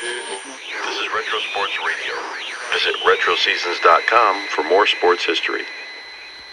[0.00, 2.14] This is Retro Sports Radio.
[2.72, 5.60] Visit RetroSeasons.com for more sports history.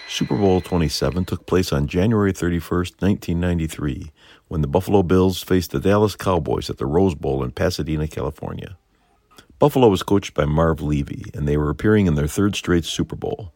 [0.06, 4.12] Super Bowl 27 took place on January 31st, 1993,
[4.48, 8.76] when the Buffalo Bills faced the Dallas Cowboys at the Rose Bowl in Pasadena, California.
[9.58, 13.16] Buffalo was coached by Marv Levy, and they were appearing in their third straight Super
[13.16, 13.54] Bowl.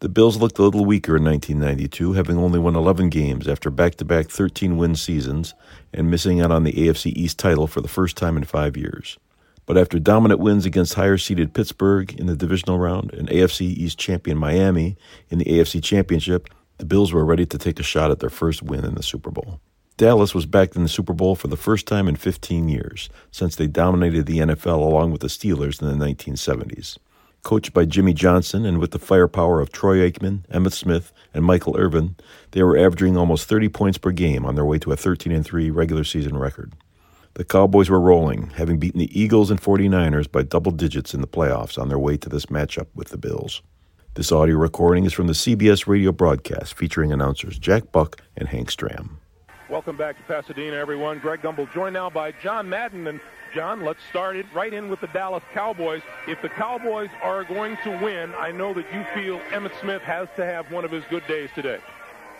[0.00, 3.96] The Bills looked a little weaker in 1992, having only won 11 games after back
[3.96, 5.52] to back 13 win seasons
[5.92, 9.18] and missing out on the AFC East title for the first time in five years.
[9.66, 13.98] But after dominant wins against higher seeded Pittsburgh in the divisional round and AFC East
[13.98, 14.96] champion Miami
[15.28, 16.48] in the AFC Championship,
[16.78, 19.30] the Bills were ready to take a shot at their first win in the Super
[19.30, 19.60] Bowl.
[19.98, 23.54] Dallas was back in the Super Bowl for the first time in 15 years, since
[23.54, 26.96] they dominated the NFL along with the Steelers in the 1970s.
[27.42, 31.76] Coached by Jimmy Johnson and with the firepower of Troy Aikman, Emmitt Smith, and Michael
[31.78, 32.16] Irvin,
[32.50, 35.70] they were averaging almost 30 points per game on their way to a 13 3
[35.70, 36.74] regular season record.
[37.34, 41.26] The Cowboys were rolling, having beaten the Eagles and 49ers by double digits in the
[41.26, 43.62] playoffs on their way to this matchup with the Bills.
[44.14, 48.70] This audio recording is from the CBS radio broadcast featuring announcers Jack Buck and Hank
[48.70, 49.10] Stram.
[49.70, 51.20] Welcome back to Pasadena, everyone.
[51.20, 53.06] Greg Gumbel joined now by John Madden.
[53.06, 53.20] And
[53.54, 56.02] John, let's start it right in with the Dallas Cowboys.
[56.28, 60.28] If the Cowboys are going to win, I know that you feel Emmitt Smith has
[60.36, 61.80] to have one of his good days today.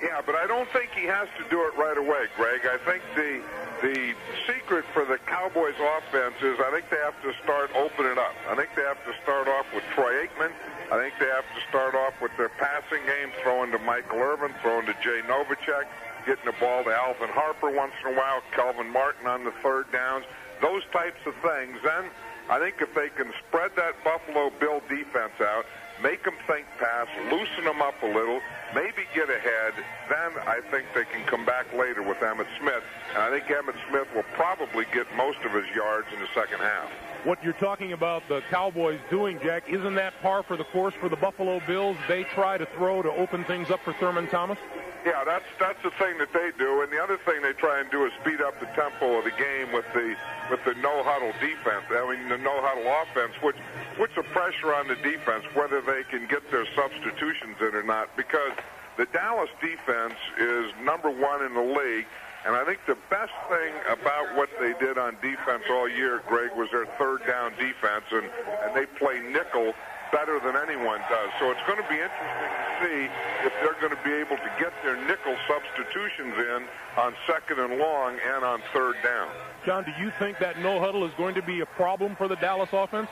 [0.01, 2.63] Yeah, but I don't think he has to do it right away, Greg.
[2.65, 3.43] I think the
[3.83, 4.15] the
[4.47, 8.33] secret for the Cowboys offense is I think they have to start opening up.
[8.49, 10.53] I think they have to start off with Troy Aikman.
[10.93, 14.55] I think they have to start off with their passing game, throwing to Michael Irvin,
[14.63, 15.85] throwing to Jay Novacek,
[16.25, 19.91] getting the ball to Alvin Harper once in a while, Kelvin Martin on the third
[19.93, 20.25] downs
[20.61, 22.05] those types of things, then
[22.49, 25.65] I think if they can spread that Buffalo Bill defense out,
[26.03, 28.41] make them think pass, loosen them up a little,
[28.75, 29.75] maybe get ahead,
[30.09, 32.83] then I think they can come back later with Emmitt Smith.
[33.15, 36.61] And I think Emmitt Smith will probably get most of his yards in the second
[36.61, 36.91] half.
[37.25, 41.11] What you're talking about the Cowboys doing, Jack, isn't that par for the course for
[41.11, 41.99] the Buffalo Bills?
[42.09, 44.59] They try to throw to open things up for Thurman Thomas?
[45.05, 47.91] Yeah, that's that's the thing that they do, and the other thing they try and
[47.91, 50.15] do is speed up the tempo of the game with the
[50.51, 51.85] with the no huddle defense.
[51.91, 53.57] I mean, the no huddle offense, which
[53.97, 58.15] puts a pressure on the defense whether they can get their substitutions in or not.
[58.17, 58.53] Because
[58.97, 62.07] the Dallas defense is number one in the league,
[62.47, 66.51] and I think the best thing about what they did on defense all year, Greg,
[66.57, 68.25] was their third down defense, and
[68.65, 69.75] and they play nickel
[70.13, 71.31] better than anyone does.
[71.39, 73.01] So it's going to be interesting to see
[73.47, 76.65] if they're going to be able to get their nickel substitutions in
[76.97, 79.29] on second and long and on third down.
[79.65, 82.37] John, do you think that no huddle is going to be a problem for the
[82.37, 83.09] Dallas offense?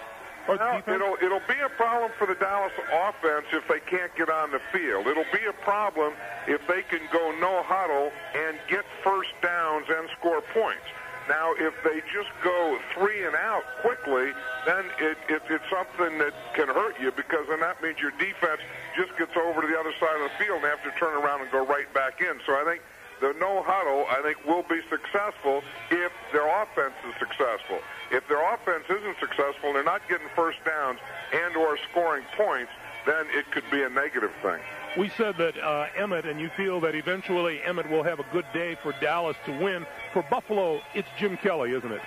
[0.48, 4.50] Well, it'll it'll be a problem for the Dallas offense if they can't get on
[4.50, 5.06] the field.
[5.06, 6.14] It'll be a problem
[6.48, 10.88] if they can go no huddle and get first downs and score points.
[11.28, 14.32] Now, if they just go three and out quickly,
[14.64, 18.64] then it, it, it's something that can hurt you because then that means your defense
[18.96, 21.44] just gets over to the other side of the field and have to turn around
[21.44, 22.40] and go right back in.
[22.48, 22.80] So I think
[23.20, 27.78] the no huddle, I think, will be successful if their offense is successful.
[28.10, 30.98] If their offense isn't successful, they're not getting first downs
[31.32, 32.72] and or scoring points,
[33.06, 34.60] then it could be a negative thing.
[34.96, 38.46] We said that uh, Emmitt, and you feel that eventually Emmitt will have a good
[38.52, 39.86] day for Dallas to win.
[40.12, 42.00] For Buffalo, it's Jim Kelly, isn't it?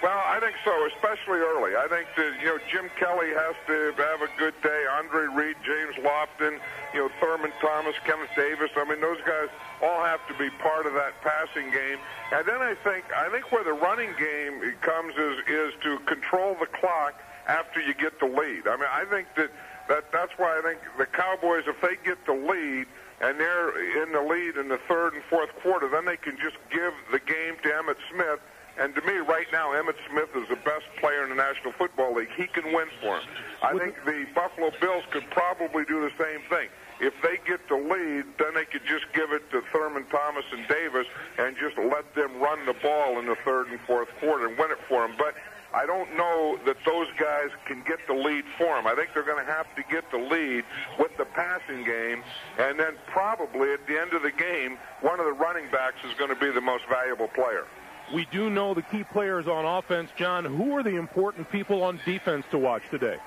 [0.00, 1.74] Well, I think so, especially early.
[1.74, 4.84] I think that, you know, Jim Kelly has to have a good day.
[4.96, 6.60] Andre Reed, James Lofton,
[6.94, 8.70] you know, Thurman Thomas, Kenneth Davis.
[8.76, 9.48] I mean, those guys
[9.82, 11.98] all have to be part of that passing game.
[12.30, 16.56] And then I think I think where the running game comes is is to control
[16.60, 17.14] the clock
[17.48, 18.68] after you get the lead.
[18.68, 19.50] I mean, I think that
[19.88, 22.86] that that's why I think the Cowboys, if they get the lead
[23.20, 26.56] and they're in the lead in the third and fourth quarter, then they can just
[26.70, 28.38] give the game to Emmitt Smith.
[28.78, 32.14] And to me, right now, Emmitt Smith is the best player in the National Football
[32.14, 32.30] League.
[32.36, 33.28] He can win for him.
[33.60, 36.68] I think the Buffalo Bills could probably do the same thing.
[37.00, 40.66] If they get the lead, then they could just give it to Thurman Thomas and
[40.68, 41.06] Davis
[41.38, 44.70] and just let them run the ball in the third and fourth quarter and win
[44.70, 45.16] it for them.
[45.18, 45.34] But
[45.74, 48.86] I don't know that those guys can get the lead for them.
[48.86, 50.64] I think they're going to have to get the lead
[50.98, 52.22] with the passing game,
[52.58, 56.14] and then probably at the end of the game, one of the running backs is
[56.18, 57.66] going to be the most valuable player.
[58.12, 60.44] We do know the key players on offense, John.
[60.44, 63.18] Who are the important people on defense to watch today?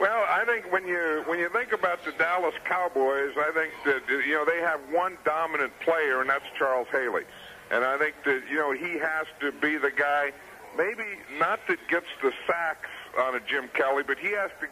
[0.00, 4.02] Well, I think when you when you think about the Dallas Cowboys, I think that
[4.08, 7.24] you know they have one dominant player, and that's Charles Haley.
[7.70, 10.32] And I think that you know he has to be the guy
[10.76, 11.04] maybe
[11.38, 12.88] not that gets the sacks
[13.18, 14.68] on a Jim Kelly, but he has to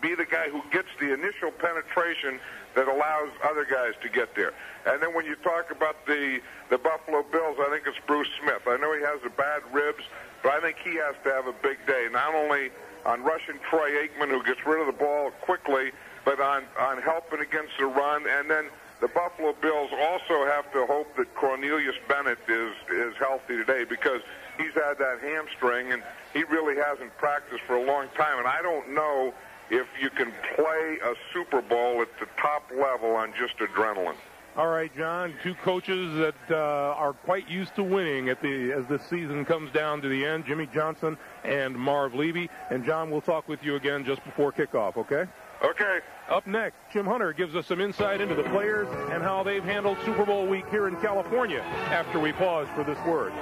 [0.00, 2.40] be the guy who gets the initial penetration
[2.74, 4.52] that allows other guys to get there.
[4.86, 6.40] And then when you talk about the
[6.70, 8.62] the Buffalo Bills, I think it's Bruce Smith.
[8.66, 10.04] I know he has the bad ribs,
[10.42, 12.08] but I think he has to have a big day.
[12.10, 12.70] Not only
[13.06, 15.92] on rushing Troy Aikman, who gets rid of the ball quickly,
[16.24, 18.66] but on on helping against the run, and then
[19.00, 24.22] the Buffalo Bills also have to hope that Cornelius Bennett is is healthy today because
[24.58, 28.38] he's had that hamstring and he really hasn't practiced for a long time.
[28.38, 29.34] And I don't know
[29.70, 34.16] if you can play a Super Bowl at the top level on just adrenaline.
[34.56, 35.34] All right, John.
[35.42, 39.72] Two coaches that uh, are quite used to winning at the as the season comes
[39.72, 40.46] down to the end.
[40.46, 42.48] Jimmy Johnson and Marv Levy.
[42.70, 44.96] And John, we'll talk with you again just before kickoff.
[44.96, 45.24] Okay?
[45.64, 45.98] Okay.
[46.28, 49.98] Up next, Jim Hunter gives us some insight into the players and how they've handled
[50.04, 51.60] Super Bowl week here in California
[51.90, 53.32] after we pause for this word.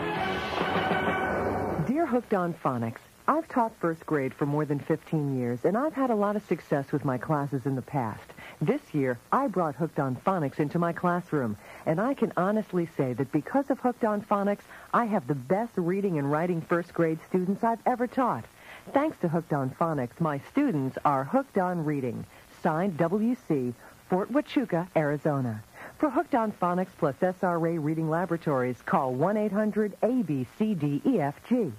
[1.87, 5.95] Dear Hooked on Phonics, I've taught first grade for more than 15 years, and I've
[5.95, 8.33] had a lot of success with my classes in the past.
[8.61, 13.13] This year, I brought Hooked on Phonics into my classroom, and I can honestly say
[13.13, 17.21] that because of Hooked on Phonics, I have the best reading and writing first grade
[17.29, 18.45] students I've ever taught.
[18.93, 22.27] Thanks to Hooked on Phonics, my students are hooked on reading.
[22.61, 23.73] Signed WC,
[24.11, 25.63] Fort Huachuca, Arizona.
[25.99, 31.73] For Hooked on Phonics plus SRA Reading Laboratories, call 1-800-ABCDEFG.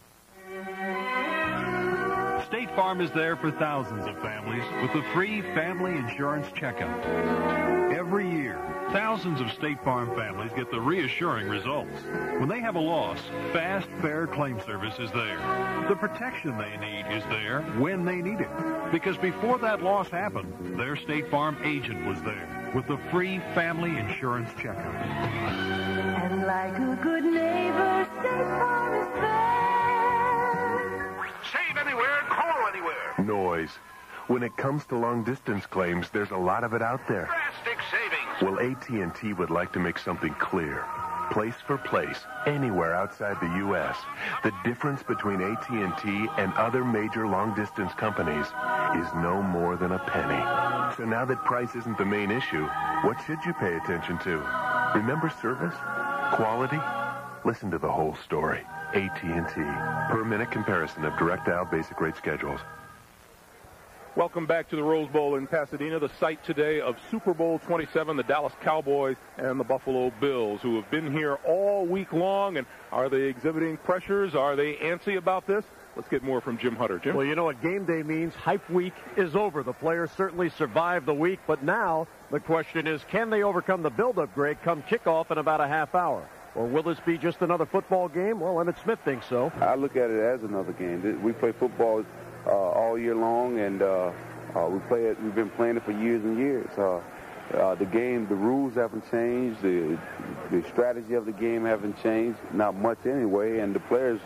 [2.53, 7.03] State Farm is there for thousands of families with the free family insurance checkup.
[7.91, 8.59] Every year,
[8.91, 11.99] thousands of State Farm families get the reassuring results.
[12.37, 13.17] When they have a loss,
[13.53, 15.39] fast, fair claim service is there.
[15.89, 18.91] The protection they need is there when they need it.
[18.91, 23.97] Because before that loss happened, their State Farm agent was there with the free family
[23.97, 24.93] insurance checkup.
[24.93, 29.42] And like a good neighbor, State Farm is there.
[33.25, 33.71] Noise.
[34.27, 37.25] When it comes to long distance claims, there's a lot of it out there.
[37.25, 38.41] Drastic savings.
[38.41, 40.85] Well, AT&T would like to make something clear.
[41.31, 43.97] Place for place, anywhere outside the U.S.,
[44.43, 48.45] the difference between AT&T and other major long-distance companies
[48.95, 50.41] is no more than a penny.
[50.97, 52.65] So now that price isn't the main issue,
[53.03, 54.37] what should you pay attention to?
[54.95, 55.75] Remember service?
[56.33, 56.79] Quality?
[57.45, 58.65] Listen to the whole story.
[58.93, 59.61] AT&T.
[60.11, 62.59] Per minute comparison of direct dial basic rate schedules.
[64.15, 68.15] Welcome back to the Rose Bowl in Pasadena, the site today of Super Bowl 27,
[68.15, 72.57] the Dallas Cowboys and the Buffalo Bills, who have been here all week long.
[72.57, 74.35] And are they exhibiting pressures?
[74.35, 75.65] Are they antsy about this?
[75.95, 76.99] Let's get more from Jim Hunter.
[76.99, 77.15] Jim?
[77.15, 78.35] Well, you know what game day means.
[78.35, 79.63] Hype week is over.
[79.63, 83.89] The players certainly survived the week, but now the question is, can they overcome the
[83.89, 86.23] buildup, Greg, come kickoff in about a half hour?
[86.53, 88.39] Or will this be just another football game?
[88.39, 89.51] Well, Emmitt Smith thinks so.
[89.59, 91.23] I look at it as another game.
[91.23, 92.05] We play football
[92.45, 94.11] uh, all year long, and uh,
[94.55, 95.21] uh, we play it.
[95.21, 96.69] We've been playing it for years and years.
[96.77, 96.99] Uh,
[97.53, 99.61] uh, the game, the rules haven't changed.
[99.61, 99.97] The
[100.51, 103.59] the strategy of the game haven't changed, not much anyway.
[103.59, 104.19] And the players,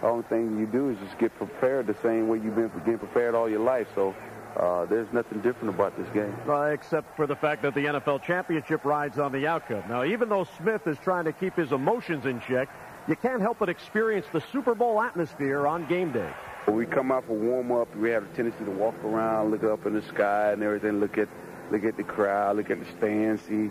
[0.00, 2.98] the only thing you do is just get prepared the same way you've been getting
[2.98, 3.88] prepared all your life.
[3.94, 4.14] So.
[4.56, 6.34] Uh, there's nothing different about this game.
[6.48, 9.84] Uh, except for the fact that the NFL championship rides on the outcome.
[9.88, 12.68] Now, even though Smith is trying to keep his emotions in check,
[13.06, 16.32] you can't help but experience the Super Bowl atmosphere on game day.
[16.68, 19.64] When we come out for warm up, we have a tendency to walk around, look
[19.64, 21.26] up in the sky and everything, look at
[21.70, 23.70] look at the crowd, look at the stands, see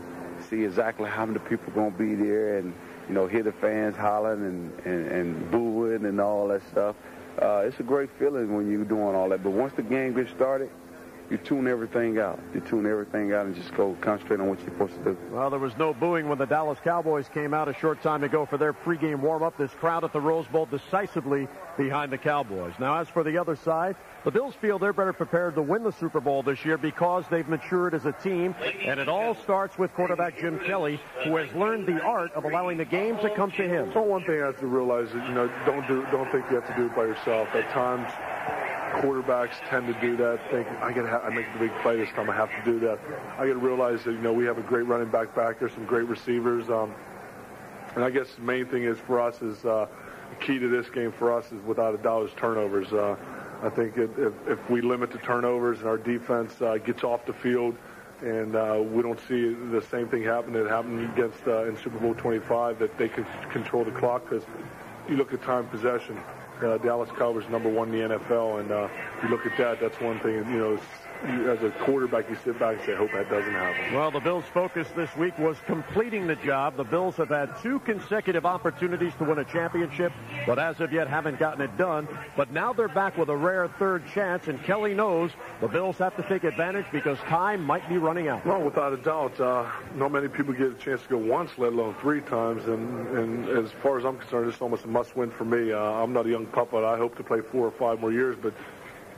[0.50, 2.74] see exactly how many people to be there, and
[3.08, 6.96] you know hear the fans hollering and, and, and booing and all that stuff.
[7.40, 9.44] Uh, it's a great feeling when you're doing all that.
[9.44, 10.72] But once the game gets started,
[11.30, 12.40] you tune everything out.
[12.56, 15.18] You tune everything out and just go concentrate on what you're supposed to do.
[15.32, 18.48] Well, there was no booing when the Dallas Cowboys came out a short time ago
[18.48, 19.56] for their pregame warm-up.
[19.56, 22.74] This crowd at the Rose Bowl decisively behind the Cowboys.
[22.80, 25.92] Now, as for the other side, the Bills feel they're better prepared to win the
[25.92, 28.56] Super Bowl this year because they've matured as a team,
[28.86, 32.78] and it all starts with quarterback Jim Kelly, who has learned the art of allowing
[32.78, 33.92] the game to come to him.
[33.94, 36.56] So one thing I have to realize is, you know, don't do, don't think you
[36.56, 37.48] have to do it by yourself.
[37.54, 38.12] At times,
[39.02, 40.40] quarterbacks tend to do that.
[40.50, 42.30] Think I get, I make the big play this time.
[42.30, 43.00] I have to do that.
[43.38, 45.70] I got to realize that you know we have a great running back back there,
[45.70, 46.94] some great receivers, um,
[47.96, 49.88] and I guess the main thing is for us is uh,
[50.30, 52.92] the key to this game for us is without a doubt is turnovers.
[52.92, 53.16] Uh,
[53.62, 57.26] I think if, if, if we limit the turnovers and our defense uh, gets off
[57.26, 57.76] the field,
[58.22, 62.00] and uh, we don't see the same thing happen that happened against uh, in Super
[62.00, 64.44] Bowl 25 that they could control the clock because
[65.08, 66.18] you look at time possession
[66.64, 68.90] uh, Dallas Cowboys number one in the NFL, and uh,
[69.24, 69.80] you look at that.
[69.80, 70.36] That's one thing.
[70.36, 70.80] You know,
[71.28, 74.20] you, as a quarterback, you sit back and say, "Hope that doesn't happen." Well, the
[74.20, 76.78] Bills' focus this week was completing the job.
[76.78, 80.12] The Bills have had two consecutive opportunities to win a championship,
[80.46, 82.08] but as of yet haven't gotten it done.
[82.36, 85.32] But now they're back with a rare third chance, and Kelly knows
[85.62, 88.46] the Bills have to take advantage because time might be running out.
[88.46, 91.74] Well, without a doubt, uh, not many people get a chance to go once, let
[91.74, 92.66] alone three times.
[92.66, 95.72] And, and as far as I'm concerned, it's almost a must-win for me.
[95.72, 96.84] Uh, I'm not a young puppet.
[96.84, 98.54] I hope to play four or five more years, but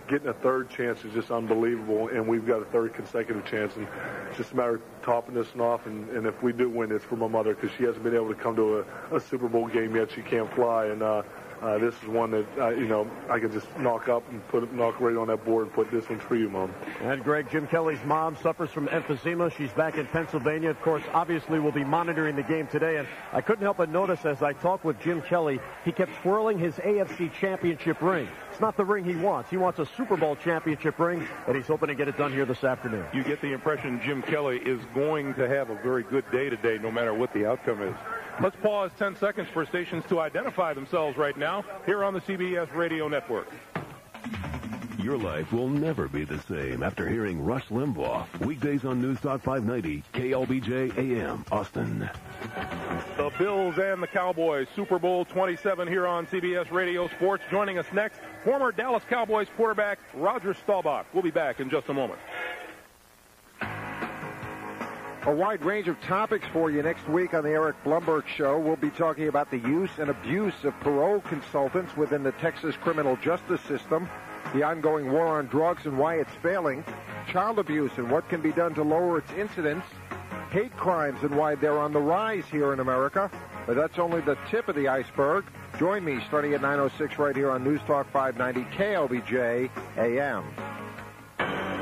[0.10, 3.88] getting a third chance is just unbelievable, and we've got a third consecutive chance, and
[4.28, 5.86] it's just a matter of topping this one off.
[5.86, 8.30] And, and if we do win, it's for my mother because she hasn't been able
[8.30, 10.12] to come to a, a Super Bowl game yet.
[10.12, 11.22] She can't fly, and uh,
[11.62, 14.72] uh, this is one that uh, you know I can just knock up and put
[14.74, 16.74] knock right on that board and put this one's for you, mom.
[17.02, 19.56] And Greg, Jim Kelly's mom suffers from emphysema.
[19.56, 20.70] She's back in Pennsylvania.
[20.70, 22.98] Of course, obviously, we'll be monitoring the game today.
[22.98, 26.58] And I couldn't help but notice as I talked with Jim Kelly, he kept twirling
[26.58, 28.28] his AFC Championship ring.
[28.60, 29.50] Not the ring he wants.
[29.50, 32.46] He wants a Super Bowl championship ring, and he's hoping to get it done here
[32.46, 33.06] this afternoon.
[33.14, 36.78] You get the impression Jim Kelly is going to have a very good day today,
[36.78, 37.96] no matter what the outcome is.
[38.42, 42.74] Let's pause 10 seconds for stations to identify themselves right now here on the CBS
[42.76, 43.48] Radio Network.
[45.02, 48.46] Your life will never be the same after hearing Rush Limbaugh.
[48.46, 52.10] Weekdays on News Talk 590, KLBJ AM, Austin.
[53.16, 57.44] The Bills and the Cowboys, Super Bowl 27 here on CBS Radio Sports.
[57.50, 61.06] Joining us next, former Dallas Cowboys quarterback Roger Staubach.
[61.14, 62.20] We'll be back in just a moment.
[65.30, 68.58] A wide range of topics for you next week on the Eric Blumberg Show.
[68.58, 73.16] We'll be talking about the use and abuse of parole consultants within the Texas criminal
[73.18, 74.10] justice system,
[74.56, 76.84] the ongoing war on drugs and why it's failing,
[77.32, 79.86] child abuse and what can be done to lower its incidence,
[80.50, 83.30] hate crimes and why they're on the rise here in America.
[83.68, 85.46] But that's only the tip of the iceberg.
[85.78, 90.44] Join me starting at 9.06 right here on News Talk 590 KLBJ AM.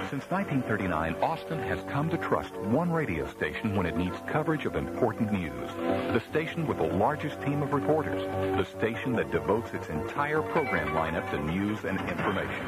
[0.09, 4.77] Since 1939, Austin has come to trust one radio station when it needs coverage of
[4.77, 5.69] important news.
[6.13, 8.23] The station with the largest team of reporters.
[8.57, 12.65] The station that devotes its entire program lineup to news and information.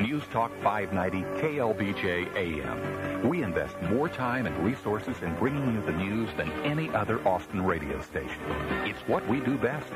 [0.00, 3.28] News Talk 590 KLBJ AM.
[3.28, 7.66] We invest more time and resources in bringing you the news than any other Austin
[7.66, 8.40] radio station.
[8.86, 9.92] It's what we do best.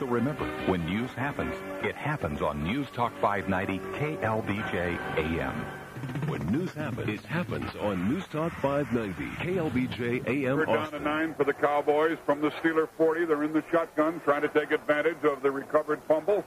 [0.00, 5.83] So remember, when news happens, it happens on News Talk 590 KLBJ AM.
[6.28, 11.44] When news happens, it happens on News Talk 590, KLBJ AM We're down nine for
[11.44, 13.24] the Cowboys from the Steeler 40.
[13.24, 16.44] They're in the shotgun trying to take advantage of the recovered fumble.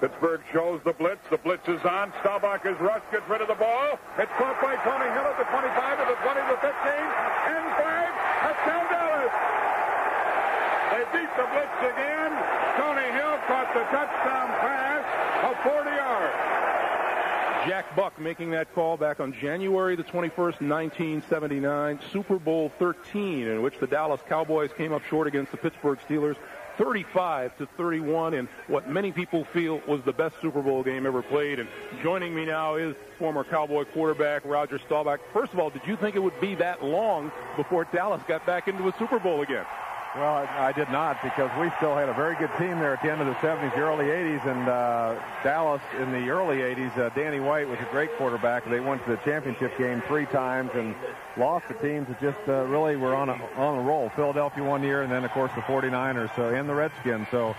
[0.00, 1.24] Pittsburgh shows the blitz.
[1.30, 2.12] The blitz is on.
[2.20, 3.98] Staubach is rushed, gets rid of the ball.
[4.18, 6.76] It's caught by Tony Hill at the 25 to the 20 to the 15.
[7.48, 8.12] And flag.
[8.44, 9.34] Touchdown Dallas.
[10.92, 12.30] They beat the blitz again.
[12.76, 14.75] Tony Hill caught the touchdown pass of 40 yards.
[17.66, 23.60] Jack Buck making that call back on January the 21st, 1979, Super Bowl 13, in
[23.60, 26.36] which the Dallas Cowboys came up short against the Pittsburgh Steelers.
[26.78, 31.22] 35 to 31 in what many people feel was the best Super Bowl game ever
[31.22, 31.58] played.
[31.58, 31.68] And
[32.02, 35.18] joining me now is former Cowboy quarterback Roger Staubach.
[35.32, 38.68] First of all, did you think it would be that long before Dallas got back
[38.68, 39.64] into a Super Bowl again?
[40.16, 43.12] Well, I, did not because we still had a very good team there at the
[43.12, 46.96] end of the 70s, the early 80s, and uh, Dallas in the early 80s.
[46.96, 48.64] Uh, Danny White was a great quarterback.
[48.64, 50.94] They went to the championship game three times and
[51.36, 54.08] lost to teams that just uh, really were on a, on a roll.
[54.16, 57.28] Philadelphia one year, and then of course the 49ers, so and the Redskins.
[57.30, 57.54] So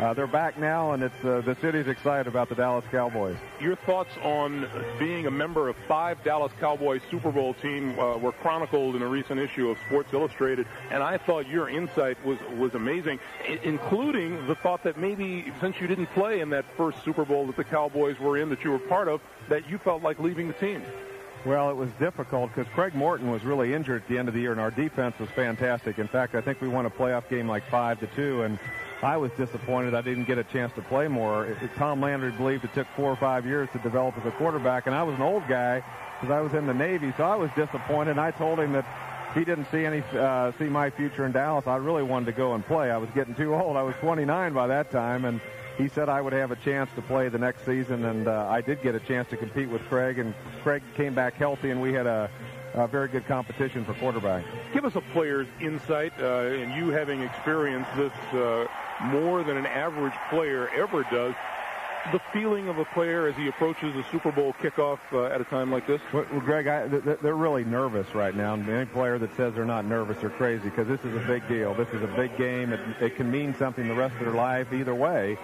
[0.00, 3.36] uh, they're back now, and it's uh, the city's excited about the Dallas Cowboys.
[3.60, 4.66] Your thoughts on
[4.98, 9.06] being a member of five Dallas Cowboys Super Bowl team uh, were chronicled in a
[9.06, 14.46] recent issue of Sports Illustrated, and I thought your insight was was amazing, I- including
[14.46, 17.64] the thought that maybe since you didn't play in that first Super Bowl that the
[17.64, 20.82] Cowboys were in, that you were part of, that you felt like leaving the team.
[21.44, 24.40] Well, it was difficult because Craig Morton was really injured at the end of the
[24.40, 25.98] year, and our defense was fantastic.
[25.98, 28.60] In fact, I think we won a playoff game like five to two, and
[29.02, 31.46] I was disappointed I didn't get a chance to play more.
[31.46, 34.30] It- it- Tom Landry believed it took four or five years to develop as a
[34.32, 35.82] quarterback, and I was an old guy
[36.20, 38.12] because I was in the Navy, so I was disappointed.
[38.12, 38.84] And I told him that
[39.34, 41.66] he didn't see any uh, see my future in Dallas.
[41.66, 42.90] I really wanted to go and play.
[42.90, 43.76] I was getting too old.
[43.76, 45.40] I was 29 by that time, and
[45.78, 48.60] he said I would have a chance to play the next season, and uh, I
[48.60, 50.18] did get a chance to compete with Craig.
[50.18, 52.30] And Craig came back healthy, and we had a,
[52.74, 54.44] a very good competition for quarterback.
[54.72, 58.66] Give us a player's insight, uh, and you having experienced this uh,
[59.04, 61.34] more than an average player ever does.
[62.10, 65.44] The feeling of a player as he approaches a Super Bowl kickoff uh, at a
[65.44, 66.00] time like this.
[66.12, 68.54] Well, Greg, I, th- th- they're really nervous right now.
[68.54, 71.46] And any player that says they're not nervous are crazy because this is a big
[71.46, 71.74] deal.
[71.74, 72.72] This is a big game.
[72.72, 75.38] It, it can mean something the rest of their life either way.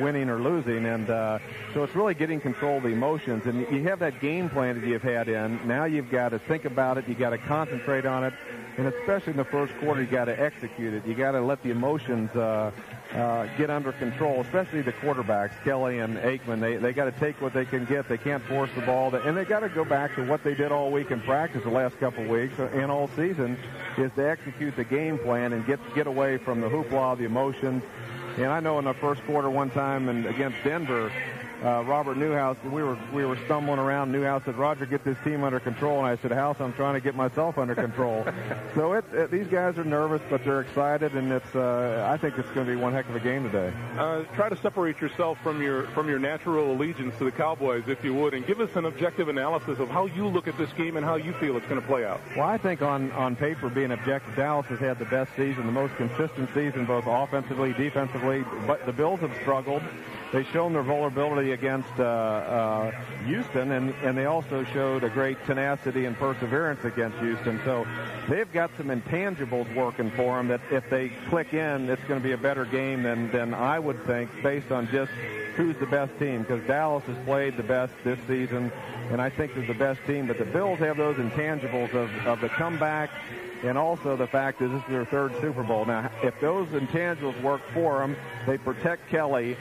[0.00, 0.86] Winning or losing.
[0.86, 1.38] And uh,
[1.74, 3.46] so it's really getting control of the emotions.
[3.46, 5.66] And you have that game plan that you've had in.
[5.66, 7.08] Now you've got to think about it.
[7.08, 8.34] You got to concentrate on it.
[8.78, 11.06] And especially in the first quarter, you got to execute it.
[11.06, 12.70] You got to let the emotions uh,
[13.12, 16.60] uh, get under control, especially the quarterbacks, Kelly and Aikman.
[16.60, 18.08] They they got to take what they can get.
[18.08, 20.72] They can't force the ball, and they got to go back to what they did
[20.72, 23.56] all week in practice the last couple of weeks and all season,
[23.96, 27.82] is to execute the game plan and get get away from the hoopla, the emotions.
[28.36, 31.10] And I know in the first quarter one time and against Denver,
[31.64, 34.12] uh, Robert Newhouse, we were we were stumbling around.
[34.12, 37.00] Newhouse said, "Roger, get this team under control." And I said, "House, I'm trying to
[37.00, 38.26] get myself under control."
[38.74, 42.36] so it, it, these guys are nervous, but they're excited, and it's uh, I think
[42.38, 43.72] it's going to be one heck of a game today.
[43.96, 48.04] Uh, try to separate yourself from your from your natural allegiance to the Cowboys, if
[48.04, 50.96] you would, and give us an objective analysis of how you look at this game
[50.96, 52.20] and how you feel it's going to play out.
[52.36, 55.72] Well, I think on on paper, being objective, Dallas has had the best season, the
[55.72, 58.44] most consistent season, both offensively, defensively.
[58.66, 59.82] But the Bills have struggled.
[60.32, 62.90] They've shown their vulnerability against uh, uh,
[63.24, 67.60] Houston, and, and they also showed a great tenacity and perseverance against Houston.
[67.64, 67.86] So
[68.28, 72.24] they've got some intangibles working for them that if they click in, it's going to
[72.24, 75.12] be a better game than, than I would think based on just
[75.56, 78.70] who's the best team because Dallas has played the best this season,
[79.10, 80.26] and I think they're the best team.
[80.26, 83.10] But the Bills have those intangibles of, of the comeback
[83.62, 85.84] and also the fact is this is their third Super Bowl.
[85.84, 89.56] Now, if those intangibles work for them, they protect Kelly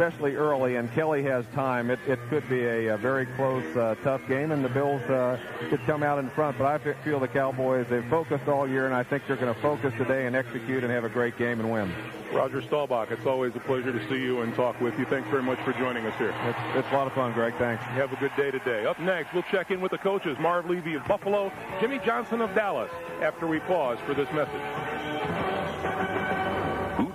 [0.00, 1.90] especially early, and Kelly has time.
[1.90, 5.38] It, it could be a, a very close, uh, tough game, and the Bills uh,
[5.68, 6.56] could come out in front.
[6.56, 9.60] But I feel the Cowboys, they've focused all year, and I think they're going to
[9.60, 11.92] focus today and execute and have a great game and win.
[12.32, 15.04] Roger Staubach, it's always a pleasure to see you and talk with you.
[15.04, 16.34] Thanks very much for joining us here.
[16.44, 17.52] It's, it's a lot of fun, Greg.
[17.58, 17.84] Thanks.
[17.84, 18.86] Have a good day today.
[18.86, 22.54] Up next, we'll check in with the coaches, Marv Levy of Buffalo, Jimmy Johnson of
[22.54, 22.90] Dallas,
[23.20, 25.39] after we pause for this message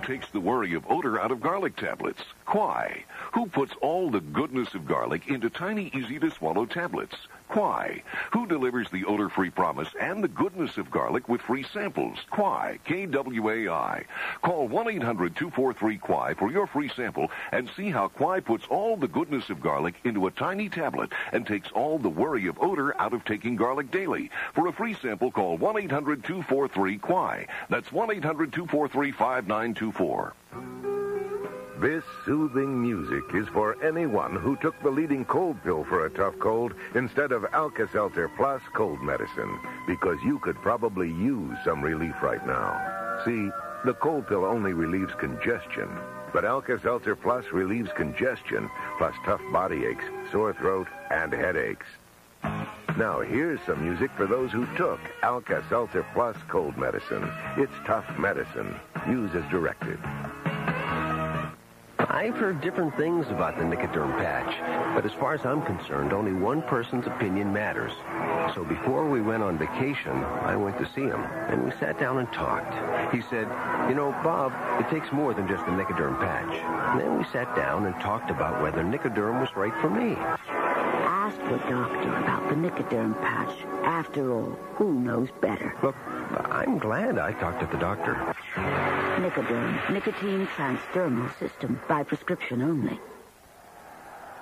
[0.06, 2.22] takes the worry of odor out of garlic tablets?
[2.46, 3.04] Why?
[3.32, 7.16] Who puts all the goodness of garlic into tiny, easy-to-swallow tablets?
[7.48, 8.02] Kwai.
[8.32, 12.18] Who delivers the odor-free promise and the goodness of garlic with free samples?
[12.30, 12.78] Kwai.
[12.84, 14.04] K-W-A-I.
[14.42, 19.60] Call 1-800-243-KWAI for your free sample and see how Kwai puts all the goodness of
[19.60, 23.56] garlic into a tiny tablet and takes all the worry of odor out of taking
[23.56, 24.30] garlic daily.
[24.54, 27.46] For a free sample, call 1-800-243-KWAI.
[27.70, 30.32] That's 1-800-243-5924.
[31.80, 36.38] This soothing music is for anyone who took the leading cold pill for a tough
[36.38, 42.44] cold instead of Alka-Seltzer Plus cold medicine, because you could probably use some relief right
[42.46, 43.20] now.
[43.26, 43.50] See,
[43.84, 45.90] the cold pill only relieves congestion,
[46.32, 51.86] but Alka-Seltzer Plus relieves congestion, plus tough body aches, sore throat, and headaches.
[52.96, 57.30] Now, here's some music for those who took Alka-Seltzer Plus cold medicine.
[57.58, 58.74] It's tough medicine.
[59.06, 59.98] Use as directed.
[62.08, 66.32] I've heard different things about the Nicoderm patch, but as far as I'm concerned, only
[66.32, 67.92] one person's opinion matters.
[68.54, 72.18] So before we went on vacation, I went to see him, and we sat down
[72.18, 72.72] and talked.
[73.12, 73.48] He said,
[73.88, 76.54] you know, Bob, it takes more than just a Nicoderm patch.
[76.92, 80.16] And then we sat down and talked about whether Nicoderm was right for me.
[81.08, 83.64] Ask the doctor about the Nicoderm patch.
[83.84, 85.74] After all, who knows better?
[85.82, 85.96] Look,
[86.50, 88.14] I'm glad I talked to the doctor.
[88.54, 93.00] Nicoderm, nicotine transdermal system, by prescription only.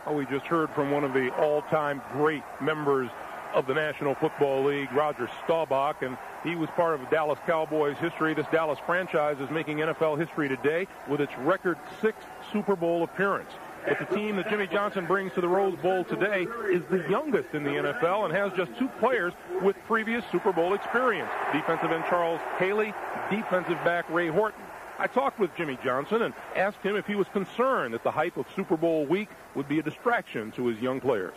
[0.07, 3.09] Oh, we just heard from one of the all-time great members
[3.55, 7.97] of the National Football League, Roger Staubach, and he was part of the Dallas Cowboys
[7.99, 8.35] history.
[8.35, 13.51] This Dallas franchise is making NFL history today with its record sixth Super Bowl appearance.
[13.87, 17.55] But the team that Jimmy Johnson brings to the Rose Bowl today is the youngest
[17.55, 21.31] in the NFL and has just two players with previous Super Bowl experience.
[21.53, 22.95] Defensive end Charles Haley,
[23.31, 24.61] defensive back Ray Horton.
[24.97, 28.37] I talked with Jimmy Johnson and asked him if he was concerned that the hype
[28.37, 31.35] of Super Bowl week would be a distraction to his young players.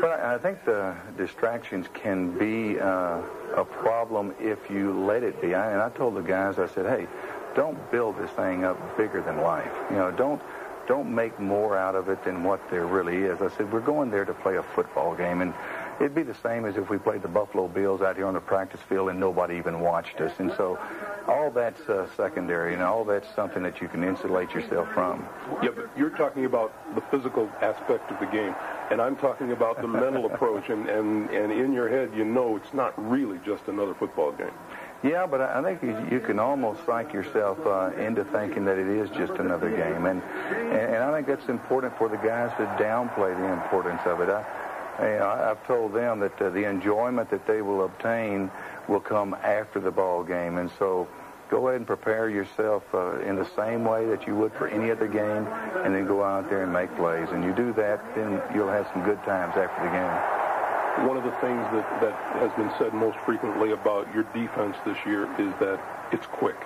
[0.00, 3.22] But I think the distractions can be uh,
[3.56, 5.54] a problem if you let it be.
[5.54, 7.06] I, and I told the guys, I said, hey,
[7.54, 9.72] don't build this thing up bigger than life.
[9.90, 10.42] You know, don't
[10.86, 13.40] don't make more out of it than what there really is.
[13.40, 15.54] I said, we're going there to play a football game, and
[16.00, 18.40] it'd be the same as if we played the Buffalo Bills out here on the
[18.40, 20.32] practice field and nobody even watched us.
[20.38, 20.78] And so
[21.28, 25.26] all that's uh, secondary, and all that's something that you can insulate yourself from.
[25.62, 28.54] Yeah, but you're talking about the physical aspect of the game,
[28.90, 32.56] and I'm talking about the mental approach, and, and, and in your head, you know
[32.56, 34.50] it's not really just another football game.
[35.02, 39.08] Yeah, but I think you can almost psych yourself uh, into thinking that it is
[39.10, 43.50] just another game, and, and I think that's important for the guys to downplay the
[43.50, 44.28] importance of it.
[44.28, 44.44] I,
[45.12, 48.50] you know, I've told them that uh, the enjoyment that they will obtain
[48.88, 51.08] will come after the ball game, and so
[51.48, 54.90] go ahead and prepare yourself uh, in the same way that you would for any
[54.90, 55.46] other game,
[55.82, 57.28] and then go out there and make plays.
[57.30, 60.59] And you do that, then you'll have some good times after the game.
[60.98, 64.98] One of the things that, that has been said most frequently about your defense this
[65.06, 65.80] year is that
[66.12, 66.56] it's quick.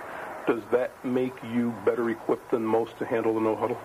[0.47, 3.79] Does that make you better equipped than most to handle the no huddle?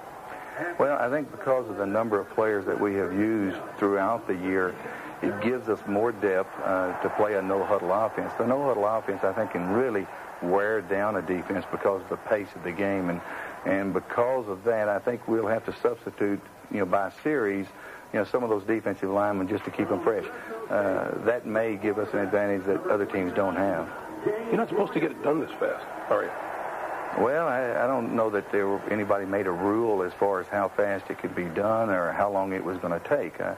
[0.79, 4.35] Well, I think because of the number of players that we have used throughout the
[4.35, 4.75] year,
[5.23, 8.33] it gives us more depth uh, to play a no-huddle offense.
[8.39, 10.07] The no-huddle offense, I think, can really
[10.43, 13.11] wear down a defense because of the pace of the game.
[13.11, 13.21] And,
[13.67, 17.67] and because of that, I think we'll have to substitute, you know, by series,
[18.13, 20.25] you know, some of those defensive linemen just to keep them fresh.
[20.69, 23.89] Uh, that may give us an advantage that other teams don't have.
[24.25, 27.25] You're not supposed to get it done this fast, are you?
[27.25, 30.47] Well, I, I don't know that there were, anybody made a rule as far as
[30.47, 33.41] how fast it could be done or how long it was going to take.
[33.41, 33.55] Uh,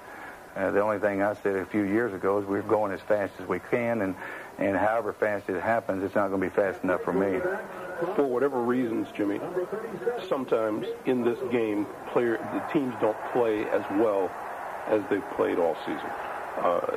[0.57, 3.33] uh, the only thing I said a few years ago is we're going as fast
[3.41, 4.15] as we can, and,
[4.59, 7.41] and however fast it happens, it's not going to be fast enough for me.
[8.17, 9.41] For whatever reasons, Jimmy,
[10.29, 14.31] sometimes in this game, player the teams don't play as well
[14.89, 16.11] as they've played all season.
[16.59, 16.97] Uh,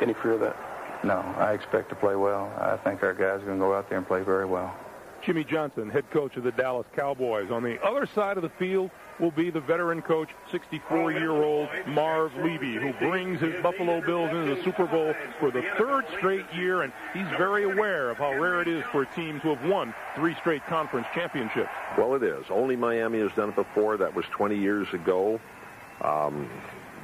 [0.00, 0.56] any fear of that?
[1.04, 2.50] No, I expect to play well.
[2.58, 4.74] I think our guys are going to go out there and play very well.
[5.24, 7.50] Jimmy Johnson, head coach of the Dallas Cowboys.
[7.50, 12.74] On the other side of the field will be the veteran coach, 64-year-old Marv Levy,
[12.74, 16.92] who brings his Buffalo Bills into the Super Bowl for the third straight year, and
[17.12, 20.34] he's very aware of how rare it is for a team to have won three
[20.36, 21.70] straight conference championships.
[21.96, 22.44] Well, it is.
[22.50, 23.96] Only Miami has done it before.
[23.96, 25.40] That was 20 years ago.
[26.02, 26.48] Um,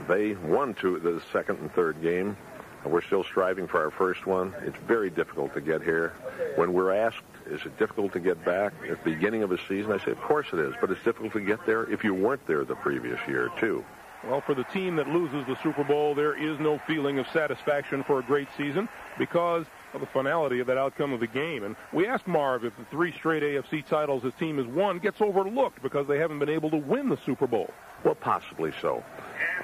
[0.08, 2.36] they won two, the second and third game.
[2.84, 4.52] We're still striving for our first one.
[4.62, 6.14] It's very difficult to get here.
[6.56, 7.22] When we're asked,
[7.52, 9.92] is it difficult to get back at the beginning of a season?
[9.92, 12.46] I say, of course it is, but it's difficult to get there if you weren't
[12.46, 13.84] there the previous year, too.
[14.24, 18.04] Well, for the team that loses the Super Bowl, there is no feeling of satisfaction
[18.04, 18.88] for a great season
[19.18, 21.64] because of the finality of that outcome of the game.
[21.64, 25.20] And we asked Marv if the three straight AFC titles his team has won gets
[25.20, 27.68] overlooked because they haven't been able to win the Super Bowl.
[28.04, 29.02] Well, possibly so.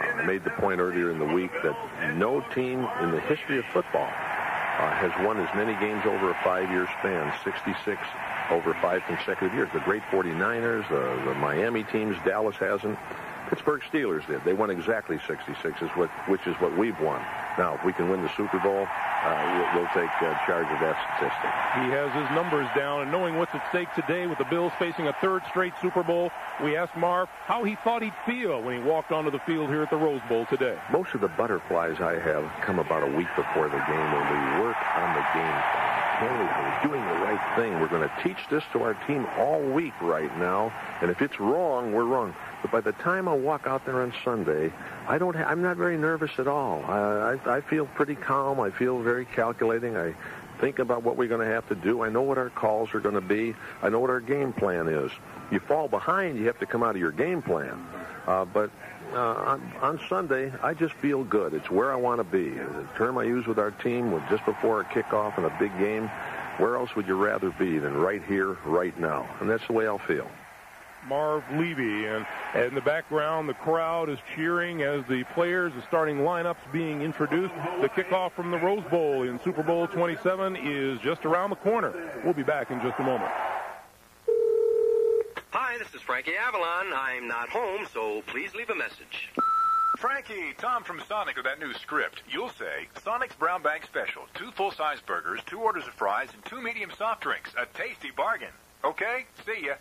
[0.01, 3.59] Uh, I made the point earlier in the week that no team in the history
[3.59, 4.11] of football
[4.79, 8.01] uh, has won as many games over a five-year span, 66
[8.51, 9.69] over five consecutive years.
[9.73, 12.99] The great 49ers, the, the Miami teams, Dallas hasn't.
[13.49, 14.45] Pittsburgh Steelers did.
[14.45, 17.21] They won exactly 66, is what, which is what we've won.
[17.57, 20.79] Now, if we can win the Super Bowl, uh, we'll, we'll, take uh, charge of
[20.81, 21.51] that statistic.
[21.83, 25.09] He has his numbers down, and knowing what's at stake today with the Bills facing
[25.09, 26.31] a third straight Super Bowl,
[26.63, 29.83] we asked Marv how he thought he'd feel when he walked onto the field here
[29.83, 30.79] at the Rose Bowl today.
[30.93, 34.63] Most of the butterflies I have come about a week before the game when we
[34.63, 35.88] work on the game
[36.21, 37.81] we're doing the right thing.
[37.81, 41.39] We're going to teach this to our team all week right now, and if it's
[41.39, 42.35] wrong, we're wrong.
[42.63, 44.73] But by the time I walk out there on Sunday,
[45.07, 45.37] I don't.
[45.37, 46.85] Ha- I'm not very nervous at all.
[46.87, 48.61] I, I, I feel pretty calm.
[48.61, 49.97] I feel very calculating.
[49.97, 50.15] I
[50.61, 52.03] think about what we're going to have to do.
[52.03, 53.55] I know what our calls are going to be.
[53.83, 55.11] I know what our game plan is.
[55.51, 57.87] You fall behind, you have to come out of your game plan.
[58.27, 58.71] Uh, but
[59.13, 61.55] Uh, on, on Sunday, I just feel good.
[61.55, 62.51] It's where I want to be.
[62.51, 65.77] The term I use with our team was just before a kickoff in a big
[65.79, 66.11] game.
[66.59, 69.29] Where else would you rather be than right here, right now?
[69.41, 70.29] And that's the way I'll feel.
[71.07, 72.05] Marv Levy.
[72.07, 76.71] And, and in the background, the crowd is cheering as the players, the starting lineups
[76.71, 77.55] being introduced.
[77.81, 81.95] The kickoff from the Rose Bowl in Super Bowl 27 is just around the corner.
[82.25, 83.31] We'll be back in just a moment.
[85.51, 86.93] Hi, this is Frankie Avalon.
[86.95, 89.31] I'm not home, so please leave a message.
[89.97, 92.23] Frankie, Tom from Sonic with that new script.
[92.31, 94.25] You'll say, Sonic's Brown Bag Special.
[94.35, 97.51] Two full-size burgers, two orders of fries, and two medium soft drinks.
[97.57, 98.53] A tasty bargain.
[98.85, 99.25] Okay?
[99.47, 99.77] See ya.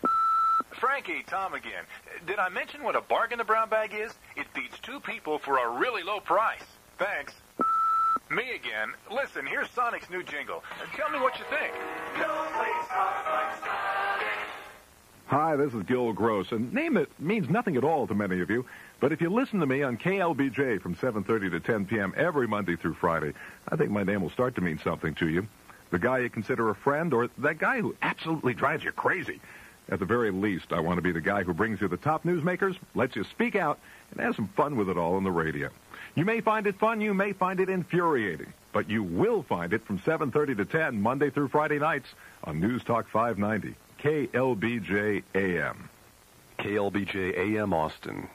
[0.80, 1.84] Frankie, Tom again.
[2.26, 4.12] Did I mention what a bargain the brown bag is?
[4.36, 6.64] It beats two people for a really low price.
[6.98, 7.34] Thanks.
[8.30, 8.94] Me again.
[9.10, 10.64] Listen, here's Sonic's new jingle.
[10.96, 11.74] Tell me what you think.
[15.28, 18.48] Hi, this is Gil Gross, and name it means nothing at all to many of
[18.48, 18.64] you.
[18.98, 22.14] But if you listen to me on KLBJ from 7.30 to 10 p.m.
[22.16, 23.34] every Monday through Friday,
[23.68, 25.46] I think my name will start to mean something to you.
[25.90, 29.38] The guy you consider a friend or that guy who absolutely drives you crazy.
[29.90, 32.24] At the very least, I want to be the guy who brings you the top
[32.24, 33.78] newsmakers, lets you speak out,
[34.10, 35.68] and have some fun with it all on the radio.
[36.14, 39.84] You may find it fun, you may find it infuriating, but you will find it
[39.84, 42.08] from 7.30 to 10, Monday through Friday nights
[42.44, 45.88] on News Talk 590, KLBJ AM.
[46.60, 48.28] KLBJ AM Austin.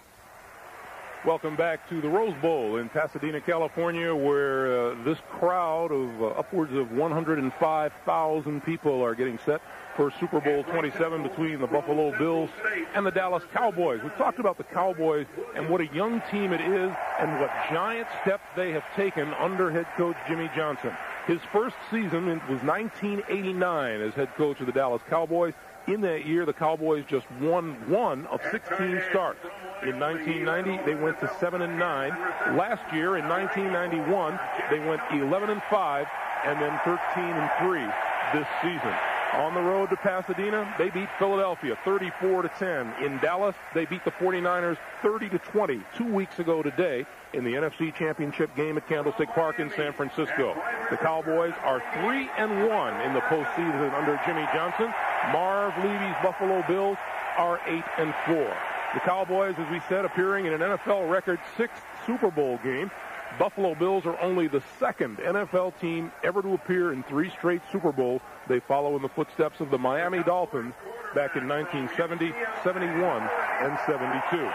[1.26, 6.26] Welcome back to the Rose Bowl in Pasadena, California, where uh, this crowd of uh,
[6.38, 9.62] upwards of 105,000 people are getting set
[9.95, 12.49] for Super Bowl 27 between the Buffalo Bills
[12.93, 14.02] and the Dallas Cowboys.
[14.04, 18.10] We talked about the Cowboys and what a young team it is and what giant
[18.21, 20.91] steps they have taken under head coach Jimmy Johnson.
[21.28, 25.54] His first season was 1989 as head coach of the Dallas Cowboys.
[25.88, 29.40] In that year, the Cowboys just won one of 16 starts.
[29.84, 32.10] In 1990, they went to 7 and 9.
[32.58, 36.08] Last year, in 1991, they went 11 and 5
[36.46, 38.94] and then 13 and 3 this season.
[39.34, 42.93] On the road to Pasadena, they beat Philadelphia 34 to 10.
[43.04, 47.54] In Dallas, they beat the 49ers 30 to 20 two weeks ago today in the
[47.54, 50.56] NFC Championship game at Candlestick Park in San Francisco.
[50.91, 54.93] The Cowboys are 3 and 1 in the postseason under Jimmy Johnson.
[55.32, 56.98] Marv Levy's Buffalo Bills
[57.36, 58.58] are 8 and 4.
[58.93, 62.91] The Cowboys, as we said, appearing in an NFL record sixth Super Bowl game.
[63.39, 67.91] Buffalo Bills are only the second NFL team ever to appear in three straight Super
[67.91, 68.22] Bowls.
[68.48, 70.74] They follow in the footsteps of the Miami Dolphins
[71.15, 73.30] back in 1970, 71,
[73.62, 74.50] and 72.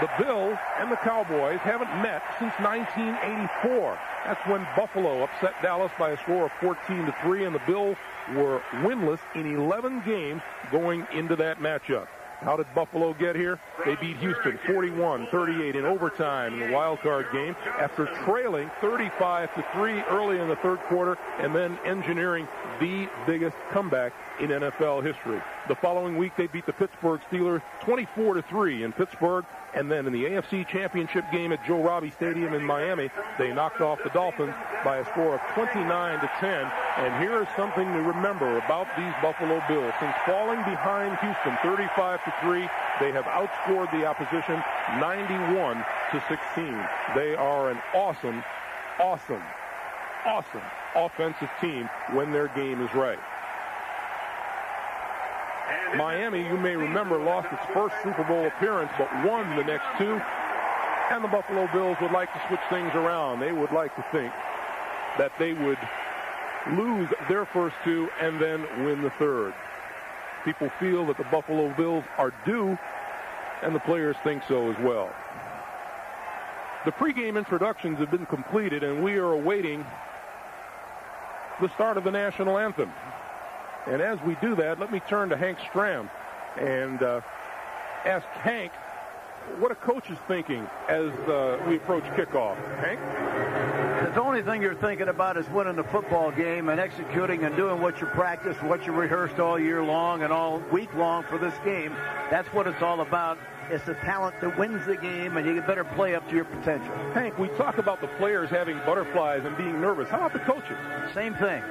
[0.00, 3.98] The Bills and the Cowboys haven't met since 1984.
[4.26, 7.96] That's when Buffalo upset Dallas by a score of 14 to 3, and the Bills
[8.34, 12.08] were winless in 11 games going into that matchup.
[12.40, 13.58] How did Buffalo get here?
[13.84, 19.64] They beat Houston 41-38 in overtime in the wild card game after trailing 35 to
[19.72, 22.46] 3 early in the third quarter and then engineering
[22.80, 25.40] the biggest comeback in NFL history.
[25.68, 29.44] The following week they beat the Pittsburgh Steelers 24 to 3 in Pittsburgh
[29.76, 33.82] and then in the AFC Championship game at Joe Robbie Stadium in Miami, they knocked
[33.82, 36.72] off the Dolphins by a score of 29 to 10.
[36.96, 39.92] And here is something to remember about these Buffalo Bills.
[40.00, 42.60] Since falling behind Houston 35 to 3,
[43.00, 44.62] they have outscored the opposition
[44.98, 46.88] 91 to 16.
[47.14, 48.42] They are an awesome,
[48.98, 49.42] awesome,
[50.24, 50.62] awesome
[50.96, 53.18] offensive team when their game is right.
[55.96, 60.20] Miami, you may remember, lost its first Super Bowl appearance, but won the next two.
[61.10, 63.40] And the Buffalo Bills would like to switch things around.
[63.40, 64.32] They would like to think
[65.18, 65.78] that they would
[66.72, 69.54] lose their first two and then win the third.
[70.44, 72.78] People feel that the Buffalo Bills are due,
[73.62, 75.10] and the players think so as well.
[76.84, 79.84] The pregame introductions have been completed, and we are awaiting
[81.60, 82.92] the start of the national anthem.
[83.86, 86.10] And as we do that, let me turn to Hank Stram
[86.58, 87.20] and uh,
[88.04, 88.72] ask Hank
[89.58, 92.56] what a coach is thinking as uh, we approach kickoff.
[92.78, 93.75] Hank?
[94.16, 97.82] The only thing you're thinking about is winning the football game and executing and doing
[97.82, 101.52] what you practiced, what you rehearsed all year long and all week long for this
[101.66, 101.94] game.
[102.30, 103.36] That's what it's all about.
[103.68, 106.94] It's the talent that wins the game, and you better play up to your potential.
[107.12, 110.08] Hank, we talk about the players having butterflies and being nervous.
[110.08, 110.78] How about the coaches?
[111.12, 111.62] Same thing.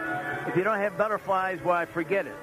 [0.46, 2.36] If you don't have butterflies, why forget it.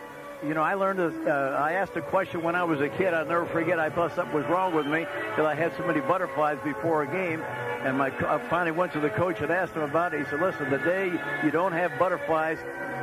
[0.44, 1.14] You know, I learned this.
[1.24, 3.14] Uh, I asked a question when I was a kid.
[3.14, 3.78] I'll never forget.
[3.78, 7.07] I thought something was wrong with me because I had so many butterflies before a
[7.07, 7.40] game.
[7.85, 10.24] And my, I finally went to the coach and asked him about it.
[10.24, 11.12] He said, "Listen, the day
[11.44, 12.59] you don't have butterflies,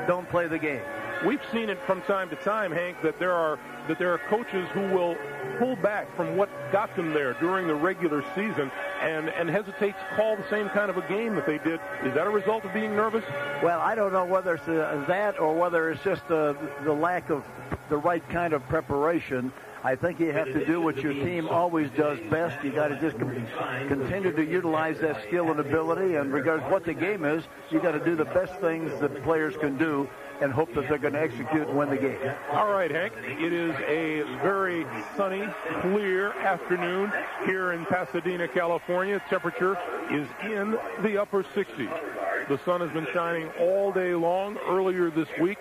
[0.06, 0.82] don't play the game."
[1.26, 3.58] We've seen it from time to time, Hank, that there are
[3.90, 5.18] that there are coaches who will
[5.58, 8.72] pull back from what got them there during the regular season
[9.02, 11.80] and, and hesitate to call the same kind of a game that they did.
[12.04, 13.26] Is that a result of being nervous?
[13.64, 17.32] Well, I don't know whether it's uh, that or whether it's just uh, the lack
[17.32, 17.44] of
[17.90, 19.52] the right kind of preparation.
[19.84, 22.64] I think you have to do what your team always does best.
[22.64, 26.94] You got to just continue to utilize that skill and ability, and regardless what the
[26.94, 30.08] game is, you got to do the best things that players can do
[30.42, 32.18] and hope that they're going to execute and win the game.
[32.52, 33.14] All right, Hank.
[33.24, 34.86] It is a very
[35.18, 35.48] sunny,
[35.82, 37.12] clear afternoon
[37.46, 39.22] here in Pasadena, California.
[39.30, 39.78] Temperature
[40.12, 42.48] is in the upper 60s.
[42.48, 44.58] The sun has been shining all day long.
[44.68, 45.60] Earlier this week,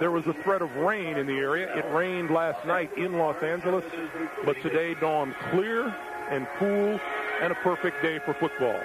[0.00, 1.72] there was a threat of rain in the area.
[1.76, 3.84] It rained last night in Los Angeles,
[4.44, 5.94] but today dawned clear
[6.30, 6.98] and cool
[7.40, 8.80] and a perfect day for football.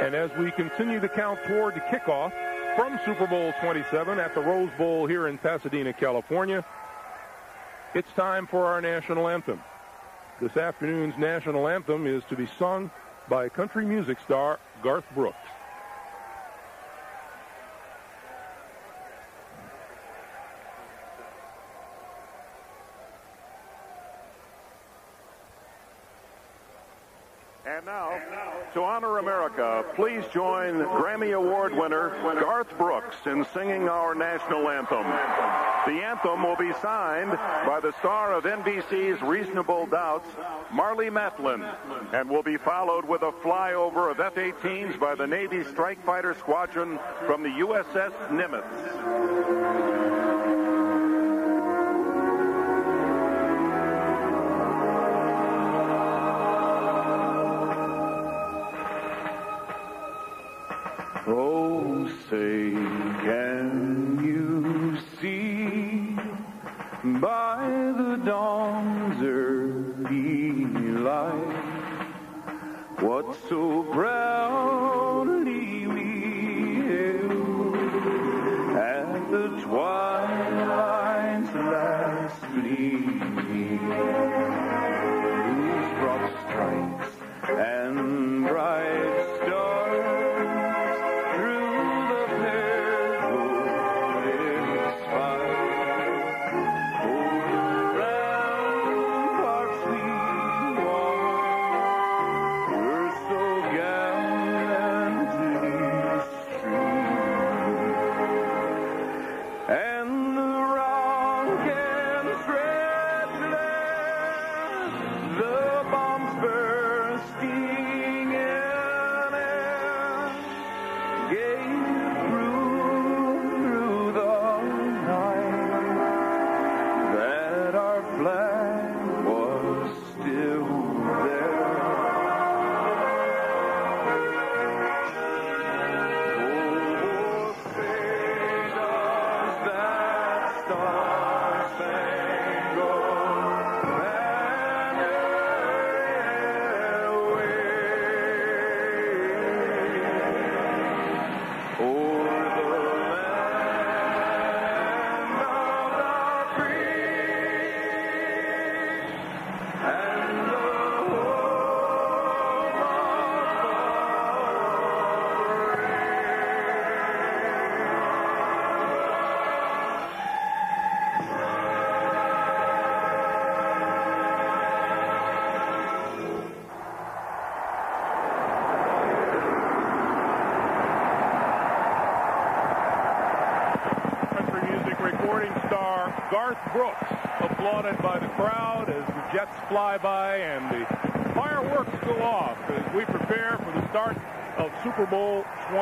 [0.00, 2.32] And as we continue to count toward the kickoff
[2.76, 6.64] from Super Bowl 27 at the Rose Bowl here in Pasadena, California,
[7.94, 9.60] it's time for our national anthem.
[10.40, 12.92] This afternoon's national anthem is to be sung
[13.28, 15.36] by country music star Garth Brooks.
[27.66, 28.10] And now,
[28.74, 35.04] to honor America, please join Grammy Award winner Garth Brooks in singing our national anthem.
[35.86, 37.32] The anthem will be signed
[37.66, 40.28] by the star of NBC's Reasonable Doubts,
[40.70, 41.64] Marlee Matlin,
[42.12, 46.98] and will be followed with a flyover of F-18s by the Navy Strike Fighter Squadron
[47.26, 50.27] from the USS Nimitz.
[62.30, 62.70] Say,
[63.24, 66.14] can you see
[67.20, 70.66] by the dawn's early
[71.00, 71.56] light
[73.00, 74.77] what so proudly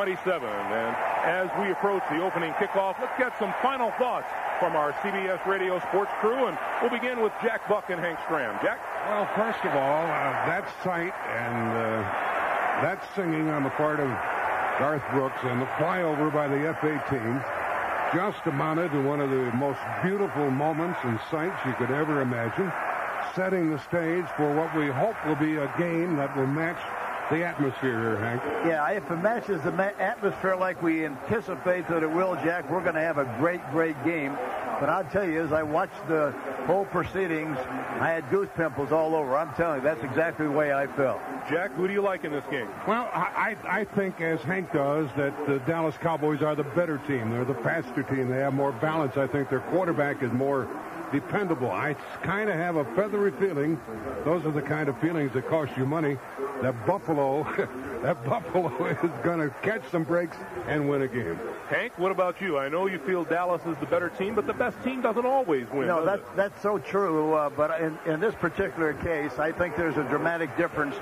[0.07, 0.49] 27.
[0.49, 0.95] And
[1.27, 4.29] as we approach the opening kickoff, let's get some final thoughts
[4.61, 8.55] from our CBS Radio Sports crew, and we'll begin with Jack Buck and Hank Stram.
[8.63, 8.79] Jack?
[9.09, 12.03] Well, first of all, uh, that sight and uh,
[12.87, 14.07] that singing on the part of
[14.79, 19.81] Garth Brooks and the flyover by the F-18 just amounted to one of the most
[20.05, 22.71] beautiful moments and sights you could ever imagine,
[23.35, 26.79] setting the stage for what we hope will be a game that will match
[27.31, 28.43] the atmosphere here, Hank.
[28.67, 32.83] Yeah, if it matches the ma- atmosphere like we anticipate that it will, Jack, we're
[32.83, 34.37] going to have a great, great game.
[34.79, 36.33] But I'll tell you, as I watched the
[36.67, 37.57] whole proceedings,
[37.99, 39.37] I had goose pimples all over.
[39.37, 41.19] I'm telling you, that's exactly the way I felt.
[41.49, 42.69] Jack, who do you like in this game?
[42.87, 46.99] Well, I, I I think, as Hank does, that the Dallas Cowboys are the better
[46.99, 47.31] team.
[47.31, 48.29] They're the faster team.
[48.29, 49.17] They have more balance.
[49.17, 50.69] I think their quarterback is more
[51.13, 51.71] dependable.
[51.71, 53.81] I kind of have a feathery feeling.
[54.25, 56.19] Those are the kind of feelings that cost you money.
[56.63, 57.43] That Buffalo,
[58.03, 61.39] that Buffalo is going to catch some breaks and win a game.
[61.69, 62.59] Hank, what about you?
[62.59, 65.69] I know you feel Dallas is the better team, but the best team doesn't always
[65.71, 65.89] win.
[65.89, 66.37] No, does that's it?
[66.37, 67.35] that's so true.
[67.35, 70.97] Uh, but in, in this particular case, I think there's a dramatic difference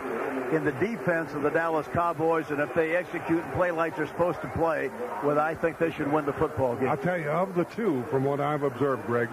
[0.52, 4.06] in the defense of the Dallas Cowboys, and if they execute and play like they're
[4.06, 4.90] supposed to play,
[5.22, 6.88] well, I think they should win the football game.
[6.88, 9.28] I'll tell you, of the two, from what I've observed, Greg,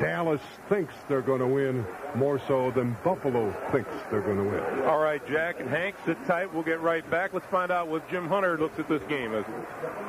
[0.00, 4.82] Dallas thinks they're going to win more so than Buffalo thinks they're going to win.
[4.86, 6.52] All right, Jack and Hank, sit tight.
[6.52, 7.32] We'll get right back.
[7.32, 9.44] Let's find out what Jim Hunter looks at this game as.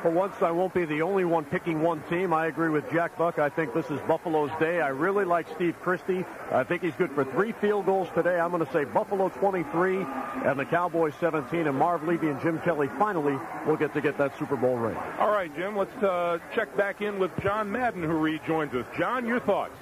[0.02, 2.32] For once, I won't be the only one picking one team.
[2.32, 3.38] I agree with Jack Buck.
[3.38, 4.80] I think this is Buffalo's day.
[4.80, 6.24] I really like Steve Christie.
[6.52, 8.38] I think he's good for three field goals today.
[8.38, 10.06] I'm going to say Buffalo 23
[10.44, 11.66] and the Cowboys 17.
[11.66, 14.96] And Marv Levy and Jim Kelly finally will get to get that Super Bowl ring.
[15.18, 18.86] All right, Jim, let's uh, check back in with John Madden, who rejoins us.
[18.96, 19.73] John, your thoughts?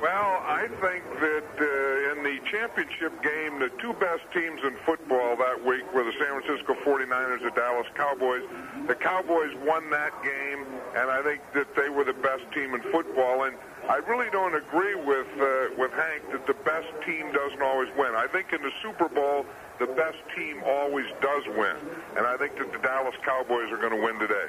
[0.00, 5.36] Well, I think that uh, in the championship game, the two best teams in football
[5.36, 8.42] that week were the San Francisco 49ers and Dallas Cowboys.
[8.88, 12.82] The Cowboys won that game, and I think that they were the best team in
[12.92, 13.44] football.
[13.44, 13.56] And
[13.88, 18.14] I really don't agree with uh, with Hank that the best team doesn't always win.
[18.14, 19.46] I think in the Super Bowl,
[19.78, 21.76] the best team always does win,
[22.16, 24.46] and I think that the Dallas Cowboys are going to win today.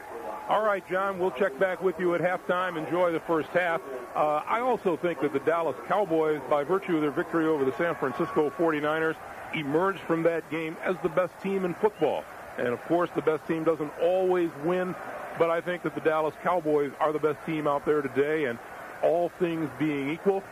[0.49, 2.77] All right, John, we'll check back with you at halftime.
[2.77, 3.81] Enjoy the first half.
[4.15, 7.75] Uh, I also think that the Dallas Cowboys, by virtue of their victory over the
[7.77, 9.15] San Francisco 49ers,
[9.53, 12.23] emerged from that game as the best team in football.
[12.57, 14.95] And of course, the best team doesn't always win,
[15.37, 18.45] but I think that the Dallas Cowboys are the best team out there today.
[18.45, 18.58] And
[19.04, 20.43] all things being equal,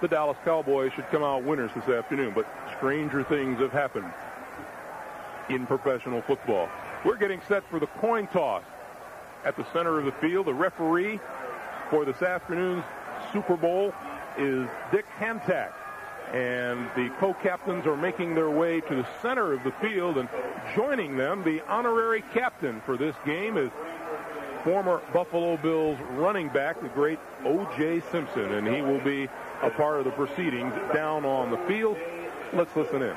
[0.00, 2.32] the Dallas Cowboys should come out winners this afternoon.
[2.34, 2.46] But
[2.82, 4.12] stranger things have happened
[5.48, 6.68] in professional football.
[7.04, 8.64] We're getting set for the coin toss
[9.44, 10.46] at the center of the field.
[10.46, 11.20] The referee
[11.90, 12.82] for this afternoon's
[13.32, 13.94] Super Bowl
[14.36, 15.70] is Dick Hantak.
[16.32, 20.28] And the co-captains are making their way to the center of the field and
[20.74, 23.70] joining them, the honorary captain for this game is
[24.64, 28.00] former Buffalo Bills running back, the great O.J.
[28.10, 29.28] Simpson, and he will be
[29.62, 31.96] a part of the proceedings down on the field.
[32.54, 33.16] Let's listen in.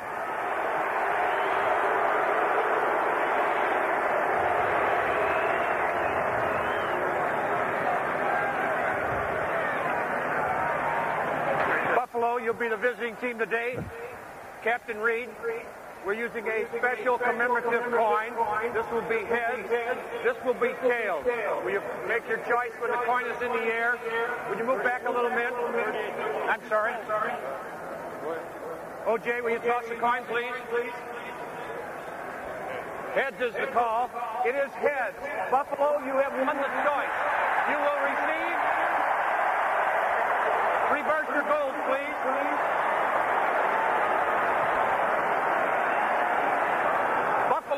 [11.96, 13.78] Buffalo, you'll be the visiting team today.
[14.64, 15.28] Captain Reed,
[16.06, 18.32] we're using a special commemorative coin.
[18.74, 19.70] This will be heads.
[20.24, 21.26] This will be tails.
[21.66, 24.00] Will you make your choice when the coin is in the air?
[24.50, 25.52] Would you move back a little bit?
[26.48, 26.94] I'm sorry.
[29.06, 30.50] OJ, will you toss the coin, please?
[33.14, 34.10] Heads is the call.
[34.44, 35.16] It is heads.
[35.52, 37.16] Buffalo, you have won the choice.
[37.70, 38.58] You will receive.
[40.90, 42.16] Reverse your gold, please.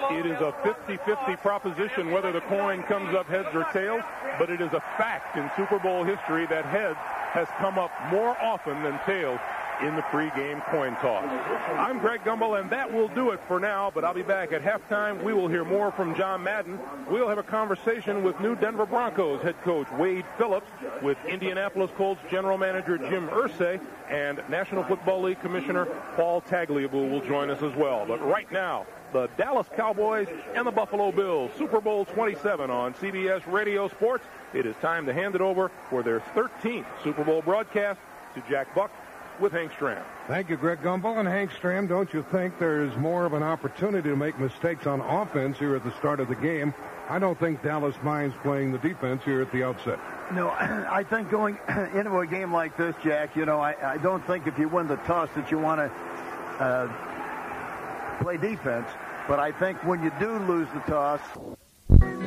[0.09, 4.03] It is a 50-50 proposition whether the coin comes up heads or tails,
[4.39, 6.97] but it is a fact in Super Bowl history that heads
[7.33, 9.39] has come up more often than tails
[9.81, 11.23] in the pregame coin toss.
[11.77, 14.63] I'm Greg Gumbel, and that will do it for now, but I'll be back at
[14.63, 15.21] halftime.
[15.23, 16.79] We will hear more from John Madden.
[17.09, 20.69] We'll have a conversation with new Denver Broncos head coach Wade Phillips,
[21.01, 27.25] with Indianapolis Colts general manager Jim Irsay, and National Football League Commissioner Paul Tagliabue will
[27.25, 28.05] join us as well.
[28.07, 33.45] But right now, the Dallas Cowboys and the Buffalo Bills, Super Bowl 27 on CBS
[33.51, 34.25] Radio Sports.
[34.53, 37.99] It is time to hand it over for their 13th Super Bowl broadcast
[38.35, 38.91] to Jack Buck
[39.39, 40.03] with Hank Stram.
[40.27, 41.17] Thank you, Greg Gumbel.
[41.17, 45.01] And Hank Stram, don't you think there's more of an opportunity to make mistakes on
[45.01, 46.73] offense here at the start of the game?
[47.09, 49.99] I don't think Dallas minds playing the defense here at the outset.
[50.33, 51.57] No, I think going
[51.93, 54.87] into a game like this, Jack, you know, I, I don't think if you win
[54.87, 58.89] the toss that you want to uh, play defense.
[59.27, 61.19] But I think when you do lose the toss,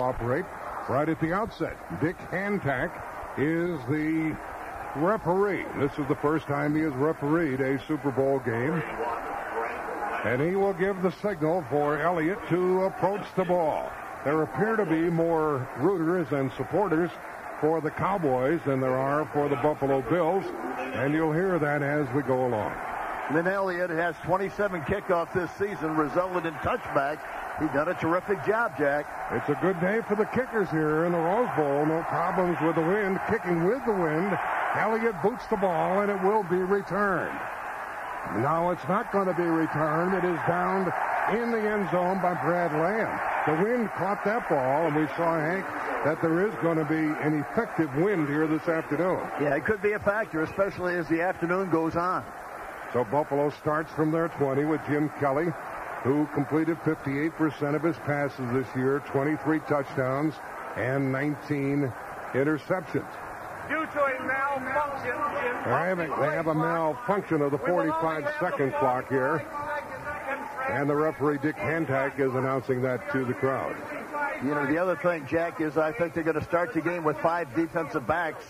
[0.01, 0.45] operate
[0.89, 1.77] right at the outset.
[2.01, 2.91] Dick Hantak
[3.39, 4.37] is the
[4.97, 5.65] referee.
[5.79, 8.83] This is the first time he has refereed a Super Bowl game.
[10.25, 13.91] And he will give the signal for Elliott to approach the ball.
[14.25, 17.11] There appear to be more rooters and supporters
[17.61, 20.45] for the Cowboys than there are for the Buffalo Bills.
[20.77, 22.75] And you'll hear that as we go along.
[23.33, 27.21] Lynn Elliott has 27 kickoffs this season, resulted in touchbacks.
[27.61, 29.07] He done a terrific job, Jack.
[29.33, 31.85] It's a good day for the kickers here in the Rose Bowl.
[31.85, 33.21] No problems with the wind.
[33.29, 34.39] Kicking with the wind.
[34.77, 37.39] Elliott boots the ball, and it will be returned.
[38.37, 40.15] Now it's not going to be returned.
[40.15, 40.91] It is downed
[41.33, 43.21] in the end zone by Brad Lamb.
[43.47, 45.67] The wind caught that ball, and we saw, Hank,
[46.05, 49.21] that there is going to be an effective wind here this afternoon.
[49.41, 52.25] Yeah, it could be a factor, especially as the afternoon goes on.
[52.93, 55.53] So Buffalo starts from their 20 with Jim Kelly,
[56.03, 60.35] who completed 58% of his passes this year, 23 touchdowns,
[60.77, 61.93] and 19
[62.33, 63.07] interceptions.
[63.69, 65.13] Due to a malfunction,
[65.65, 69.47] They have, a, they have a malfunction of the 45-second clock here.
[70.69, 73.77] And the referee, Dick Hantak, is announcing that to the crowd.
[74.43, 77.05] You know, the other thing, Jack, is I think they're going to start the game
[77.05, 78.45] with five defensive backs.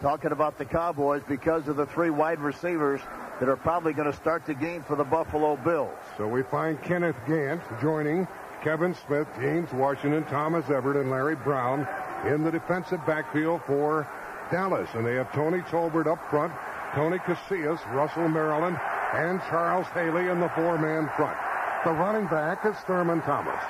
[0.00, 3.00] Talking about the Cowboys because of the three wide receivers
[3.40, 5.94] that are probably going to start the game for the Buffalo Bills.
[6.16, 8.26] So we find Kenneth Gant joining
[8.62, 11.86] Kevin Smith, James Washington, Thomas Everett, and Larry Brown
[12.26, 14.08] in the defensive backfield for
[14.50, 14.88] Dallas.
[14.94, 16.52] And they have Tony Tolbert up front,
[16.94, 18.78] Tony Casillas, Russell Maryland,
[19.14, 21.36] and Charles Haley in the four-man front.
[21.84, 23.62] The running back is Thurman Thomas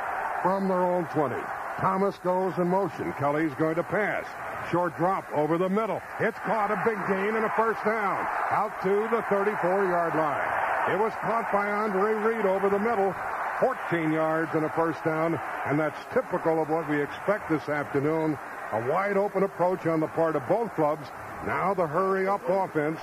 [0.42, 1.34] from their own 20.
[1.78, 3.12] Thomas goes in motion.
[3.14, 4.24] Kelly's going to pass.
[4.70, 6.02] Short drop over the middle.
[6.20, 8.26] It's caught a big gain and a first down.
[8.50, 10.94] Out to the 34-yard line.
[10.94, 13.14] It was caught by Andre Reed over the middle.
[13.60, 18.38] 14 yards and a first down, and that's typical of what we expect this afternoon.
[18.72, 21.08] A wide open approach on the part of both clubs.
[21.46, 23.00] Now the hurry up offense.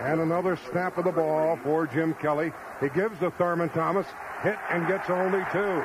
[0.00, 2.52] And another snap of the ball for Jim Kelly.
[2.80, 4.06] He gives to Thurman Thomas.
[4.42, 5.82] Hit and gets only two.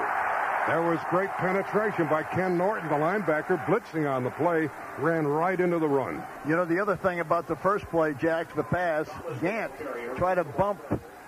[0.68, 5.58] There was great penetration by Ken Norton, the linebacker, blitzing on the play, ran right
[5.58, 6.22] into the run.
[6.46, 9.08] You know, the other thing about the first play, Jack, the pass,
[9.40, 9.72] Gant
[10.18, 10.82] tried to bump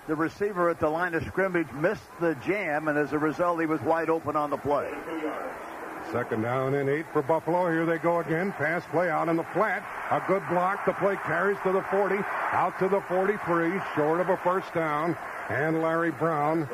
[0.08, 3.66] the receiver at the line of scrimmage, missed the jam, and as a result, he
[3.66, 4.92] was wide open on the play.
[6.12, 7.70] Second down and eight for Buffalo.
[7.70, 8.52] Here they go again.
[8.54, 9.84] Pass play out in the flat.
[10.10, 10.84] A good block.
[10.86, 12.16] The play carries to the 40,
[12.52, 15.16] out to the 43, short of a first down.
[15.50, 16.68] And Larry Brown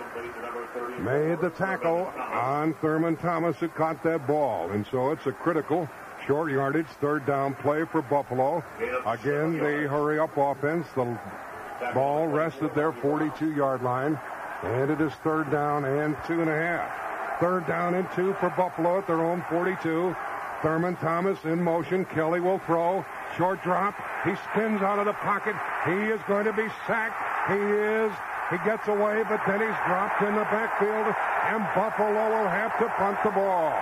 [1.00, 4.72] made the tackle on Thurman Thomas who caught that ball.
[4.72, 5.90] And so it's a critical
[6.26, 8.64] short yardage third down play for Buffalo.
[9.06, 10.88] Again, the hurry up offense.
[10.96, 11.18] The
[11.94, 14.18] ball rested their 42-yard line.
[14.64, 17.05] And it is third down and two and a half.
[17.40, 20.16] Third down and two for Buffalo at their own 42.
[20.62, 22.06] Thurman Thomas in motion.
[22.06, 23.06] Kelly will throw.
[23.38, 23.94] Short drop.
[24.24, 25.56] He spins out of the pocket.
[25.86, 27.22] He is going to be sacked.
[27.52, 28.12] He is.
[28.50, 31.14] He gets away, but then he's dropped in the backfield,
[31.50, 33.74] and Buffalo will have to punt the ball.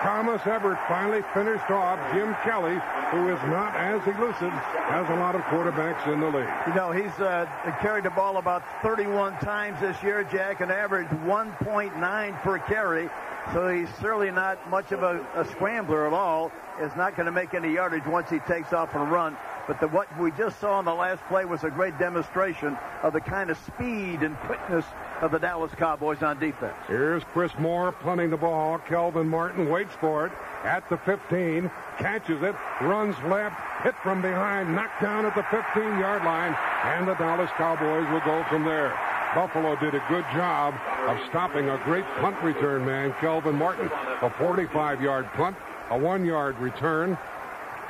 [0.00, 2.78] Thomas Everett finally finished off Jim Kelly,
[3.10, 4.52] who is not as elusive
[4.88, 6.48] as a lot of quarterbacks in the league.
[6.66, 7.46] You know, he's uh,
[7.82, 13.10] carried the ball about 31 times this year, Jack, and averaged 1.9 per carry.
[13.52, 16.50] So he's certainly not much of a, a scrambler at all.
[16.80, 19.36] Is not going to make any yardage once he takes off and run.
[19.66, 23.12] But the, what we just saw in the last play was a great demonstration of
[23.12, 24.84] the kind of speed and quickness
[25.20, 26.74] of the Dallas Cowboys on defense.
[26.86, 28.78] Here's Chris Mohr punting the ball.
[28.78, 30.32] Kelvin Martin waits for it
[30.64, 36.24] at the 15, catches it, runs left, hit from behind, knocked down at the 15-yard
[36.24, 36.54] line,
[36.84, 38.98] and the Dallas Cowboys will go from there.
[39.34, 40.74] Buffalo did a good job
[41.06, 43.86] of stopping a great punt return man, Kelvin Martin.
[43.86, 45.56] A 45-yard punt,
[45.90, 47.16] a one-yard return.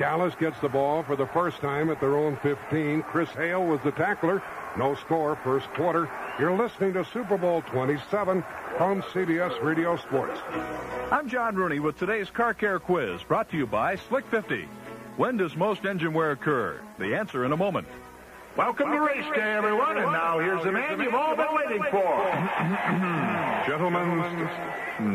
[0.01, 3.03] Dallas gets the ball for the first time at their own 15.
[3.03, 4.43] Chris Hale was the tackler.
[4.79, 6.09] No score first quarter.
[6.39, 8.43] You're listening to Super Bowl 27
[8.79, 10.41] from CBS Radio Sports.
[11.13, 14.67] I'm John Rooney with today's Car Care Quiz, brought to you by Slick 50.
[15.19, 16.81] When does most engine wear occur?
[16.99, 17.87] The answer in a moment.
[18.57, 22.01] Welcome to race day, everyone, and now here's the man you've all been waiting for.
[23.67, 24.19] Gentlemen,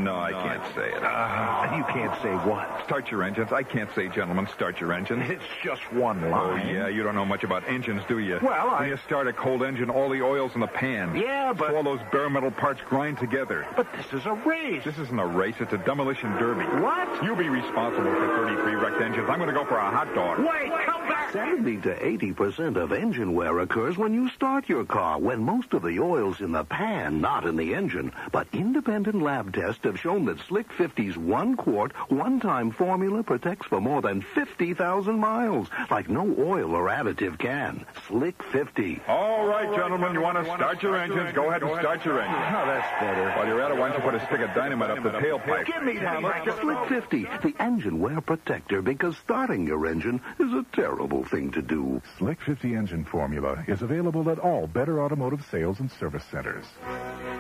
[0.04, 1.04] no, I can't say it.
[1.04, 2.84] Uh, you can't say what?
[2.86, 3.52] Start your engines.
[3.52, 5.30] I can't say, gentlemen, start your engines.
[5.30, 6.62] It's just one line.
[6.68, 8.40] Oh, yeah, you don't know much about engines, do you?
[8.42, 11.16] Well, I- When you start a cold engine, all the oil's in the pan.
[11.16, 13.68] Yeah, but- So all those bare metal parts grind together.
[13.76, 14.84] But this is a race.
[14.86, 16.64] This isn't a race, it's a demolition derby.
[16.82, 17.24] What?
[17.24, 19.28] You'll be responsible for 33 wrecked engines.
[19.30, 20.40] I'm going to go for a hot dog.
[20.40, 21.32] Wait, come back!
[21.34, 22.94] 70 to 80 percent of
[23.26, 26.64] engine wear occurs when you start your car, when most of the oil's in the
[26.64, 28.12] pan, not in the engine.
[28.32, 33.66] But independent lab tests have shown that Slick 50's one quart, one time formula protects
[33.68, 37.84] for more than 50,000 miles, like no oil or additive can.
[38.08, 39.02] Slick 50.
[39.08, 41.34] All right, gentlemen, you want to start your engines?
[41.34, 42.46] Go ahead and start your engines.
[42.48, 43.32] Oh, that's better.
[43.32, 45.66] While you're at it, why don't you put a stick of dynamite up the tailpipe?
[45.66, 46.60] Give me that.
[46.62, 51.64] Slick 50, the engine wear protector, because starting your engine is a terrible thing to
[51.64, 52.02] do.
[52.20, 56.66] Slick 50 engine formula is available at all Better Automotive sales and service centers.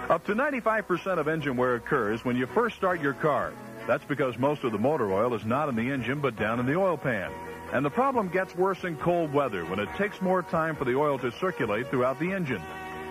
[0.09, 3.51] Up to 95% of engine wear occurs when you first start your car.
[3.85, 6.65] That's because most of the motor oil is not in the engine but down in
[6.65, 7.29] the oil pan.
[7.73, 10.95] And the problem gets worse in cold weather when it takes more time for the
[10.95, 12.61] oil to circulate throughout the engine.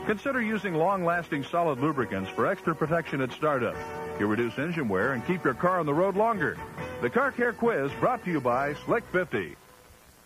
[0.07, 3.77] Consider using long-lasting solid lubricants for extra protection at startup.
[4.19, 6.57] You reduce engine wear and keep your car on the road longer.
[7.03, 9.55] The Car Care Quiz brought to you by Slick 50.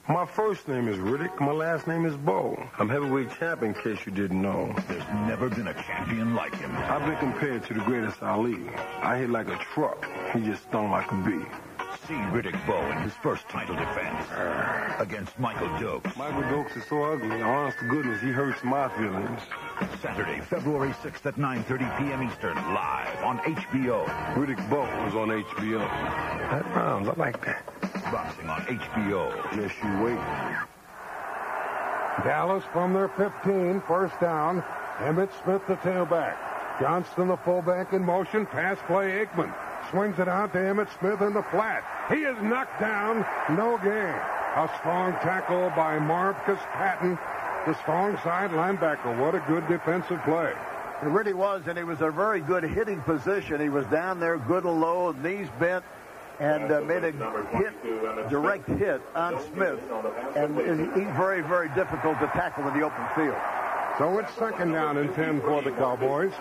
[0.09, 1.39] My first name is Riddick.
[1.39, 2.57] My last name is Bowe.
[2.79, 4.75] I'm heavyweight champion, in case you didn't know.
[4.89, 6.75] There's never been a champion like him.
[6.75, 8.57] I've been compared to the greatest Ali.
[9.03, 10.07] I hit like a truck.
[10.33, 11.45] He just stung like a bee.
[12.07, 14.25] See Riddick Bowe in his first title defense
[14.99, 16.17] against Michael Dokes.
[16.17, 17.43] Michael Dokes is so ugly.
[17.43, 19.41] Honest to goodness, he hurts my feelings.
[20.03, 22.23] Saturday, February 6th at 9.30 p.m.
[22.23, 24.07] Eastern, live on HBO.
[24.35, 25.79] Riddick Bowe was on HBO.
[26.51, 27.09] That rhymes.
[27.09, 27.65] I like that.
[28.13, 29.35] Boxing on HBO.
[29.57, 30.19] Yes, you wait.
[32.25, 34.63] Dallas from their 15, first down.
[34.99, 36.37] Emmitt Smith, the tailback.
[36.81, 38.47] Johnston, the fullback in motion.
[38.47, 39.55] Pass play, Aikman.
[39.91, 41.83] Swings it out to Emmitt Smith in the flat.
[42.11, 43.25] He is knocked down.
[43.57, 44.15] No gain.
[44.57, 47.19] A strong tackle by Marcus Patton,
[47.67, 49.19] the strong side linebacker.
[49.19, 50.53] What a good defensive play.
[51.03, 53.61] It really was, and it was a very good hitting position.
[53.61, 55.85] He was down there, good and low, knees bent,
[56.41, 57.13] and uh, made a
[57.57, 59.79] hit, direct hit on Smith.
[60.35, 60.57] And
[60.97, 63.37] he's very, very difficult to tackle in the open field.
[63.97, 66.33] So it's second down and 10 for the Cowboys.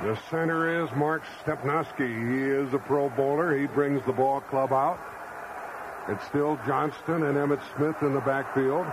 [0.00, 2.06] The center is Mark Stepnoski.
[2.06, 3.58] He is a Pro Bowler.
[3.58, 5.00] He brings the ball club out.
[6.08, 8.86] It's still Johnston and Emmitt Smith in the backfield.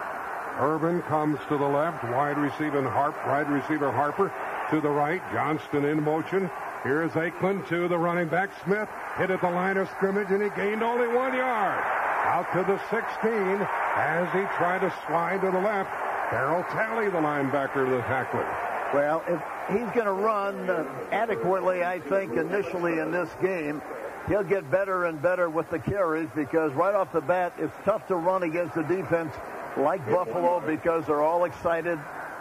[0.57, 2.03] Irvin comes to the left.
[2.05, 4.33] Wide receiver Harp, wide receiver Harper
[4.71, 5.21] to the right.
[5.31, 6.49] Johnston in motion.
[6.81, 8.49] Here's Aikman to the running back.
[8.63, 11.83] Smith hit at the line of scrimmage and he gained only one yard.
[12.25, 13.61] Out to the 16
[13.95, 15.91] as he tried to slide to the left.
[16.31, 18.74] Darryl Talley, the linebacker, the tackler.
[18.95, 23.81] Well, if he's going to run uh, adequately, I think, initially in this game,
[24.29, 28.07] he'll get better and better with the carries because right off the bat, it's tough
[28.07, 29.33] to run against a defense
[29.75, 31.99] like Buffalo because they're all excited.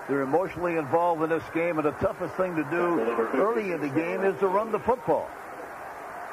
[0.08, 3.00] They're emotionally involved in this game, and the toughest thing to do
[3.34, 5.28] early in the game is to run the football.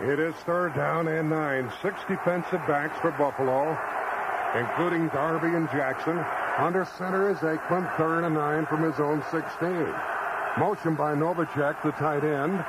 [0.01, 1.71] It is third down and nine.
[1.81, 3.75] Six defensive backs for Buffalo,
[4.55, 6.17] including Darby and Jackson.
[6.57, 9.87] Under center is Aikman, third and nine from his own 16.
[10.57, 12.59] Motion by Novacek, the tight end.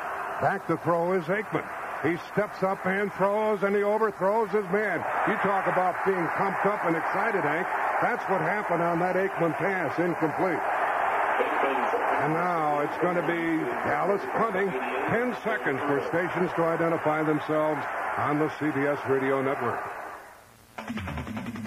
[0.41, 1.67] Back to throw is Aikman.
[2.03, 4.99] He steps up and throws, and he overthrows his man.
[5.29, 7.67] You talk about being pumped up and excited, Hank.
[8.03, 10.59] That's what happened on that Aikman pass, incomplete.
[12.23, 14.71] And now it's going to be Dallas punting.
[15.11, 17.83] Ten seconds for stations to identify themselves
[18.19, 20.02] on the CBS Radio Network.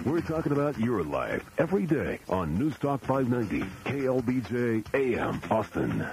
[0.06, 6.08] We're talking about your life every day on News Talk 590, KLBJ AM, Austin.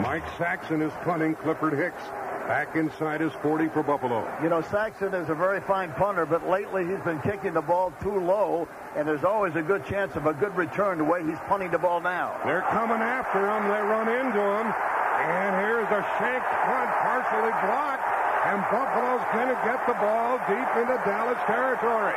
[0.00, 1.34] Mike Saxon is punting.
[1.34, 2.02] Clifford Hicks
[2.46, 4.22] back inside his 40 for Buffalo.
[4.42, 7.92] You know, Saxon is a very fine punter, but lately he's been kicking the ball
[8.02, 11.38] too low, and there's always a good chance of a good return the way he's
[11.48, 12.38] punting the ball now.
[12.44, 13.64] They're coming after him.
[13.64, 14.74] They run into him.
[15.24, 18.13] And here's a shank punt, partially blocked.
[18.44, 22.12] And Buffalo's going to get the ball deep into Dallas territory.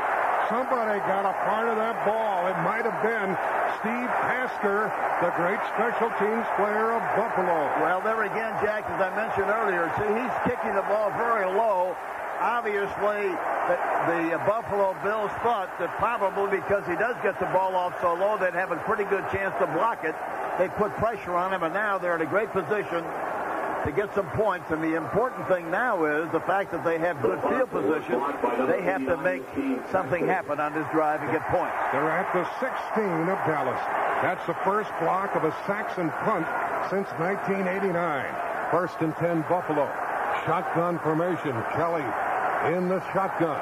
[0.51, 2.47] Somebody got a part of that ball.
[2.51, 3.31] It might have been
[3.79, 4.91] Steve Tasker,
[5.23, 7.71] the great special teams player of Buffalo.
[7.79, 11.95] Well, there again, Jack, as I mentioned earlier, see, he's kicking the ball very low.
[12.43, 13.31] Obviously,
[13.71, 13.75] the,
[14.11, 18.37] the Buffalo Bills thought that probably because he does get the ball off so low,
[18.37, 20.15] they'd have a pretty good chance to block it.
[20.59, 23.03] They put pressure on him, and now they're in a great position
[23.85, 24.71] to get some points.
[24.71, 28.19] And the important thing now is the fact that they have good field position.
[28.67, 29.43] They have to make
[29.91, 31.75] something happen on this drive and get points.
[31.91, 33.79] They're at the 16 of Dallas.
[34.21, 36.47] That's the first block of a Saxon punt
[36.89, 38.25] since 1989.
[38.71, 39.85] First and 10 Buffalo.
[40.45, 41.53] Shotgun formation.
[41.73, 42.05] Kelly
[42.73, 43.61] in the shotgun.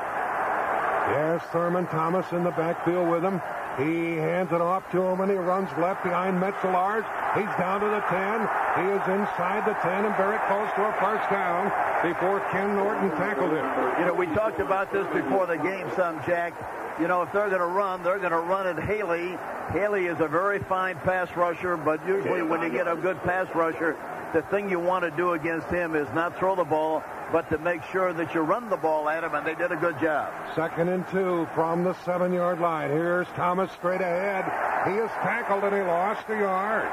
[1.11, 3.41] Yes, Thurman Thomas in the backfield with him.
[3.77, 7.03] He hands it off to him and he runs left behind Metzelaars.
[7.35, 8.47] He's down to the 10.
[8.79, 11.67] He is inside the 10 and very close to a first down
[12.01, 13.65] before Ken Norton tackled him.
[13.99, 16.53] You know, we talked about this before the game some, Jack.
[16.99, 19.37] You know, if they're going to run, they're going to run at Haley.
[19.71, 23.53] Haley is a very fine pass rusher, but usually when you get a good pass
[23.53, 23.97] rusher,
[24.33, 27.57] the thing you want to do against him is not throw the ball, but to
[27.57, 30.33] make sure that you run the ball at him, and they did a good job.
[30.55, 32.89] Second and two from the seven-yard line.
[32.89, 34.45] Here's Thomas straight ahead.
[34.87, 36.89] He is tackled and he lost a yard.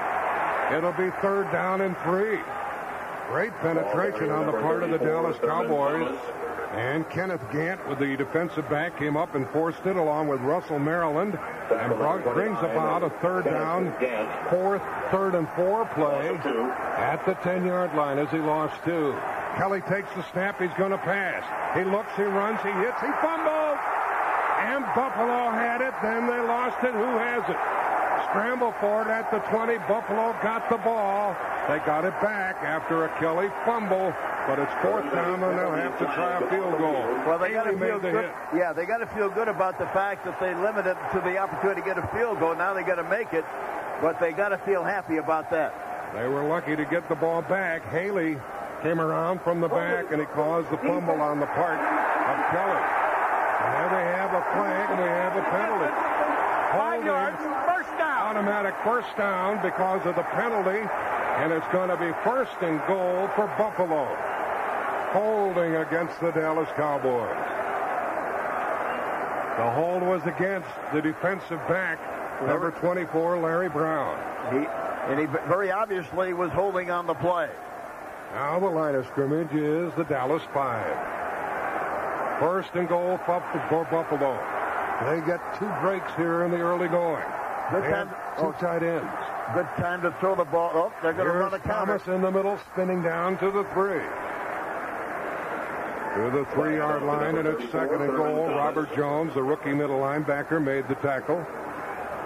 [0.77, 2.39] It'll be third down and three.
[3.29, 6.17] Great penetration on the part of the Dallas Cowboys.
[6.73, 10.79] And Kenneth Gant with the defensive back came up and forced it along with Russell
[10.79, 11.39] Maryland
[11.71, 13.93] and brought, brings about a third down,
[14.49, 16.29] fourth, third and four play
[16.97, 19.15] at the 10-yard line as he lost two.
[19.57, 20.61] Kelly takes the snap.
[20.61, 21.45] He's going to pass.
[21.77, 23.81] He looks, he runs, he hits, he fumbles.
[24.65, 25.93] And Buffalo had it.
[26.01, 26.93] Then they lost it.
[26.93, 27.82] Who has it?
[28.31, 29.79] Scramble for it at the 20.
[29.89, 31.37] Buffalo got the ball.
[31.69, 34.13] They got it back after a Kelly fumble,
[34.47, 37.07] but it's fourth down and they'll have to try a field goal.
[37.27, 38.33] Well, they got to feel the good.
[38.55, 41.83] Yeah, they got to feel good about the fact that they limited to the opportunity
[41.83, 42.55] to get a field goal.
[42.55, 43.45] Now they got to make it,
[44.01, 45.73] but they got to feel happy about that.
[46.15, 47.87] They were lucky to get the ball back.
[47.89, 48.39] Haley
[48.83, 52.83] came around from the back and he caused the fumble on the part of Kelly.
[53.63, 56.32] And there we have a flag and they have a penalty.
[56.73, 58.37] Five yards, first down.
[58.37, 60.81] Automatic first down because of the penalty.
[61.37, 64.05] And it's going to be first and goal for Buffalo.
[65.13, 67.29] Holding against the Dallas Cowboys.
[69.59, 71.99] The hold was against the defensive back,
[72.47, 74.17] number 24, Larry Brown.
[74.51, 74.67] He,
[75.11, 77.51] and he very obviously was holding on the play.
[78.33, 82.41] Now the line of scrimmage is the Dallas 5.
[82.41, 84.62] First and goal for for Buffalo.
[85.07, 87.25] They get two breaks here in the early going.
[87.71, 88.11] Good time.
[88.39, 89.09] two tight ends.
[89.55, 90.71] Good time to throw the ball.
[90.75, 91.99] Oh, they're going to run a counter.
[91.99, 94.03] Thomas in the middle, spinning down to the three.
[96.15, 98.47] To the three-yard line, and it's second and goal.
[98.49, 101.45] Robert Jones, the rookie middle linebacker, made the tackle.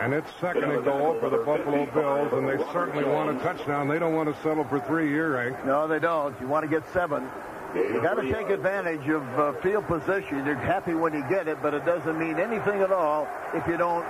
[0.00, 3.88] And it's second and goal for the Buffalo Bills, and they certainly want a touchdown.
[3.88, 5.50] They don't want to settle for three here, eh?
[5.50, 5.64] Hank.
[5.64, 6.38] No, they don't.
[6.40, 7.30] You want to get seven.
[7.76, 10.46] You got to take advantage of uh, field position.
[10.46, 13.76] You're happy when you get it, but it doesn't mean anything at all if you
[13.76, 14.04] don't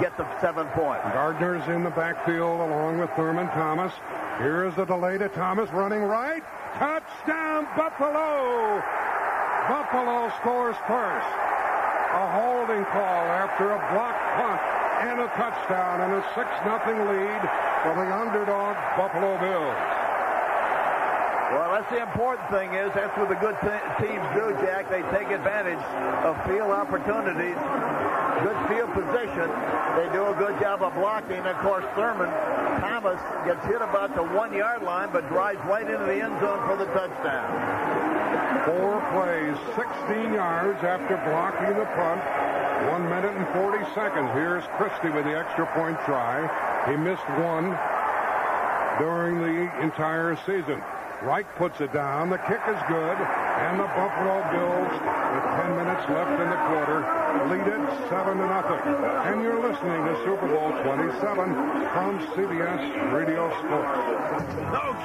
[0.00, 1.02] get the seven points.
[1.10, 3.92] Gardner's in the backfield along with Thurman Thomas.
[4.38, 6.42] Here's the delay to Thomas running right.
[6.78, 8.78] Touchdown, Buffalo!
[9.66, 11.30] Buffalo scores first.
[12.14, 14.60] A holding call after a blocked punt
[15.10, 17.42] and a touchdown and a 6 0 lead
[17.82, 19.99] for the underdog Buffalo Bills.
[21.50, 24.86] Well, that's the important thing is that's what the good te- teams do, Jack.
[24.86, 25.82] They take advantage
[26.22, 27.58] of field opportunities,
[28.46, 29.50] good field position.
[29.98, 31.42] They do a good job of blocking.
[31.42, 32.30] Of course, Thurman
[32.78, 36.76] Thomas gets hit about the one-yard line, but drives right into the end zone for
[36.78, 37.50] the touchdown.
[38.70, 42.22] Four plays, 16 yards after blocking the punt.
[42.94, 44.30] One minute and 40 seconds.
[44.32, 46.46] Here's Christie with the extra point try.
[46.86, 47.74] He missed one
[49.00, 50.82] during the entire season.
[51.22, 52.30] Reich puts it down.
[52.30, 53.16] The kick is good.
[53.16, 57.04] And the Buffalo Bills, with 10 minutes left in the quarter,
[57.48, 58.80] lead it 7 to nothing.
[59.28, 61.52] And you're listening to Super Bowl 27
[61.92, 64.00] from CBS Radio Sports.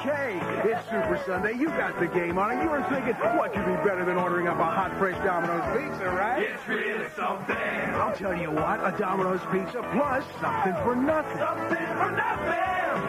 [0.00, 1.52] Okay, it's Super Sunday.
[1.52, 4.48] You got the game on, and you were thinking, what could be better than ordering
[4.48, 6.42] up a hot, fresh Domino's pizza, right?
[6.42, 7.56] It's really something.
[7.56, 11.38] I'll tell you what, a Domino's pizza plus something for nothing.
[11.38, 13.05] Something for nothing.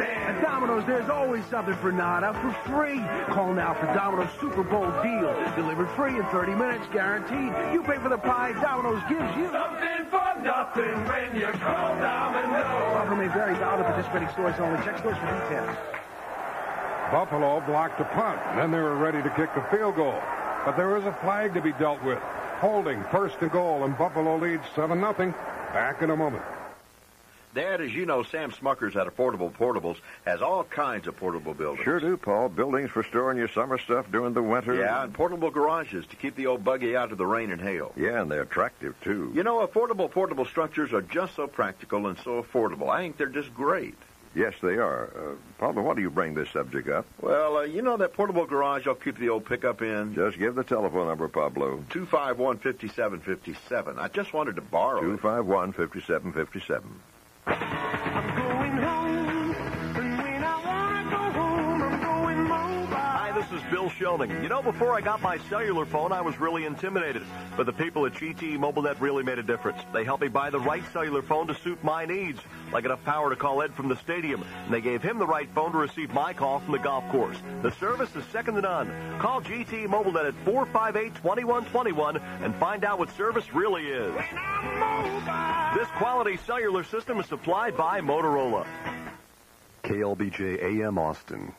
[0.00, 3.00] At Domino's, there's always something for nada for free.
[3.34, 5.34] Call now for Domino's Super Bowl deal.
[5.56, 7.52] Delivered free in 30 minutes, guaranteed.
[7.72, 9.50] You pay for the pie, Domino's gives you.
[9.50, 12.64] Something for nothing when you call Domino's.
[12.96, 13.54] Offer may vary.
[13.54, 14.78] Valid at participating stores only.
[14.84, 15.76] Check stores for details.
[17.10, 18.38] Buffalo blocked a punt.
[18.56, 20.20] Then they were ready to kick the field goal.
[20.64, 22.18] But there was a flag to be dealt with.
[22.60, 25.34] Holding first and goal, and Buffalo leads 7 0.
[25.72, 26.42] Back in a moment.
[27.58, 31.82] Dad, as you know, Sam Smuckers at Affordable Portables has all kinds of portable buildings.
[31.82, 32.50] Sure do, Paul.
[32.50, 34.76] Buildings for storing your summer stuff during the winter.
[34.76, 37.92] Yeah, and portable garages to keep the old buggy out of the rain and hail.
[37.96, 39.32] Yeah, and they're attractive, too.
[39.34, 42.90] You know, affordable portable structures are just so practical and so affordable.
[42.90, 43.96] I think they're just great.
[44.36, 45.10] Yes, they are.
[45.12, 47.06] Uh, Pablo, why do you bring this subject up?
[47.20, 50.14] Well, uh, you know that portable garage I'll keep the old pickup in?
[50.14, 51.82] Just give the telephone number, Pablo.
[51.90, 53.98] 251 5757.
[53.98, 55.18] I just wanted to borrow it.
[55.18, 57.00] 251 5757.
[57.46, 57.60] Hi,
[63.38, 64.42] this is Bill Sheldon.
[64.42, 67.22] You know, before I got my cellular phone, I was really intimidated.
[67.56, 69.80] But the people at GTE Mobilnet really made a difference.
[69.92, 72.40] They helped me buy the right cellular phone to suit my needs,
[72.72, 74.44] like enough power to call Ed from the stadium.
[74.64, 77.36] And they gave him the right phone to receive my call from the golf course.
[77.62, 78.90] The service is second to none.
[79.20, 84.14] Call GTE Mobilnet at 458-2121 and find out what service really is.
[85.76, 88.66] This quality cellular system is supplied by Motorola.
[89.84, 91.52] KLBJ AM Austin.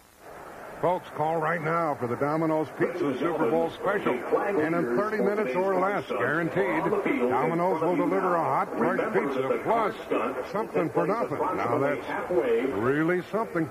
[0.81, 4.13] Folks, call right now for the Domino's Pizza Super Bowl special.
[4.13, 6.83] And in 30 minutes or less, guaranteed,
[7.29, 9.93] Domino's will deliver a hot, fresh pizza plus
[10.53, 11.37] something for nothing.
[11.37, 12.31] Now that's
[12.71, 13.69] really something.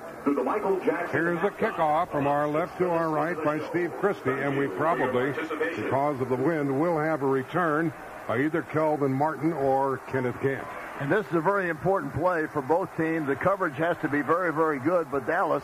[1.11, 5.33] Here's the kickoff from our left to our right by Steve Christie, and we probably,
[5.77, 7.91] because of the wind, will have a return
[8.27, 10.67] by either Kelvin Martin or Kenneth Gant.
[11.01, 13.29] And this is a very important play for both teams.
[13.29, 15.63] The coverage has to be very, very good, but Dallas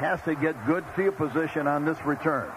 [0.00, 2.50] has to get good field position on this return.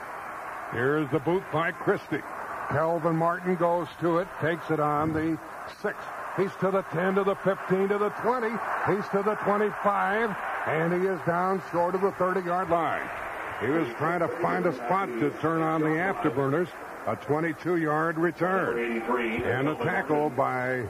[0.72, 2.24] Here's the boot by Christie.
[2.70, 5.38] Kelvin Martin goes to it, takes it on the
[5.82, 5.98] six.
[6.38, 8.48] He's to the 10, to the 15, to the 20.
[8.88, 10.36] He's to the 25,
[10.68, 13.08] and he is down short of the 30-yard line.
[13.62, 16.70] He was trying to find a spot to turn on the afterburners.
[17.06, 19.02] A 22-yard return.
[19.44, 20.88] And a tackle by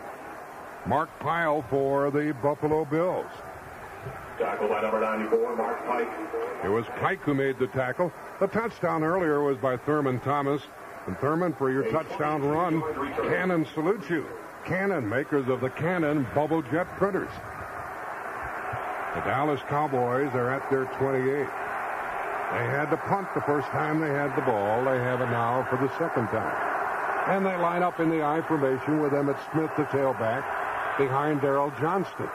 [0.85, 3.25] Mark Pyle for the Buffalo Bills.
[4.43, 6.09] Tackle by number 94, Mark Pike.
[6.65, 8.11] It was Pike who made the tackle.
[8.41, 10.61] The touchdown earlier was by Thurman Thomas.
[11.07, 12.81] And Thurman, for your touchdown run,
[13.29, 14.25] Canon salutes you.
[14.65, 17.31] Canon, makers of the Canon bubble jet printers.
[19.15, 21.23] The Dallas Cowboys are at their 28.
[21.23, 24.83] They had to punt the first time they had the ball.
[24.83, 27.29] They have it now for the second time.
[27.29, 30.43] And they line up in the I formation with Emmitt Smith, the tailback,
[30.97, 32.29] behind Daryl Johnston.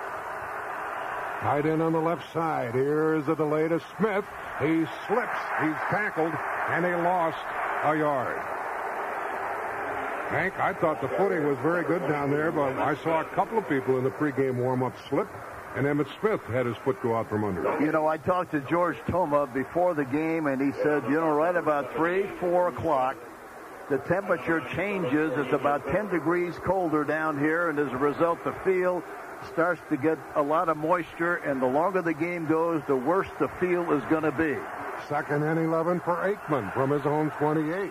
[1.40, 2.74] Tight end on the left side.
[2.74, 4.24] Here is a delay to Smith.
[4.60, 5.38] He slips.
[5.62, 6.32] He's tackled,
[6.70, 7.38] and he lost
[7.84, 8.38] a yard.
[10.30, 13.56] Hank, I thought the footing was very good down there, but I saw a couple
[13.56, 15.28] of people in the pregame warm-up slip,
[15.76, 17.80] and Emmitt Smith had his foot go out from under.
[17.80, 21.30] You know, I talked to George Toma before the game, and he said, you know,
[21.30, 23.16] right about 3, 4 o'clock,
[23.88, 25.32] the temperature changes.
[25.36, 29.02] It's about 10 degrees colder down here, and as a result, the field
[29.52, 33.28] starts to get a lot of moisture, and the longer the game goes, the worse
[33.38, 34.56] the field is going to be.
[35.08, 37.90] Second and 11 for Aikman from his own 28.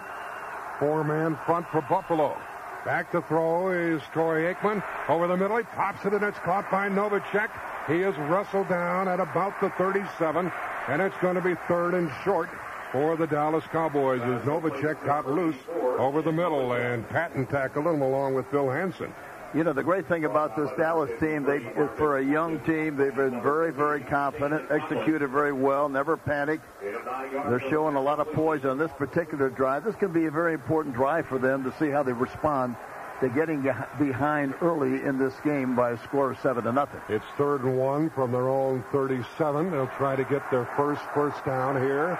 [0.79, 2.37] Four-man front for Buffalo.
[2.85, 4.83] Back to throw is Troy Aikman.
[5.09, 7.49] Over the middle, he pops it, and it's caught by Novacek.
[7.87, 10.51] He is wrestled down at about the 37,
[10.87, 12.49] and it's going to be third and short
[12.91, 15.57] for the Dallas Cowboys as Novacek got loose
[15.97, 19.13] over the middle, and Patton tackled him along with Phil Hansen.
[19.53, 21.59] You know, the great thing about this Dallas team, they
[21.95, 26.65] for a young team, they've been very, very confident, executed very well, never panicked.
[26.81, 29.85] They're showing a lot of poise on this particular drive.
[29.85, 32.75] This can be a very important drive for them to see how they respond
[33.21, 33.63] to getting
[33.97, 37.01] behind early in this game by a score of seven to nothing.
[37.07, 39.71] It's third and one from their own 37.
[39.71, 42.19] They'll try to get their first first down here.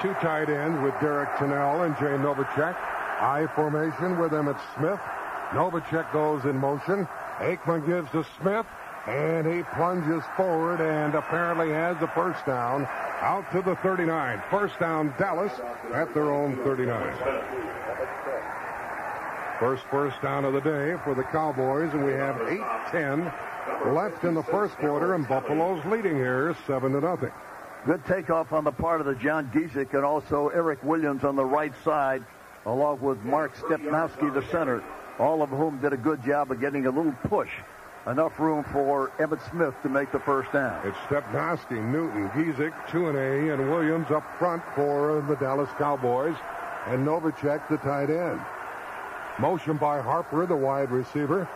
[0.00, 2.74] Two tight ends with Derek Tennell and Jay Novacek.
[3.20, 5.00] I formation with Emmitt Smith.
[5.50, 7.08] Novacek goes in motion.
[7.38, 8.66] Aikman gives to Smith,
[9.06, 12.86] and he plunges forward and apparently has the first down
[13.20, 14.42] out to the 39.
[14.50, 15.52] First down, Dallas
[15.92, 17.16] at their own 39.
[19.58, 23.32] First first down of the day for the Cowboys, and we have 8-10
[23.92, 27.32] left in the first quarter, and Buffalo's leading here 7 to nothing.
[27.86, 31.44] Good takeoff on the part of the John Gesek and also Eric Williams on the
[31.44, 32.22] right side,
[32.66, 34.82] along with Mark Stepnoski, the center,
[35.18, 37.50] all of whom did a good job of getting a little push.
[38.06, 40.80] Enough room for Emmitt Smith to make the first down.
[40.86, 46.36] It's Stepnoski, Newton, Gesek, 2 and Williams up front for the Dallas Cowboys,
[46.86, 48.40] and Novacek, the tight end.
[49.38, 51.48] Motion by Harper, the wide receiver.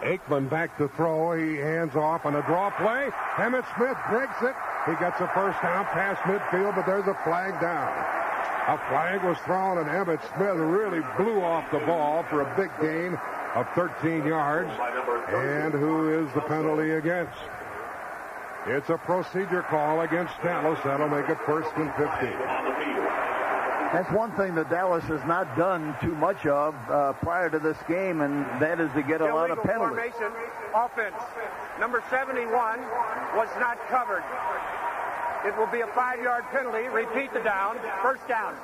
[0.00, 1.32] Aikman back to throw.
[1.34, 3.10] He hands off on a draw play.
[3.36, 4.54] Emmitt Smith breaks it.
[4.86, 8.21] He gets a first down past midfield, but there's a flag down.
[8.68, 12.70] A flag was thrown, and Emmitt Smith really blew off the ball for a big
[12.80, 13.18] gain
[13.56, 14.70] of 13 yards.
[15.28, 17.36] And who is the penalty against?
[18.66, 20.78] It's a procedure call against Dallas.
[20.84, 22.30] That'll make it first and 15.
[23.92, 27.76] That's one thing that Dallas has not done too much of uh, prior to this
[27.88, 30.14] game, and that is to get a lot of penalties.
[30.14, 30.32] Formation,
[30.72, 31.20] offense.
[31.80, 32.80] Number 71
[33.34, 34.22] was not covered.
[35.44, 36.88] It will be a five-yard penalty.
[36.88, 37.78] Repeat the down.
[38.00, 38.54] First down.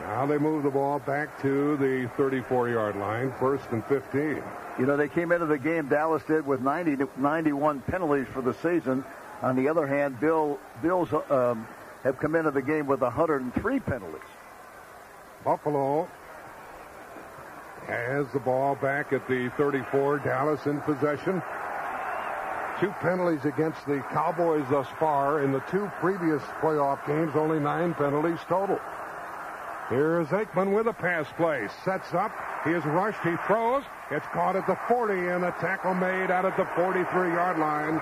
[0.00, 4.42] Now they move the ball back to the 34-yard line, first and 15.
[4.78, 8.54] You know, they came into the game, Dallas did, with 90, 91 penalties for the
[8.54, 9.04] season.
[9.42, 11.66] On the other hand, Bill Bill's um,
[12.02, 14.20] have come into the game with 103 penalties.
[15.44, 16.08] Buffalo
[17.86, 20.18] has the ball back at the 34.
[20.18, 21.42] Dallas in possession.
[22.80, 25.42] Two penalties against the Cowboys thus far.
[25.42, 28.80] In the two previous playoff games, only nine penalties total.
[29.88, 31.68] Here's Aikman with a pass play.
[31.84, 32.32] Sets up.
[32.64, 33.20] He is rushed.
[33.22, 33.84] He throws.
[34.10, 38.00] It's caught at the 40 and a tackle made out at the 43-yard line.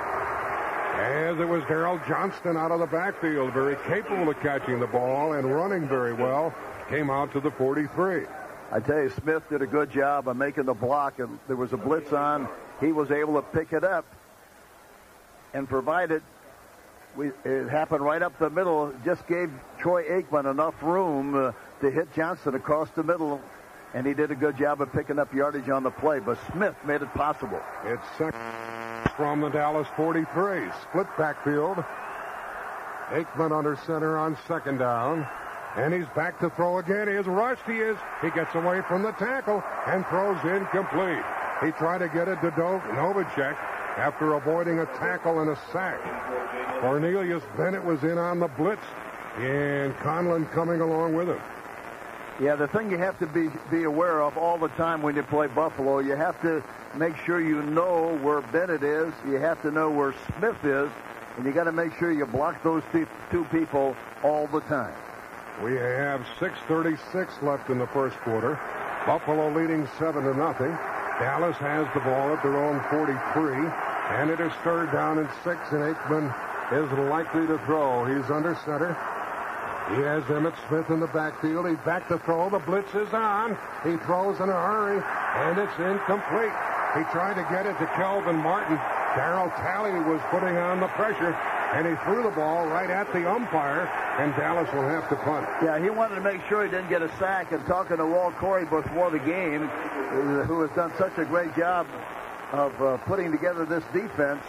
[0.94, 5.34] As it was Daryl Johnston out of the backfield, very capable of catching the ball
[5.34, 6.54] and running very well,
[6.88, 8.24] came out to the 43.
[8.70, 11.72] I tell you, Smith did a good job of making the block, and there was
[11.72, 12.48] a blitz on.
[12.80, 14.06] He was able to pick it up
[15.54, 16.22] and provided
[17.16, 18.92] we, it happened right up the middle.
[19.04, 23.40] Just gave Troy Aikman enough room uh, to hit Johnson across the middle,
[23.94, 26.20] and he did a good job of picking up yardage on the play.
[26.20, 27.60] But Smith made it possible.
[27.84, 28.40] It's second
[29.16, 30.70] from the Dallas 43.
[30.88, 31.84] Split backfield.
[33.10, 35.26] Aikman under center on second down.
[35.76, 37.08] And he's back to throw again.
[37.08, 37.62] He is rushed.
[37.66, 37.96] He is.
[38.22, 41.24] He gets away from the tackle and throws incomplete.
[41.62, 43.56] He tried to get it to Novacek
[43.96, 46.00] after avoiding a tackle and a sack.
[46.80, 48.82] Cornelius Bennett was in on the blitz,
[49.36, 51.40] and Conlan coming along with him.
[52.40, 55.22] Yeah, the thing you have to be be aware of all the time when you
[55.22, 56.64] play Buffalo, you have to
[56.96, 59.12] make sure you know where Bennett is.
[59.26, 60.90] You have to know where Smith is,
[61.36, 64.94] and you got to make sure you block those two people all the time.
[65.62, 68.58] We have 6:36 left in the first quarter.
[69.06, 70.76] Buffalo leading seven to nothing.
[71.18, 73.68] Dallas has the ball at their own 43,
[74.16, 76.32] and it is third down and six, and Aikman
[76.72, 78.04] is likely to throw.
[78.04, 78.96] He's under center.
[79.90, 81.68] He has Emmitt Smith in the backfield.
[81.68, 82.48] He's back to throw.
[82.48, 83.56] The blitz is on.
[83.84, 85.02] He throws in a hurry,
[85.36, 86.54] and it's incomplete.
[86.96, 88.76] He tried to get it to Kelvin Martin.
[89.12, 91.36] Darryl Talley was putting on the pressure,
[91.72, 95.48] and he threw the ball right at the umpire, and Dallas will have to punt.
[95.62, 97.52] Yeah, he wanted to make sure he didn't get a sack.
[97.52, 99.68] And talking to Walt Corey before the game,
[100.46, 101.86] who has done such a great job
[102.52, 104.44] of uh, putting together this defense,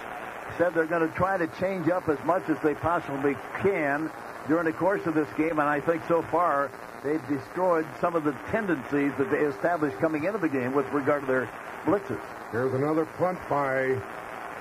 [0.58, 4.12] said they're going to try to change up as much as they possibly can
[4.48, 6.70] during the course of this game, and I think so far
[7.04, 11.22] they've destroyed some of the tendencies that they established coming into the game with regard
[11.22, 11.50] to their
[11.86, 12.22] blitzes.
[12.52, 13.98] Here's another punt by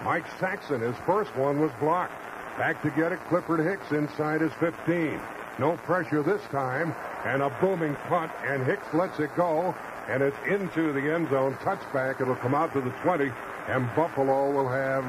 [0.04, 0.80] Mike Saxon.
[0.80, 2.21] His first one was blocked.
[2.59, 5.20] Back to get it, Clifford Hicks inside his 15.
[5.59, 6.94] No pressure this time,
[7.24, 9.74] and a booming punt, and Hicks lets it go,
[10.09, 11.55] and it's into the end zone.
[11.62, 12.20] Touchback.
[12.20, 13.30] It'll come out to the 20,
[13.68, 15.05] and Buffalo will have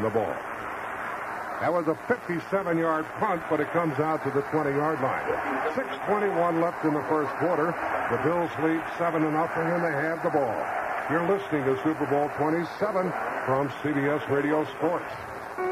[0.00, 0.34] the ball.
[1.60, 5.26] That was a 57-yard punt, but it comes out to the 20-yard line.
[5.74, 7.74] 6:21 left in the first quarter.
[8.10, 10.54] The Bills lead seven to nothing, and they have the ball.
[11.10, 13.12] You're listening to Super Bowl 27
[13.44, 15.10] from CBS Radio Sports.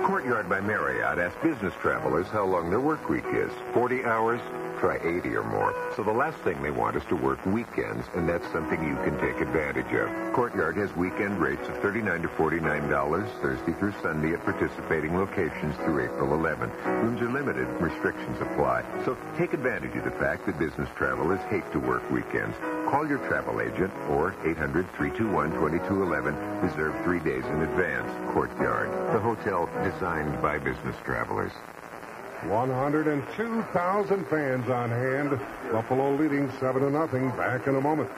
[0.05, 3.53] Courtyard by Marriott asks business travelers how long their work week is.
[3.73, 4.41] 40 hours?
[4.81, 5.75] Try 80 or more.
[5.97, 9.19] So the last thing they want is to work weekends, and that's something you can
[9.19, 10.35] take advantage of.
[10.35, 16.05] Courtyard has weekend rates of 39 to $49 Thursday through Sunday at participating locations through
[16.05, 16.71] April 11.
[17.03, 17.67] Rooms are limited.
[17.81, 18.85] Restrictions apply.
[19.05, 22.57] So take advantage of the fact that business travelers hate to work weekends.
[22.87, 26.63] Call your travel agent or 800-321-2211.
[26.63, 28.09] Reserve three days in advance.
[28.33, 31.51] Courtyard, the hotel designed by business travelers.
[32.47, 35.31] 102,000 fans on hand.
[35.73, 37.31] Buffalo leading 7 to nothing.
[37.31, 38.09] Back in a moment.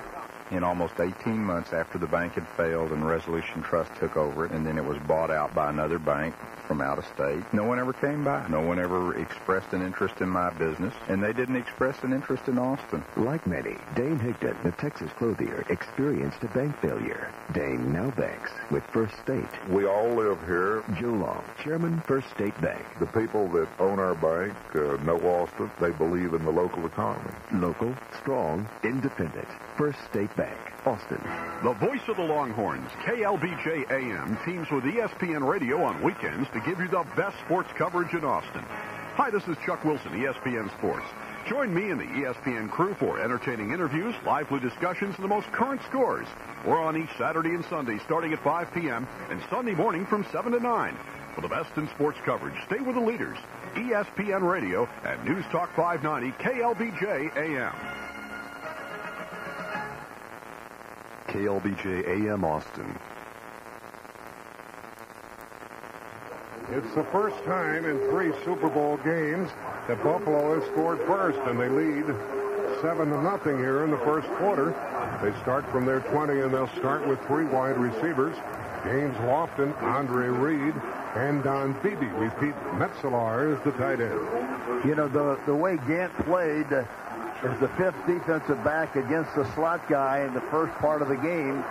[0.50, 4.52] In almost 18 months after the bank had failed and Resolution Trust took over it,
[4.52, 6.34] and then it was bought out by another bank
[6.68, 8.46] from out of state, no one ever came by.
[8.48, 12.46] No one ever expressed an interest in my business, and they didn't express an interest
[12.46, 13.02] in Austin.
[13.16, 17.32] Like many, Dane Higdon, the Texas clothier, experienced a bank failure.
[17.54, 19.48] Dane now banks with First State.
[19.70, 20.84] We all live here.
[21.00, 22.84] Joe Long, Chairman, First State Bank.
[23.00, 25.70] The people that own our bank uh, know Austin.
[25.80, 27.32] They believe in the local economy.
[27.54, 29.48] Local, strong, independent.
[29.78, 30.36] First State
[30.88, 31.20] Austin.
[31.62, 36.78] The voice of the Longhorns, KLBJ AM, teams with ESPN Radio on weekends to give
[36.78, 38.64] you the best sports coverage in Austin.
[39.16, 41.04] Hi, this is Chuck Wilson, ESPN Sports.
[41.48, 45.82] Join me and the ESPN crew for entertaining interviews, lively discussions, and the most current
[45.82, 46.26] scores.
[46.64, 49.08] We're on each Saturday and Sunday starting at 5 p.m.
[49.30, 50.98] and Sunday morning from 7 to 9.
[51.34, 53.38] For the best in sports coverage, stay with the leaders.
[53.74, 57.97] ESPN Radio and News Talk 590 KLBJ AM.
[61.28, 62.98] KLBJ AM Austin.
[66.70, 69.50] It's the first time in three Super Bowl games
[69.88, 72.06] that Buffalo has scored first, and they lead
[72.82, 74.70] 7 to nothing here in the first quarter.
[75.22, 78.36] They start from their 20, and they'll start with three wide receivers.
[78.84, 80.74] James Lofton, Andre Reed,
[81.14, 82.06] and Don Beebe.
[82.06, 84.84] Repeat, Metzelaars is the tight end.
[84.84, 86.84] You know, the, the way Gant played uh,
[87.44, 91.16] as the fifth defensive back against the slot guy in the first part of the
[91.16, 91.64] game,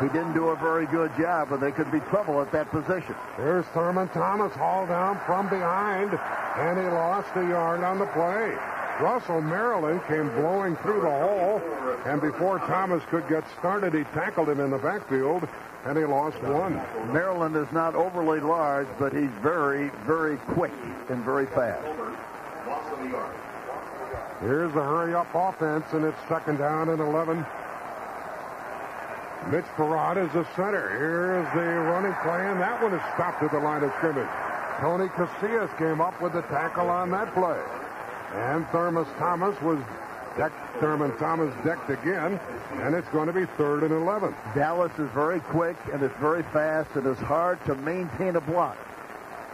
[0.00, 3.14] he didn't do a very good job, but they could be trouble at that position.
[3.36, 6.18] Here's Thurman Thomas hauled down from behind,
[6.56, 8.54] and he lost a yard on the play.
[9.00, 11.60] Russell Maryland came blowing through the hole,
[12.04, 15.48] and before Thomas could get started, he tackled him in the backfield,
[15.86, 16.74] and he lost one.
[17.12, 20.72] Maryland is not overly large, but he's very, very quick
[21.08, 21.84] and very fast.
[24.44, 27.38] Here's the hurry-up offense, and it's second down and 11.
[29.50, 30.90] Mitch Frerotte is the center.
[30.90, 34.28] Here's the running play, and that one is stopped at the line of scrimmage.
[34.80, 37.58] Tony Casillas came up with the tackle on that play.
[38.34, 39.78] And Thurman Thomas was
[40.36, 42.38] decked, Thurman Thomas decked again,
[42.82, 44.34] and it's going to be third and 11.
[44.54, 48.76] Dallas is very quick and it's very fast and it's hard to maintain a block.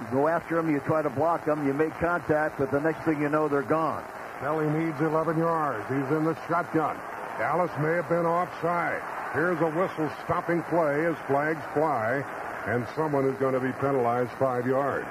[0.01, 3.05] You go after them, you try to block them, you make contact, but the next
[3.05, 4.03] thing you know, they're gone.
[4.41, 5.84] Kelly needs 11 yards.
[5.88, 6.97] He's in the shotgun.
[7.38, 9.03] Dallas may have been offside.
[9.34, 12.24] Here's a whistle stopping play as flags fly,
[12.66, 15.07] and someone is going to be penalized five yards.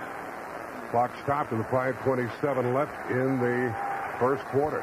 [0.90, 3.74] Clock stopped with 5.27 left in the
[4.18, 4.82] first quarter.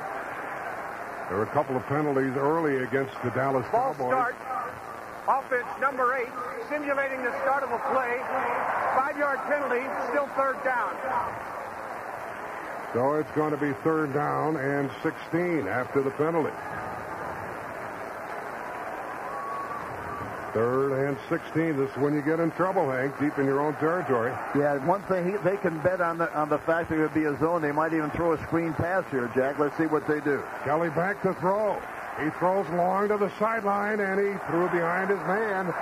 [1.28, 4.14] There were a couple of penalties early against the Dallas Ball Cowboys.
[4.14, 4.36] start.
[5.26, 6.30] Offense number eight,
[6.70, 8.22] simulating the start of a play.
[8.94, 10.94] Five-yard penalty, still third down.
[12.96, 16.48] So it's going to be third down and 16 after the penalty.
[20.54, 21.76] Third and 16.
[21.76, 24.32] This is when you get in trouble, Hank, deep in your own territory.
[24.56, 27.12] Yeah, one thing he, they can bet on the on the fact that it would
[27.12, 27.60] be a zone.
[27.60, 29.58] They might even throw a screen pass here, Jack.
[29.58, 30.42] Let's see what they do.
[30.64, 31.78] Kelly back to throw.
[32.22, 35.72] He throws long to the sideline, and he threw behind his man.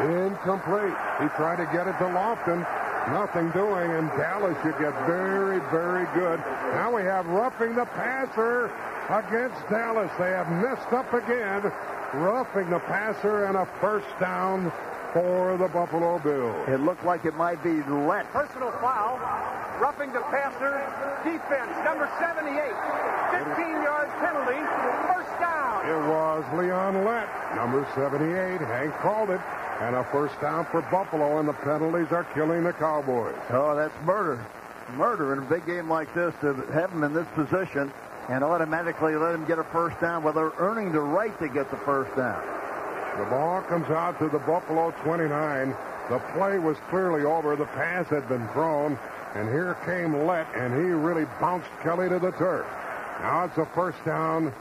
[0.00, 0.96] Incomplete.
[1.20, 2.64] He tried to get it to Lofton.
[3.12, 6.38] Nothing doing, and Dallas should get very, very good.
[6.72, 8.70] Now we have roughing the passer
[9.10, 10.10] against Dallas.
[10.18, 11.70] They have messed up again.
[12.14, 14.72] Roughing the passer and a first down
[15.12, 16.68] for the Buffalo Bills.
[16.68, 18.30] It looked like it might be let.
[18.32, 19.18] Personal foul.
[19.80, 20.80] Roughing the passer.
[21.24, 22.54] Defense, number 78.
[23.34, 24.60] 15-yard penalty.
[25.12, 25.61] First down.
[25.84, 28.60] It was Leon Lett, number 78.
[28.60, 29.40] Hank called it.
[29.80, 33.34] And a first down for Buffalo, and the penalties are killing the Cowboys.
[33.50, 34.44] Oh, that's murder.
[34.96, 37.92] Murder in a big game like this to have them in this position
[38.28, 40.22] and automatically let them get a first down.
[40.22, 42.40] Well, they're earning the right to get the first down.
[43.18, 45.74] The ball comes out to the Buffalo 29.
[46.08, 47.56] The play was clearly over.
[47.56, 48.96] The pass had been thrown,
[49.34, 52.66] and here came Lett, and he really bounced Kelly to the turf.
[53.20, 54.52] Now it's a first down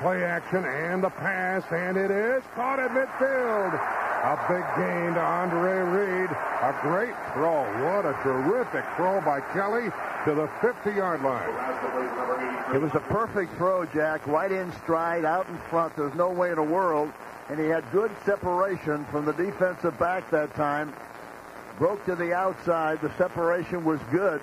[0.00, 3.74] play action and the pass, and it is caught at midfield.
[4.24, 6.30] A big gain to Andre Reed.
[6.30, 7.62] A great throw.
[7.84, 9.90] What a terrific throw by Kelly
[10.24, 12.74] to the 50-yard line.
[12.74, 15.94] It was a perfect throw, Jack, right in stride, out in front.
[15.94, 17.12] There's no way in the world.
[17.50, 20.94] And he had good separation from the defensive back that time.
[21.78, 23.02] Broke to the outside.
[23.02, 24.40] The separation was good.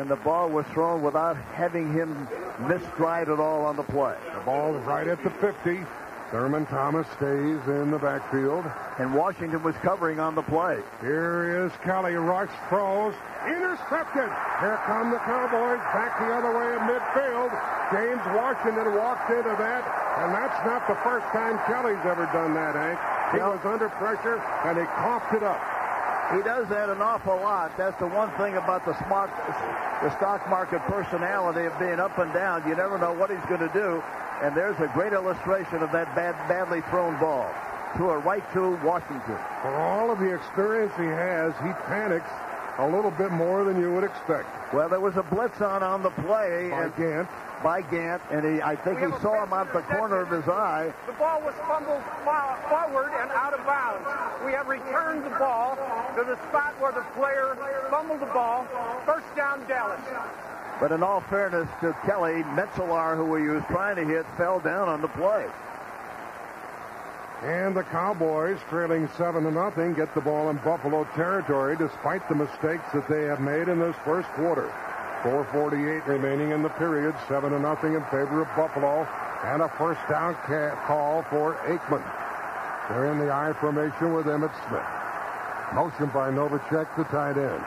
[0.00, 2.26] And the ball was thrown without having him
[2.66, 4.16] miss stride at all on the play.
[4.32, 5.84] The ball is right at the 50.
[6.30, 8.64] Thurman Thomas stays in the backfield.
[8.98, 10.80] And Washington was covering on the play.
[11.02, 12.14] Here is Kelly.
[12.14, 13.12] Rush throws.
[13.44, 14.32] Intercepted.
[14.64, 17.52] Here come the Cowboys back the other way in midfield.
[17.92, 19.84] James Washington walked into that.
[20.24, 22.96] And that's not the first time Kelly's ever done that, Hank.
[23.36, 25.60] He was under pressure and he coughed it up.
[26.34, 27.76] He does that an awful lot.
[27.76, 29.30] That's the one thing about the smart,
[30.02, 32.62] the stock market personality of being up and down.
[32.68, 34.02] You never know what he's going to do.
[34.40, 37.50] And there's a great illustration of that bad, badly thrown ball
[37.96, 39.38] to a right to Washington.
[39.62, 42.30] For all of the experience he has, he panics
[42.78, 44.48] a little bit more than you would expect.
[44.72, 46.68] Well, there was a blitz on on the play.
[46.70, 47.28] By and Gant.
[47.62, 50.92] By Gant, and he, I think he saw him out the corner of his eye.
[51.06, 52.02] The ball was fumbled
[52.70, 54.06] forward and out of bounds.
[54.46, 55.76] We have returned the ball
[56.16, 57.56] to the spot where the player
[57.90, 58.66] fumbled the ball.
[59.04, 60.00] First down, Dallas.
[60.80, 64.88] But in all fairness to Kelly, Metzelaars, who he was trying to hit, fell down
[64.88, 65.46] on the play.
[67.42, 72.34] And the Cowboys, trailing 7 to nothing, get the ball in Buffalo territory despite the
[72.34, 74.70] mistakes that they have made in this first quarter.
[75.22, 79.08] 4.48 remaining in the period, 7 to nothing in favor of Buffalo,
[79.44, 80.34] and a first down
[80.86, 82.04] call for Aikman.
[82.90, 84.84] They're in the I formation with Emmitt Smith.
[85.72, 87.64] Motion by Novacek, the tight end.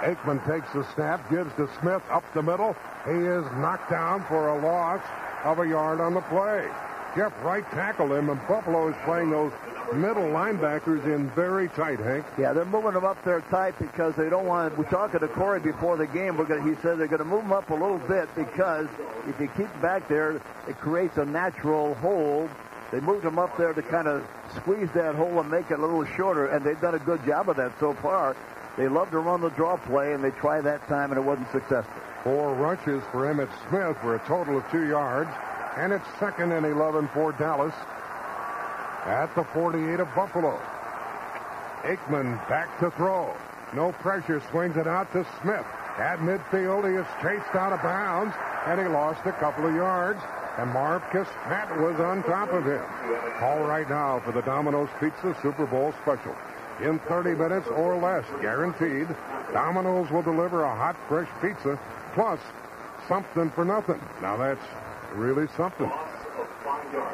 [0.00, 2.76] Aikman takes the snap, gives to Smith up the middle.
[3.06, 5.00] He is knocked down for a loss
[5.44, 6.68] of a yard on the play.
[7.16, 9.52] Jeff Wright tackled him, and Buffalo is playing those
[9.92, 12.24] middle linebackers in very tight, Hank.
[12.38, 14.78] Yeah, they're moving them up there tight because they don't want.
[14.78, 16.36] We're talking to Corey before the game.
[16.36, 18.86] We're gonna, he said they're going to move them up a little bit because
[19.26, 22.48] if you keep back there, it creates a natural hole.
[22.92, 24.24] They moved them up there to kind of
[24.56, 27.48] squeeze that hole and make it a little shorter, and they've done a good job
[27.48, 28.36] of that so far.
[28.76, 31.50] They love to run the draw play, and they tried that time, and it wasn't
[31.50, 31.92] successful.
[32.22, 35.30] Four rushes for Emmitt Smith for a total of two yards.
[35.80, 37.72] And it's second and 11 for Dallas
[39.06, 40.60] at the 48 of Buffalo.
[41.84, 43.34] Aikman back to throw.
[43.72, 45.64] No pressure, swings it out to Smith.
[45.96, 48.34] At midfield, he is chased out of bounds,
[48.66, 50.20] and he lost a couple of yards.
[50.58, 52.84] And Marvcus Pat was on top of him.
[53.38, 56.36] Call right now for the Domino's Pizza Super Bowl special.
[56.82, 59.08] In 30 minutes or less, guaranteed,
[59.54, 61.80] Domino's will deliver a hot, fresh pizza
[62.12, 62.40] plus
[63.08, 64.00] something for nothing.
[64.20, 64.60] Now that's
[65.14, 65.90] really something.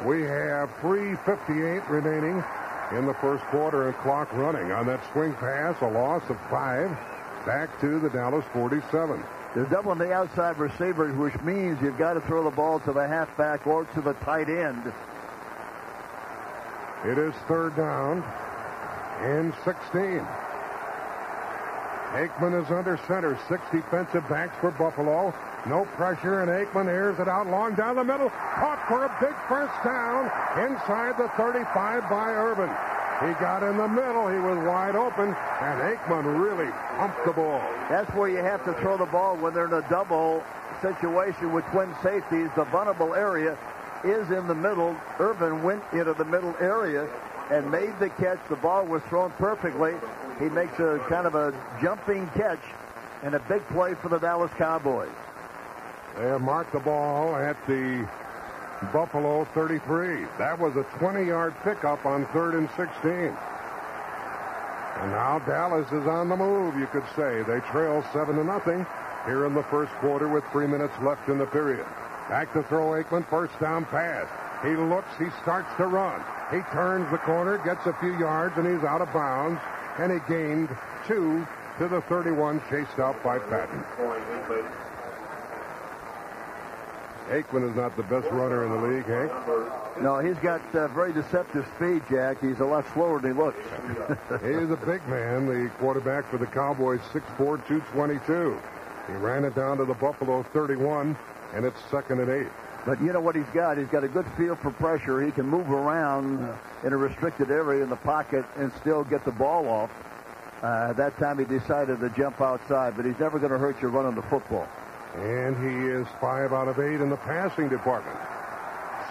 [0.05, 2.43] We have 3.58 remaining
[2.91, 4.71] in the first quarter and clock running.
[4.71, 6.89] On that swing pass, a loss of five
[7.45, 9.23] back to the Dallas 47.
[9.55, 13.07] They're doubling the outside receivers, which means you've got to throw the ball to the
[13.07, 14.93] halfback or to the tight end.
[17.05, 18.23] It is third down
[19.21, 20.25] and 16.
[22.13, 23.37] Aikman is under center.
[23.49, 25.33] Six defensive backs for Buffalo.
[25.65, 28.29] No pressure, and Aikman airs it out long down the middle.
[28.29, 32.69] Caught for a big first down inside the 35 by Irvin.
[33.19, 34.29] He got in the middle.
[34.29, 37.59] He was wide open, and Aikman really pumped the ball.
[37.89, 40.43] That's where you have to throw the ball when they're in a double
[40.81, 42.49] situation with twin safeties.
[42.55, 43.57] The vulnerable area
[44.03, 44.95] is in the middle.
[45.19, 47.09] Irvin went into the middle area
[47.51, 48.39] and made the catch.
[48.49, 49.93] The ball was thrown perfectly.
[50.39, 52.61] He makes a kind of a jumping catch
[53.23, 55.09] and a big play for the Dallas Cowboys.
[56.15, 58.07] They have marked the ball at the
[58.93, 60.25] Buffalo 33.
[60.37, 63.35] That was a 20-yard pickup on third and 16.
[64.97, 67.41] And now Dallas is on the move, you could say.
[67.43, 68.85] They trail 7 to nothing
[69.25, 71.85] here in the first quarter with three minutes left in the period.
[72.29, 74.27] Back to throw Aikman, first down pass.
[74.63, 76.21] He looks, he starts to run.
[76.51, 79.59] He turns the corner, gets a few yards, and he's out of bounds.
[79.99, 80.69] And he gained
[81.07, 81.45] two
[81.79, 83.83] to the 31, chased out by Patton.
[87.29, 89.31] Aikman is not the best runner in the league, Hank.
[90.01, 92.39] No, he's got uh, very deceptive speed, Jack.
[92.39, 93.59] He's a lot slower than he looks.
[94.41, 98.57] he is a big man, the quarterback for the Cowboys, 6'4", 222.
[99.07, 101.17] He ran it down to the Buffalo 31,
[101.53, 102.51] and it's second and eight.
[102.87, 103.77] But you know what he's got?
[103.77, 105.21] He's got a good feel for pressure.
[105.21, 106.39] He can move around
[106.85, 109.91] in a restricted area in the pocket and still get the ball off.
[110.63, 113.89] Uh, that time he decided to jump outside, but he's never going to hurt you
[113.89, 114.65] running the football.
[115.17, 118.17] And he is five out of eight in the passing department.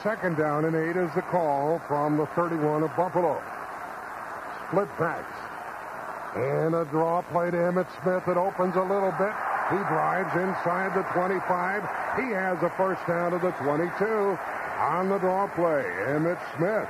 [0.03, 3.43] Second down and eight is the call from the 31 of Buffalo.
[4.69, 5.46] Split backs.
[6.37, 8.29] And a draw play to Emmitt Smith.
[8.29, 9.33] It opens a little bit.
[9.71, 11.83] He drives inside the 25.
[12.21, 14.39] He has a first down to the 22
[14.79, 15.85] on the draw play.
[16.07, 16.89] Emmitt Smith.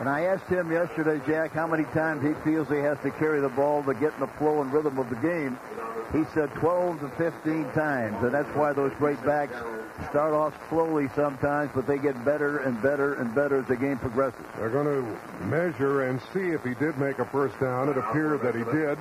[0.00, 3.40] And I asked him yesterday, Jack, how many times he feels he has to carry
[3.40, 5.58] the ball to get in the flow and rhythm of the game.
[6.12, 9.54] He said 12 to 15 times, and that's why those great backs
[10.10, 13.98] start off slowly sometimes, but they get better and better and better as the game
[13.98, 14.44] progresses.
[14.56, 17.88] They're going to measure and see if he did make a first down.
[17.88, 18.98] It appeared that he did.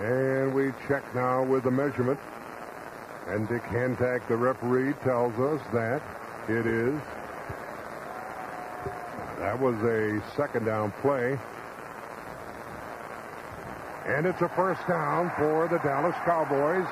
[0.00, 2.20] And we check now with the measurement.
[3.28, 6.02] And Dick Hantak, the referee, tells us that
[6.48, 7.00] it is.
[9.38, 11.38] That was a second down play.
[14.06, 16.86] And it's a first down for the Dallas Cowboys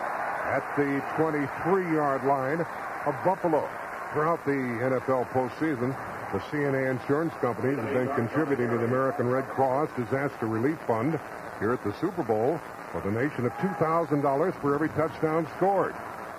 [0.50, 2.60] at the 23-yard line
[3.06, 3.68] of Buffalo.
[4.12, 5.94] Throughout the NFL postseason,
[6.32, 11.20] the CNA insurance companies have been contributing to the American Red Cross Disaster Relief Fund
[11.60, 12.60] here at the Super Bowl
[12.92, 15.94] with a donation of $2,000 for every touchdown scored.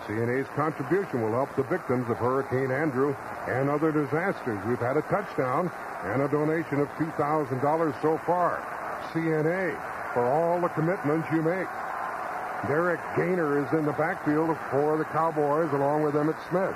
[0.06, 3.16] CNA's contribution will help the victims of Hurricane Andrew
[3.48, 4.60] and other disasters.
[4.68, 5.72] We've had a touchdown
[6.04, 8.60] and a donation of $2,000 so far.
[9.14, 9.80] CNA,
[10.16, 11.68] for all the commitments you make.
[12.72, 16.74] Derrick Gainer is in the backfield for the Cowboys along with Emmitt Smith.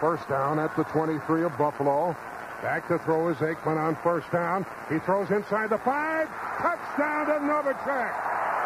[0.00, 2.14] First down at the 23 of Buffalo.
[2.62, 4.66] Back to throw is Aikman on first down.
[4.90, 6.28] He throws inside the five.
[6.60, 8.12] Touchdown to Novacek.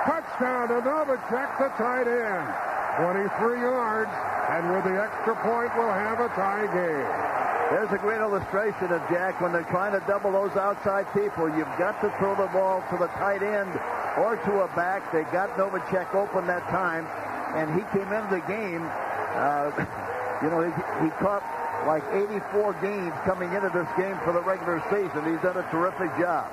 [0.04, 2.72] Touchdown to Novacek, the tight end.
[2.98, 4.10] 23 yards,
[4.50, 7.41] and with the extra point, we'll have a tie game.
[7.72, 11.48] There's a great illustration of Jack when they're trying to double those outside people.
[11.48, 13.72] You've got to throw the ball to the tight end
[14.20, 15.10] or to a back.
[15.10, 17.08] They got Novacek open that time,
[17.56, 18.84] and he came into the game.
[18.84, 19.72] Uh,
[20.44, 20.68] you know, he,
[21.00, 21.40] he caught
[21.88, 25.24] like 84 games coming into this game for the regular season.
[25.24, 26.52] He's done a terrific job.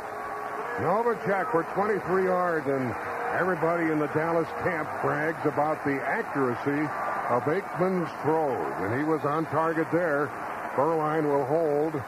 [0.79, 2.95] Novacek for 23 yards, and
[3.35, 6.87] everybody in the Dallas camp brags about the accuracy
[7.27, 10.31] of Aikman's throws, and he was on target there.
[10.75, 12.01] Beuerlein will hold.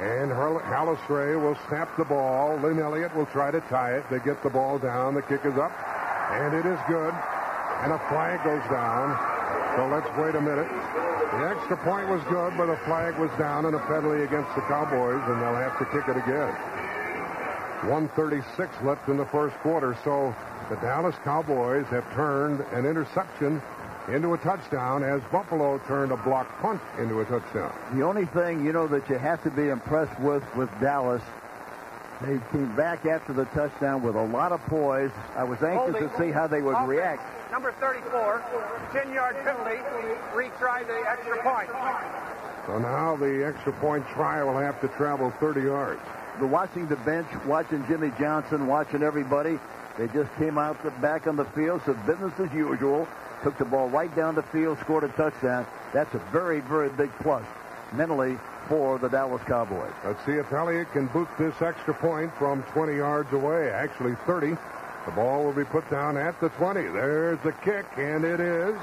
[0.00, 2.56] And Hellestrae will snap the ball.
[2.58, 4.04] Lynn Elliott will try to tie it.
[4.10, 5.14] They get the ball down.
[5.14, 5.72] The kick is up.
[6.30, 7.14] And it is good.
[7.82, 9.16] And a flag goes down.
[9.76, 10.68] So let's wait a minute.
[11.32, 14.62] The extra point was good, but a flag was down and a penalty against the
[14.62, 16.52] Cowboys, and they'll have to kick it again.
[17.84, 20.34] 136 left in the first quarter, so
[20.70, 23.60] the Dallas Cowboys have turned an interception
[24.08, 27.74] into a touchdown as Buffalo turned a block punt into a touchdown.
[27.94, 31.22] The only thing, you know, that you have to be impressed with with Dallas,
[32.22, 35.10] they came back after the touchdown with a lot of poise.
[35.34, 36.08] I was anxious Holding.
[36.08, 37.52] to see how they would Offense, react.
[37.52, 38.42] Number 34,
[38.92, 39.76] 10-yard penalty,
[40.34, 41.68] retry the extra point.
[42.66, 46.00] So now the extra point try will have to travel 30 yards.
[46.40, 49.58] The watching the bench, watching Jimmy Johnson, watching everybody,
[49.98, 53.06] they just came out the back on the field, so business as usual.
[53.42, 55.66] Took the ball right down the field, scored a touchdown.
[55.92, 57.44] That's a very, very big plus
[57.92, 58.38] mentally
[58.68, 59.92] for the Dallas Cowboys.
[60.04, 64.56] Let's see if Elliott can boot this extra point from 20 yards away, actually 30.
[65.06, 66.82] The ball will be put down at the 20.
[66.82, 68.74] There's the kick, and it is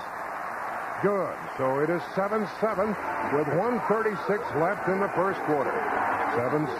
[1.02, 1.36] good.
[1.58, 2.48] So it is 7-7
[3.36, 5.74] with 136 left in the first quarter.
[6.34, 6.80] 7-7,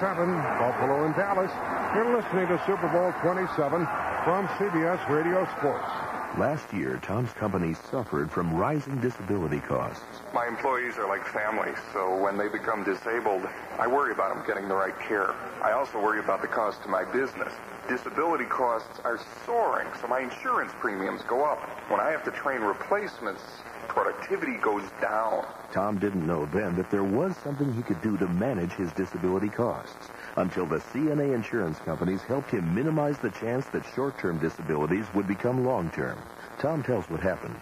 [0.60, 1.52] Buffalo and Dallas.
[1.94, 3.86] You're listening to Super Bowl 27
[4.24, 6.13] from CBS Radio Sports.
[6.38, 10.04] Last year, Tom's company suffered from rising disability costs.
[10.34, 13.44] My employees are like family, so when they become disabled,
[13.78, 15.36] I worry about them getting the right care.
[15.62, 17.54] I also worry about the cost to my business.
[17.88, 21.60] Disability costs are soaring, so my insurance premiums go up.
[21.92, 23.44] When I have to train replacements,
[23.88, 25.46] productivity goes down.
[25.72, 29.50] Tom didn't know then that there was something he could do to manage his disability
[29.50, 35.28] costs until the CNA insurance companies helped him minimize the chance that short-term disabilities would
[35.28, 36.22] become long-term.
[36.60, 37.56] Tom tells what happened.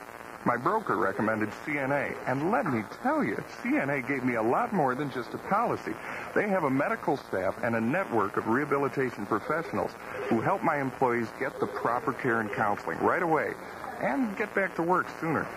[0.43, 4.95] My broker recommended CNA, and let me tell you, CNA gave me a lot more
[4.95, 5.93] than just a policy.
[6.33, 9.91] They have a medical staff and a network of rehabilitation professionals
[10.29, 13.53] who help my employees get the proper care and counseling right away
[14.01, 15.47] and get back to work sooner.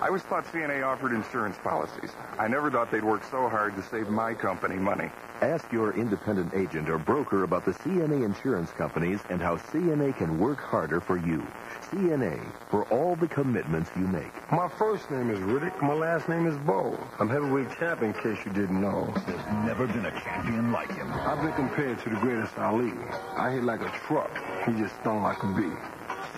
[0.00, 2.10] I always thought CNA offered insurance policies.
[2.38, 5.10] I never thought they'd work so hard to save my company money.
[5.42, 10.38] Ask your independent agent or broker about the CNA insurance companies and how CNA can
[10.38, 11.44] work harder for you.
[11.90, 12.40] CNA,
[12.70, 14.32] for all the commitments you make.
[14.50, 15.82] My first name is Riddick.
[15.82, 16.96] My last name is Bowe.
[17.18, 19.12] I'm heavyweight champion, in case you didn't know.
[19.26, 21.12] There's never been a champion like him.
[21.12, 22.92] I've been compared to the greatest Ali.
[23.36, 24.30] I hit like a truck.
[24.64, 25.76] He just stung like a bee.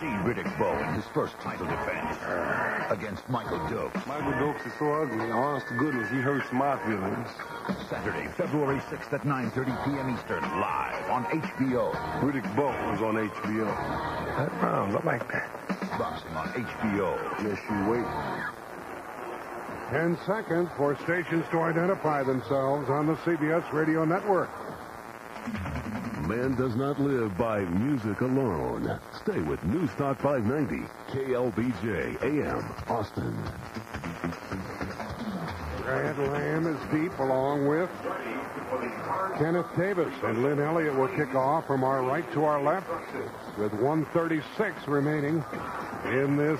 [0.00, 2.16] See Riddick Bowe in his first title defense
[2.90, 4.04] against Michael Dokes.
[4.08, 5.30] Michael Dokes is so ugly.
[5.30, 7.28] Honest to goodness, he hurts my feelings.
[7.88, 10.10] Saturday, February 6th at 9.30 p.m.
[10.12, 11.94] Eastern, live on HBO.
[12.20, 13.66] Riddick Bowe is on HBO.
[14.36, 15.48] That rounds, I like that.
[15.96, 17.14] Boxing on HBO.
[17.44, 18.06] Yes, you wait.
[19.90, 24.50] Ten seconds for stations to identify themselves on the CBS radio network.
[26.28, 28.98] Man does not live by music alone.
[29.20, 33.36] Stay with News Talk 590, KLBJ AM, Austin.
[35.82, 37.90] Brad Lamb is deep along with
[39.38, 40.14] Kenneth Davis.
[40.22, 42.88] And Lynn Elliott will kick off from our right to our left
[43.58, 45.44] with 136 remaining
[46.06, 46.58] in this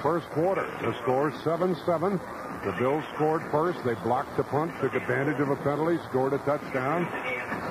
[0.00, 0.70] first quarter.
[0.80, 2.20] The score 7-7.
[2.64, 3.82] The Bills scored first.
[3.84, 7.08] They blocked the punt, took advantage of a penalty, scored a touchdown.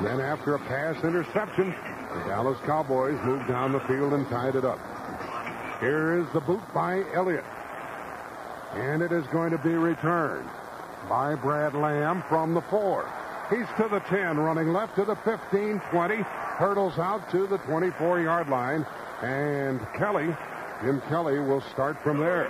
[0.01, 1.75] Then after a pass interception,
[2.13, 4.79] the Dallas Cowboys moved down the field and tied it up.
[5.79, 7.45] Here is the boot by Elliott.
[8.73, 10.49] And it is going to be returned
[11.07, 13.11] by Brad Lamb from the four.
[13.49, 18.49] He's to the 10, running left to the 15, 20, hurdles out to the 24-yard
[18.49, 18.85] line,
[19.21, 20.35] and Kelly,
[20.81, 22.47] Jim Kelly, will start from there.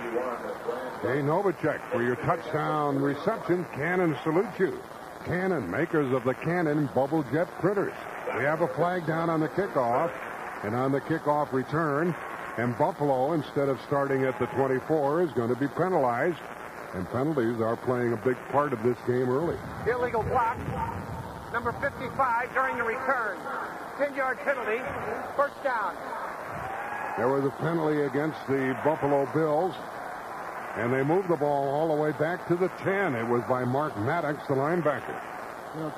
[1.02, 3.66] Jay Novacek for your touchdown reception.
[3.74, 4.78] Canon salutes you.
[5.24, 7.92] Canon, makers of the Canon bubble jet printers.
[8.36, 10.12] We have a flag down on the kickoff,
[10.62, 12.14] and on the kickoff return,
[12.56, 16.38] and Buffalo, instead of starting at the 24, is going to be penalized.
[16.94, 19.56] And penalties are playing a big part of this game early.
[19.88, 20.58] Illegal block.
[21.52, 23.38] Number 55 during the return.
[23.96, 24.82] 10-yard penalty.
[25.36, 25.94] First down.
[27.16, 29.74] There was a penalty against the Buffalo Bills.
[30.76, 33.14] And they moved the ball all the way back to the 10.
[33.16, 35.20] It was by Mark Maddox, the linebacker.
[35.74, 35.92] You know,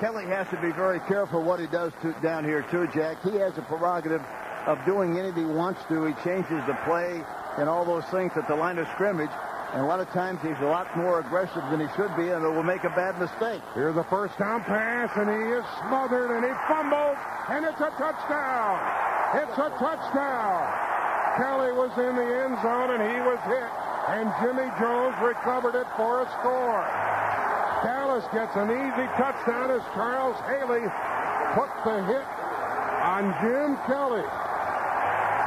[0.00, 3.22] Kelly has to be very careful what he does to, down here, too, Jack.
[3.22, 4.22] He has a prerogative
[4.66, 6.04] of doing anything he wants to.
[6.04, 7.24] He changes the play
[7.56, 9.30] and all those things at the line of scrimmage.
[9.72, 12.44] And a lot of times he's a lot more aggressive than he should be, and
[12.44, 13.62] it will make a bad mistake.
[13.72, 17.16] Here's a first down pass, and he is smothered, and he fumbles,
[17.48, 19.01] and it's a touchdown.
[19.32, 20.60] It's a touchdown.
[21.40, 23.70] Kelly was in the end zone, and he was hit,
[24.12, 26.84] and Jimmie Jones recovered it for a score.
[27.80, 30.84] Dallas gets an easy touchdown as Charles Haley
[31.56, 32.28] put the hit
[33.08, 34.22] on Jim Kelly.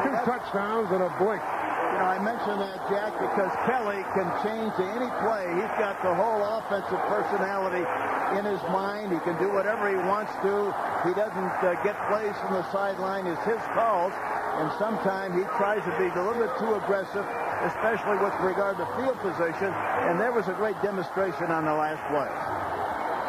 [0.02, 1.46] Two touchdowns in a blink.
[1.46, 5.46] You know, I mention that, Jack, because Kelly can change to any play.
[5.56, 7.86] He's got the whole offensive personality
[8.34, 9.14] in his mind.
[9.14, 10.74] He can do whatever he wants to.
[11.06, 13.28] He doesn't uh, get plays from the sideline.
[13.28, 14.14] It's his calls.
[14.58, 17.26] And sometimes he tries to be a little bit too aggressive,
[17.62, 19.70] especially with regard to field position.
[20.08, 22.32] And there was a great demonstration on the last play.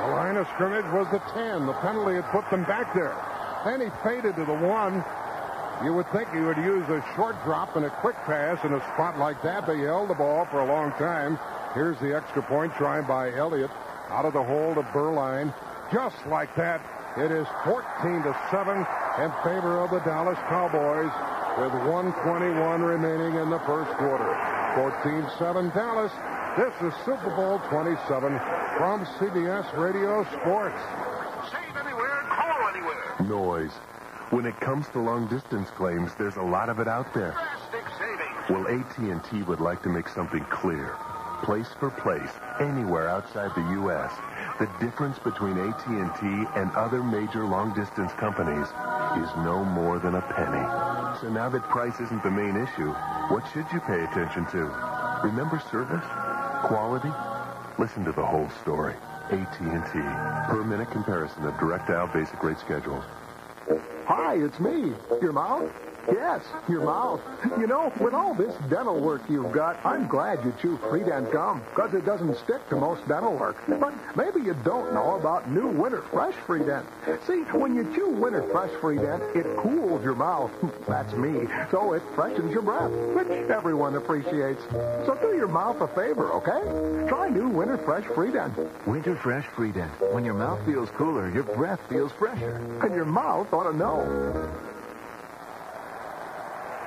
[0.06, 1.66] The line of scrimmage was the 10.
[1.66, 3.16] The penalty had put them back there.
[3.64, 5.04] Then he faded to the 1.
[5.84, 8.80] You would think he would use a short drop and a quick pass in a
[8.94, 11.38] spot like that, but he held the ball for a long time.
[11.74, 13.70] Here's the extra point tried by Elliott
[14.08, 15.52] out of the hole of Beuerlein.
[15.92, 16.80] Just like that,
[17.16, 21.10] it is 14 to 7 in favor of the Dallas Cowboys
[21.56, 24.36] with 121 remaining in the first quarter.
[24.76, 26.12] 14-7 Dallas.
[26.58, 28.38] This is Super Bowl 27
[28.76, 30.76] from CBS Radio Sports.
[31.50, 33.16] Save anywhere, call anywhere.
[33.26, 33.72] Noise.
[34.30, 37.32] When it comes to long-distance claims, there's a lot of it out there.
[37.32, 38.50] Drastic savings.
[38.50, 40.94] Well, AT&T would like to make something clear.
[41.44, 42.30] Place for place,
[42.60, 44.10] anywhere outside the U.S.,
[44.58, 46.26] the difference between AT&T
[46.56, 48.66] and other major long-distance companies
[49.20, 50.64] is no more than a penny.
[51.20, 52.90] So now that price isn't the main issue,
[53.28, 54.70] what should you pay attention to?
[55.22, 56.04] Remember service?
[56.66, 57.12] Quality?
[57.78, 58.94] Listen to the whole story.
[59.30, 59.92] AT&T.
[60.48, 63.04] Per minute comparison of direct dial basic rate schedules.
[64.06, 64.94] Hi, it's me.
[65.20, 65.70] Your mouth?
[66.12, 67.20] Yes, your mouth.
[67.58, 71.62] You know, with all this dental work you've got, I'm glad you chew Freedent gum,
[71.70, 73.56] because it doesn't stick to most dental work.
[73.68, 76.86] But maybe you don't know about new Winter Fresh Freedent.
[77.26, 80.50] See, when you chew Winter Fresh Freedent, it cools your mouth.
[80.88, 81.48] That's me.
[81.70, 84.62] So it freshens your breath, which everyone appreciates.
[84.70, 87.08] So do your mouth a favor, okay?
[87.08, 88.54] Try new Winter Fresh Freedent.
[88.86, 89.90] Winter Fresh Freedent.
[90.12, 92.56] When your mouth feels cooler, your breath feels fresher.
[92.82, 94.75] And your mouth ought to know.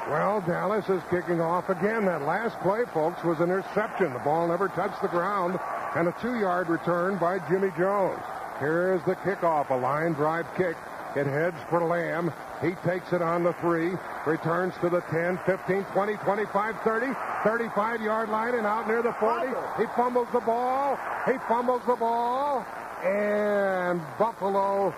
[0.10, 2.06] Well, Dallas is kicking off again.
[2.06, 4.12] That last play, folks, was an interception.
[4.12, 5.60] The ball never touched the ground,
[5.96, 8.20] and a two-yard return by Jimmie Jones.
[8.58, 10.76] Here is the kickoff, a line drive kick.
[11.16, 12.34] It heads for Lamb.
[12.60, 13.94] He takes it on the three,
[14.26, 19.48] returns to the 10, 15, 20, 25, 30, 35-yard line, and out near the 40.
[19.78, 20.98] He fumbles the ball.
[21.28, 22.66] He fumbles the ball,
[23.06, 24.92] and Buffalo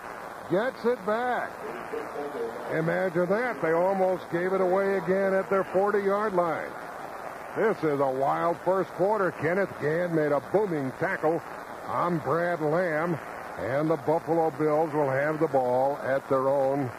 [0.50, 1.52] gets it back.
[2.74, 3.62] Imagine that.
[3.62, 6.70] They almost gave it away again at their 40-yard line.
[7.58, 9.32] This is a wild first quarter.
[9.32, 11.42] Kenneth Gant made a booming tackle
[11.88, 13.20] on Brad Lamb,
[13.60, 16.90] and the Buffalo Bills will have the ball at their own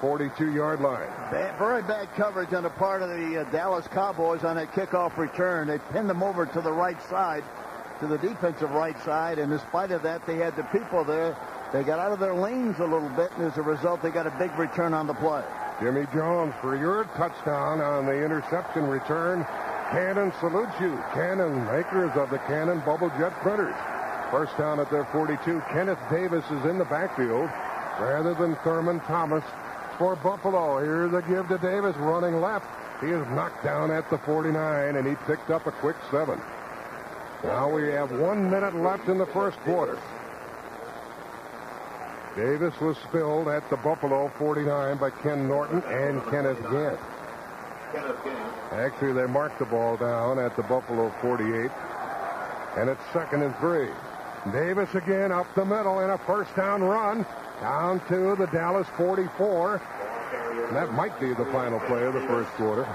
[0.00, 1.08] 42-yard line.
[1.30, 5.16] Bad, very bad coverage on the part of the uh, Dallas Cowboys on that kickoff
[5.16, 5.68] return.
[5.68, 7.44] They pinned them over to the right side,
[8.00, 11.36] to the defensive right side, and in spite of that, they had the people there.
[11.72, 14.26] They got out of their lanes a little bit, and as a result, they got
[14.26, 15.44] a big return on the play.
[15.80, 19.46] Jimmie Jones for your touchdown on the interception return.
[19.92, 20.98] Canon salutes you.
[21.14, 23.74] Canon, makers of the Canon Bubble Jet printers.
[24.30, 25.62] First down at their 42.
[25.72, 27.48] Kenneth Davis is in the backfield
[28.00, 29.44] rather than Thurman Thomas
[29.96, 30.78] for Buffalo.
[30.78, 32.66] Here's a give to Davis running left.
[33.00, 36.40] He is knocked down at the 49, and he picked up a quick seven.
[37.42, 39.98] Now we have one minute left in the first quarter.
[42.36, 46.98] Davis was spilled at the Buffalo 49 by Ken Norton and Kenneth Gant.
[48.72, 51.70] Actually, they marked the ball down at the Buffalo 48,
[52.76, 53.88] and it's second and three.
[54.52, 57.26] Davis again up the middle in a first down run
[57.60, 59.82] down to the Dallas 44.
[60.68, 62.86] And that might be the final play of the first quarter.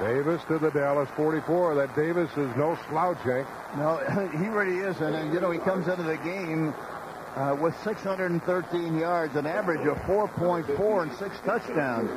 [0.00, 1.74] Davis to the Dallas 44.
[1.74, 3.46] That Davis is no slouch, Hank.
[3.76, 3.96] No,
[4.38, 5.14] he really isn't.
[5.14, 6.74] And, you know, he comes into the game
[7.36, 12.10] uh, with 613 yards, an average of 4.4 and six touchdowns.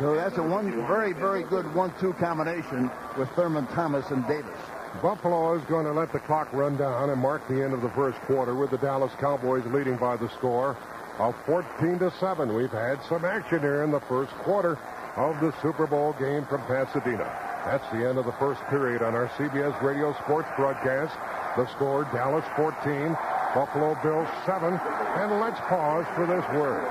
[0.00, 4.58] So that's a one very, very good one-two combination with Thurman Thomas and Davis.
[5.02, 7.90] Buffalo is going to let the clock run down and mark the end of the
[7.90, 10.76] first quarter with the Dallas Cowboys leading by the score
[11.18, 12.54] of 14 to 7.
[12.54, 14.78] We've had some action here in the first quarter
[15.16, 17.30] of the Super Bowl game from Pasadena.
[17.64, 21.14] That's the end of the first period on our CBS Radio Sports broadcast.
[21.56, 23.16] The score Dallas 14,
[23.54, 24.74] Buffalo Bills 7.
[24.74, 26.82] And let's pause for this word.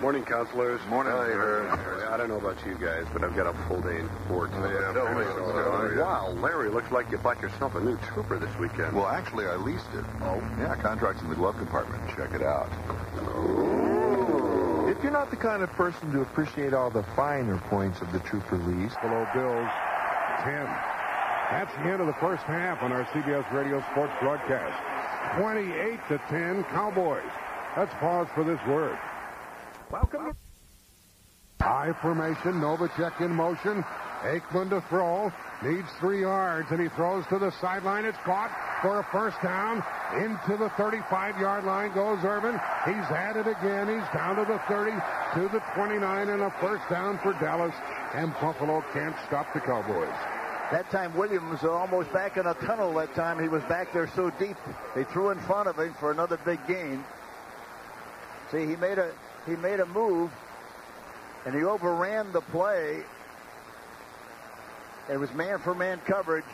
[0.00, 0.80] Morning, counselors.
[0.88, 2.08] Morning, Hi, sir.
[2.10, 4.52] I don't know about you guys, but I've got a full day in sports.
[4.56, 5.52] Oh, yeah, Tell me pretty what's so.
[5.52, 5.86] going on.
[5.86, 6.02] Oh, yeah.
[6.02, 8.94] Wow, Larry, looks like you bought yourself a new trooper this weekend.
[8.94, 10.04] Well, actually, I leased it.
[10.22, 10.36] Oh?
[10.58, 12.02] Yeah, contract's in the glove compartment.
[12.16, 12.70] Check it out.
[14.88, 18.20] If you're not the kind of person to appreciate all the finer points of the
[18.20, 19.70] trooper lease, Buffalo Bills
[20.42, 20.64] 10.
[21.50, 24.74] That's the end of the first half on our CBS Radio Sports broadcast.
[25.36, 27.30] 28 to 10 Cowboys.
[27.76, 28.98] Let's pause for this word.
[29.90, 30.34] Welcome.
[31.60, 33.84] High formation, Novacek in motion.
[34.22, 35.32] Aikman to throw.
[35.62, 38.04] Needs three yards, and he throws to the sideline.
[38.04, 38.50] It's caught
[38.82, 39.82] for a first down.
[40.14, 42.60] Into the 35-yard line goes Irvin.
[42.84, 43.88] He's at it again.
[43.88, 44.92] He's down to the 30,
[45.34, 47.74] to the 29, and a first down for Dallas.
[48.14, 50.37] And Buffalo can't stop the Cowboys.
[50.70, 53.40] That time Williams almost back in a tunnel that time.
[53.40, 54.56] He was back there so deep.
[54.94, 57.04] They threw in front of him for another big gain.
[58.52, 59.12] See, he made a
[59.46, 60.30] he made a move
[61.46, 63.02] and he overran the play.
[65.10, 66.44] It was man for man coverage.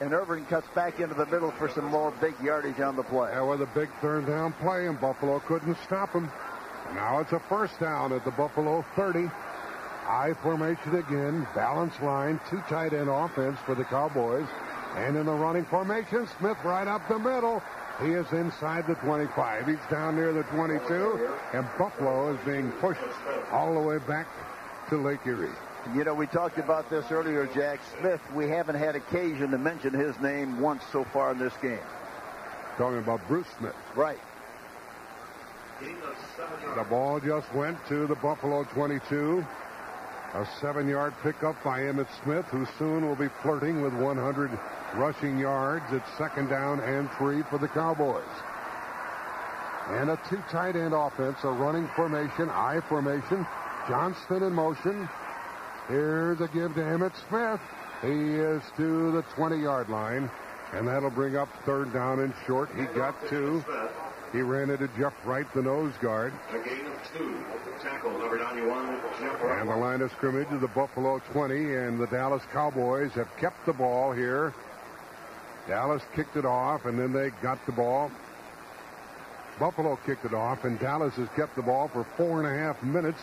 [0.00, 3.30] And Irvin cuts back into the middle for some more big yardage on the play.
[3.30, 6.30] That was a big third down play, and Buffalo couldn't stop him.
[6.94, 9.30] Now it's a first down at the Buffalo 30.
[10.04, 14.46] High formation again, balance line, two tight end offense for the Cowboys.
[14.96, 17.62] And in the running formation, Smith right up the middle.
[18.00, 19.66] He is inside the 25.
[19.66, 23.00] He's down near the 22, and Buffalo is being pushed
[23.52, 24.26] all the way back
[24.88, 25.48] to Lake Erie.
[25.94, 28.20] You know, we talked about this earlier, Jack Smith.
[28.34, 31.78] We haven't had occasion to mention his name once so far in this game.
[32.76, 33.74] Talking about Bruce Smith.
[33.94, 34.18] Right.
[36.76, 39.44] The ball just went to the Buffalo 22.
[40.34, 44.50] A seven-yard pickup by Emmitt Smith, who soon will be flirting with 100
[44.94, 45.84] rushing yards.
[45.92, 48.24] It's second down and three for the Cowboys.
[49.90, 53.46] And a two tight end offense, a running formation, I formation.
[53.86, 55.06] Johnston in motion.
[55.88, 57.60] Here's a give to Emmitt Smith.
[58.00, 60.30] He is to the 20-yard line,
[60.72, 62.70] and that'll bring up third down and short.
[62.74, 63.62] He got two.
[64.32, 66.32] He ran into Jeff Wright, the nose guard.
[66.50, 67.44] A gain of two.
[67.82, 69.60] Tackle number 91, Jeff Wright.
[69.60, 73.66] And the line of scrimmage is the Buffalo 20, and the Dallas Cowboys have kept
[73.66, 74.54] the ball here.
[75.68, 78.10] Dallas kicked it off, and then they got the ball.
[79.58, 82.82] Buffalo kicked it off, and Dallas has kept the ball for four and a half
[82.82, 83.20] minutes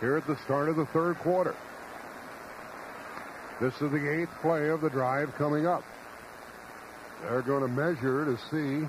[0.00, 1.54] here at the start of the third quarter.
[3.60, 5.84] This is the eighth play of the drive coming up.
[7.22, 8.86] They're going to measure to see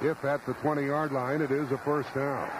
[0.00, 2.50] if at the 20-yard line it is a first down.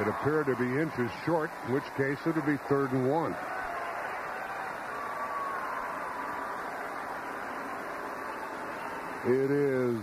[0.00, 3.34] It appeared to be inches short, in which case it would be third and one.
[9.26, 10.00] It is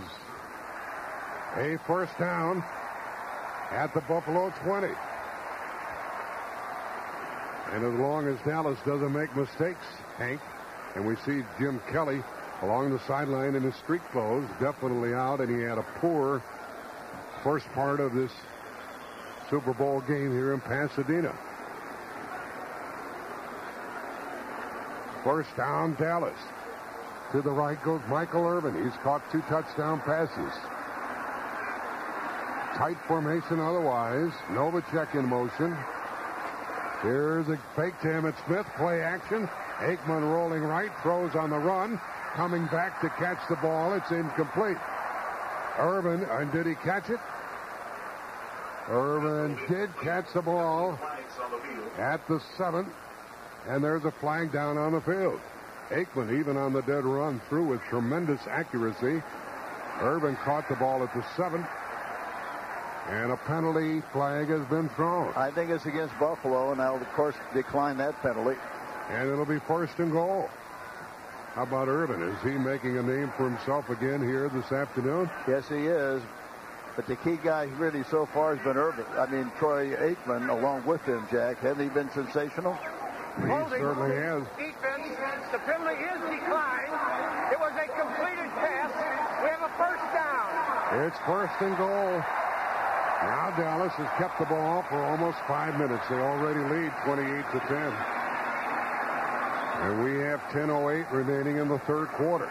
[1.56, 2.64] A first down
[3.70, 4.88] at the Buffalo 20.
[7.72, 9.84] And as long as Dallas doesn't make mistakes,
[10.18, 10.40] Hank,
[10.94, 12.22] and we see Jim Kelly
[12.62, 16.42] along the sideline in his street clothes, definitely out, and he had a poor
[17.42, 18.30] first part of this
[19.50, 21.36] Super Bowl game here in Pasadena.
[25.24, 26.38] First down, Dallas.
[27.32, 28.82] To the right goes Michael Irvin.
[28.82, 30.52] He's caught two touchdown passes.
[32.76, 34.32] Tight formation otherwise.
[34.48, 35.76] Novacek in motion.
[37.02, 38.66] Here's a fake to Emmitt Smith.
[38.76, 39.48] Play action.
[39.78, 40.90] Aikman rolling right.
[41.02, 42.00] Throws on the run.
[42.34, 43.92] Coming back to catch the ball.
[43.92, 44.78] It's incomplete.
[45.78, 47.20] Irvin, and did he catch it?
[48.88, 50.98] Irvin did catch the ball
[51.98, 52.88] at the seventh.
[53.68, 55.40] And there's a flag down on the field.
[55.90, 59.22] Aikman, even on the dead run, threw with tremendous accuracy.
[60.00, 61.66] Irvin caught the ball at the seventh.
[63.08, 65.32] And a penalty flag has been thrown.
[65.36, 68.58] I think it's against Buffalo, and I'll, of course, decline that penalty.
[69.10, 70.48] And it'll be first and goal.
[71.54, 72.22] How about Irvin?
[72.22, 75.28] Is he making a name for himself again here this afternoon?
[75.46, 76.22] Yes, he is.
[76.96, 79.04] But the key guy really so far has been Irvin.
[79.18, 81.58] I mean, Troy Aikman along with him, Jack.
[81.58, 82.72] Hasn't he been sensational?
[83.36, 84.44] He certainly has.
[84.56, 85.08] Defense,
[85.52, 86.92] the penalty is declined.
[87.52, 88.92] It was a completed pass.
[89.44, 91.04] We have a first down.
[91.04, 92.16] It's first and goal.
[93.28, 96.08] Now Dallas has kept the ball for almost five minutes.
[96.08, 98.21] They already lead 28 to 10.
[99.82, 102.48] And we have 10.08 remaining in the third quarter.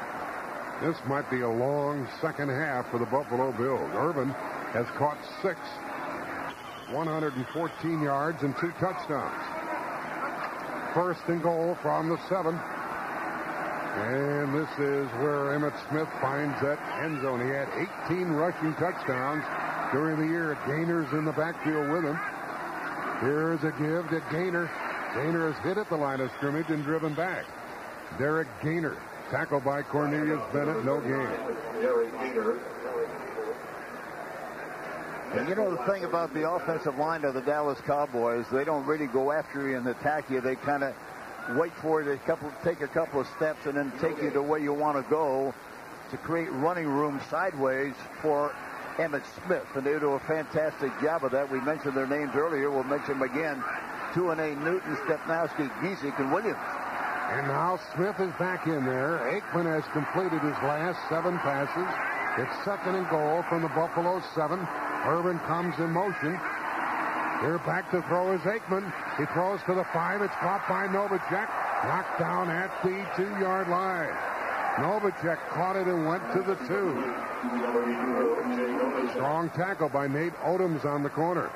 [0.84, 3.90] This might be a long second half for the Buffalo Bills.
[3.96, 4.28] Irvin
[4.76, 5.58] has caught six,
[6.92, 9.40] 114 yards and two touchdowns.
[10.94, 12.60] First and goal from the seven.
[13.96, 17.40] And this is where Emmitt Smith finds that end zone.
[17.40, 17.70] He had
[18.12, 19.46] 18 rushing touchdowns
[19.94, 20.58] during the year.
[20.68, 22.20] Gainer's in the backfield with him.
[23.22, 24.70] Here's a give to Gainer.
[25.16, 27.46] Gainer has hit at the line of scrimmage and driven back.
[28.18, 28.98] Derrick Gainer,
[29.30, 31.28] tackled by Cornelius Bennett, no gain.
[35.34, 38.86] And you know the thing about the offensive line of the Dallas Cowboys, they don't
[38.86, 40.40] really go after you and attack you.
[40.42, 40.94] They kind of
[41.58, 44.42] wait for you to couple, take a couple of steps and then take you to
[44.42, 45.54] where you want to go
[46.12, 48.54] to create running room sideways for
[48.98, 49.66] Emmitt Smith.
[49.76, 51.50] And they do a fantastic job of that.
[51.50, 52.70] We mentioned their names earlier.
[52.70, 53.64] We'll mention them again.
[54.14, 56.60] Tuinei Newton, Stepnoski, Gesek, and Williams.
[57.32, 59.20] And now Smith is back in there.
[59.32, 61.88] Aikman has completed his last seven passes.
[62.38, 64.60] It's second and goal from the Buffalo seven.
[65.08, 66.36] Irvin comes in motion.
[67.40, 68.92] Here back to throw is Aikman.
[69.18, 70.22] He throws to the five.
[70.22, 71.48] It's caught by Novacek.
[71.88, 74.14] Knocked down at the two-yard line.
[74.78, 76.92] Novacek caught it and went to the two.
[79.12, 81.50] Strong tackle by Nate Odomes on the corner.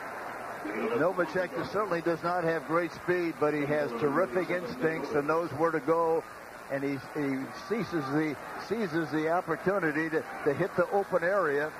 [0.65, 5.71] Novacek certainly does not have great speed, but he has terrific instincts and knows where
[5.71, 6.23] to go.
[6.71, 7.37] And he, he
[7.69, 8.35] seizes the
[8.67, 11.71] seizes the opportunity to, to hit the open area,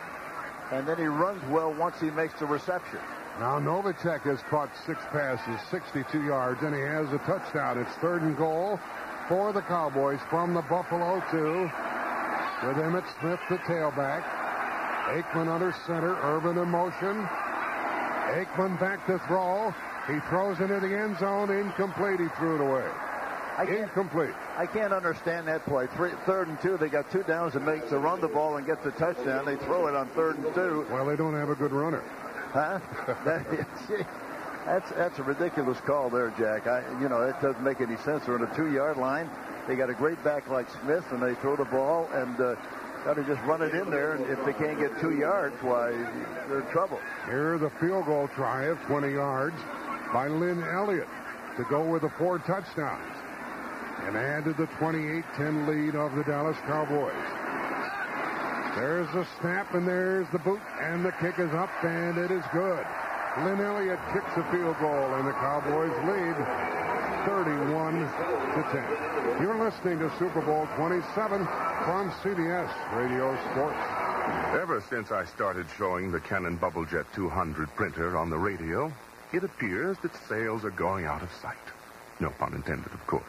[0.72, 3.00] and then he runs well once he makes the reception.
[3.40, 7.80] Now Novacek has caught six passes, 62 yards, and he has a touchdown.
[7.80, 8.80] It's third and goal
[9.28, 11.64] for the Cowboys from the Buffalo two,
[12.68, 14.24] with Emmitt Smith the tailback.
[15.06, 17.28] Aikman under center, Irvin in motion.
[18.34, 19.74] Aikman back to throw.
[20.08, 21.50] He throws into the end zone.
[21.50, 22.20] Incomplete.
[22.20, 22.86] He threw it away.
[23.58, 24.34] I Incomplete.
[24.58, 25.88] I can't understand that play.
[25.96, 26.78] Three, third and two.
[26.78, 29.46] They got two downs and make to run the ball and get the touchdown.
[29.46, 30.86] They throw it on third and two.
[30.92, 32.04] Well, they don't have a good runner.
[32.52, 32.80] Huh?
[33.26, 33.68] that,
[34.66, 36.68] that's that's a ridiculous call there, Jack.
[36.68, 38.26] I, you know, it doesn't make any sense.
[38.26, 39.30] They're on a two-yard line.
[39.68, 42.56] They got a great back like Smith, and they throw the ball and uh,
[43.06, 44.14] got to just run it in there.
[44.14, 45.92] And if they can't get two yards, why
[46.50, 47.00] they're in trouble.
[47.28, 49.56] Here the field goal try of 20 yards
[50.12, 51.08] by Lynn Elliott
[51.58, 53.14] to go with the four touchdowns
[54.02, 57.14] and add to the 28-10 lead of the Dallas Cowboys.
[58.76, 62.44] There's the snap and there's the boot and the kick is up and it is
[62.52, 62.86] good.
[63.46, 66.85] Lynn Elliott kicks a field goal and the Cowboys lead
[67.26, 69.42] 31 to 10.
[69.42, 71.40] You're listening to Super Bowl 27
[71.84, 73.82] from CBS Radio Sports.
[74.54, 78.94] Ever since I started showing the Canon Bubblejet 200 printer on the radio,
[79.34, 81.58] it appears that sales are going out of sight.
[82.20, 83.24] No pun intended, of course.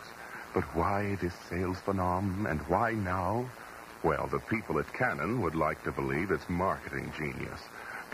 [0.52, 3.48] But why this sales phenomenon and why now?
[4.02, 7.60] Well, the people at Canon would like to believe it's marketing genius.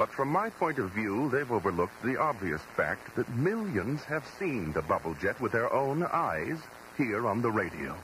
[0.02, 4.72] But from my point of view, they've overlooked the obvious fact that millions have seen
[4.72, 6.58] the Bubblejet with their own eyes
[6.96, 7.94] here on the radio.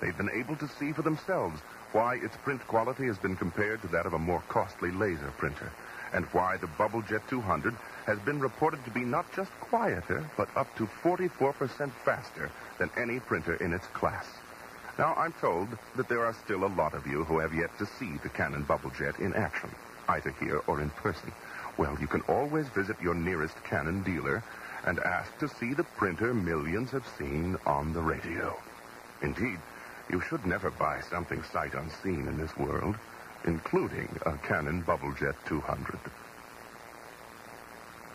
[0.00, 3.88] They've been able to see for themselves why its print quality has been compared to
[3.88, 5.72] that of a more costly laser printer,
[6.12, 7.74] and why the Bubblejet 200
[8.06, 12.48] has been reported to be not just quieter, but up to 44% faster
[12.78, 14.28] than any printer in its class.
[15.00, 15.66] Now, I'm told
[15.96, 18.62] that there are still a lot of you who have yet to see the Canon
[18.62, 19.70] Bubblejet in action,
[20.08, 21.32] either here or in person.
[21.76, 24.42] Well, you can always visit your nearest Canon dealer
[24.86, 28.56] and ask to see the printer millions have seen on the radio.
[29.22, 29.58] Indeed,
[30.10, 32.96] you should never buy something sight unseen in this world,
[33.44, 35.98] including a Canon Bubblejet 200.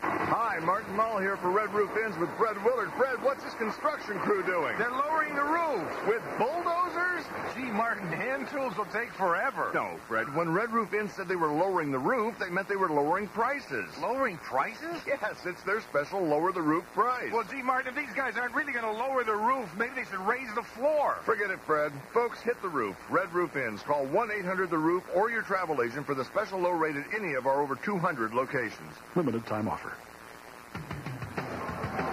[0.01, 2.91] Hi, Martin Mull here for Red Roof Inns with Fred Willard.
[2.97, 4.77] Fred, what's this construction crew doing?
[4.77, 6.07] They're lowering the roof.
[6.07, 7.25] With bulldozers?
[7.55, 9.71] Gee, Martin, hand tools will take forever.
[9.73, 10.33] No, Fred.
[10.35, 13.27] When Red Roof Inns said they were lowering the roof, they meant they were lowering
[13.27, 13.89] prices.
[14.01, 15.01] Lowering prices?
[15.07, 17.31] Yes, it's their special lower the roof price.
[17.31, 20.05] Well, gee, Martin, if these guys aren't really going to lower the roof, maybe they
[20.05, 21.17] should raise the floor.
[21.25, 21.91] Forget it, Fred.
[22.13, 22.95] Folks, hit the roof.
[23.09, 23.81] Red Roof Inns.
[23.81, 27.61] Call 1-800-THE-ROOF or your travel agent for the special low rate at any of our
[27.61, 28.93] over 200 locations.
[29.15, 29.88] Limited time offer.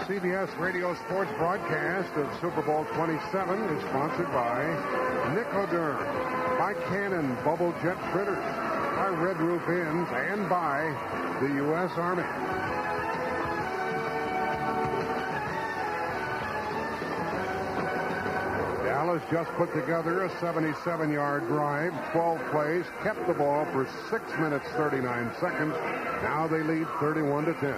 [0.07, 4.63] CBS Radio Sports broadcast of Super Bowl 27 is sponsored by
[5.35, 5.99] Nicoderm,
[6.61, 10.95] by Canon Bubble Jet Printers, by Red Roof Inns, and by
[11.41, 11.91] the U.S.
[11.97, 12.76] Army.
[18.97, 24.65] Dallas just put together a 77-yard drive, 12 plays, kept the ball for 6 minutes
[24.73, 25.75] 39 seconds.
[26.25, 27.75] Now they lead 31 to 10.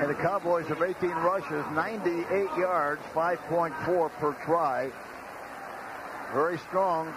[0.00, 4.90] And the Cowboys have 18 rushes, 98 yards, 5.4 per try.
[6.32, 7.12] Very strong.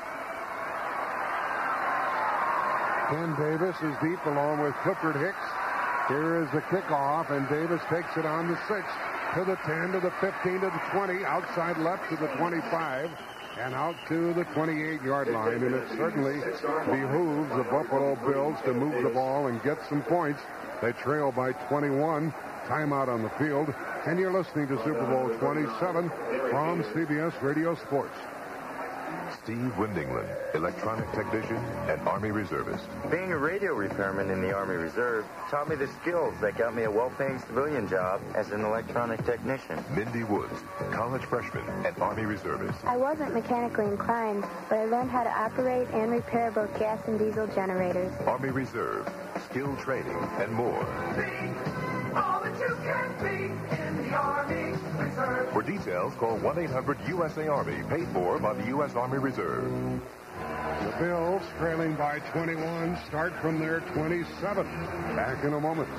[3.07, 5.47] Ken Davis is deep along with Clifford Hicks.
[6.09, 8.83] Here is the kickoff, and Davis takes it on the 6
[9.35, 13.09] to the 10 to the 15 to the 20, outside left to the 25,
[13.59, 15.63] and out to the 28-yard line.
[15.63, 20.39] And it certainly behooves the Buffalo Bills to move the ball and get some points.
[20.81, 22.33] They trail by 21.
[22.67, 23.73] Timeout on the field.
[24.05, 26.09] And you're listening to Super Bowl 27
[26.49, 28.15] from CBS Radio Sports.
[29.43, 31.57] Steve Windingland, electronic technician
[31.87, 32.85] and Army reservist.
[33.09, 36.83] Being a radio repairman in the Army Reserve taught me the skills that got me
[36.83, 39.83] a well-paying civilian job as an electronic technician.
[39.95, 40.59] Mindy Woods,
[40.91, 42.83] college freshman and Army reservist.
[42.83, 47.17] I wasn't mechanically inclined, but I learned how to operate and repair both gas and
[47.17, 48.11] diesel generators.
[48.25, 49.09] Army Reserve,
[49.49, 50.83] skill training, and more.
[51.15, 54.76] Be All that you can be in the Army Reserve.
[55.51, 58.93] For details, call 1-800-USA-ARMY, paid for by the U.S.
[58.93, 59.71] Army Reserve.
[60.83, 64.65] The Bills, trailing by 21, start from their 27.
[65.15, 65.89] Back in a moment.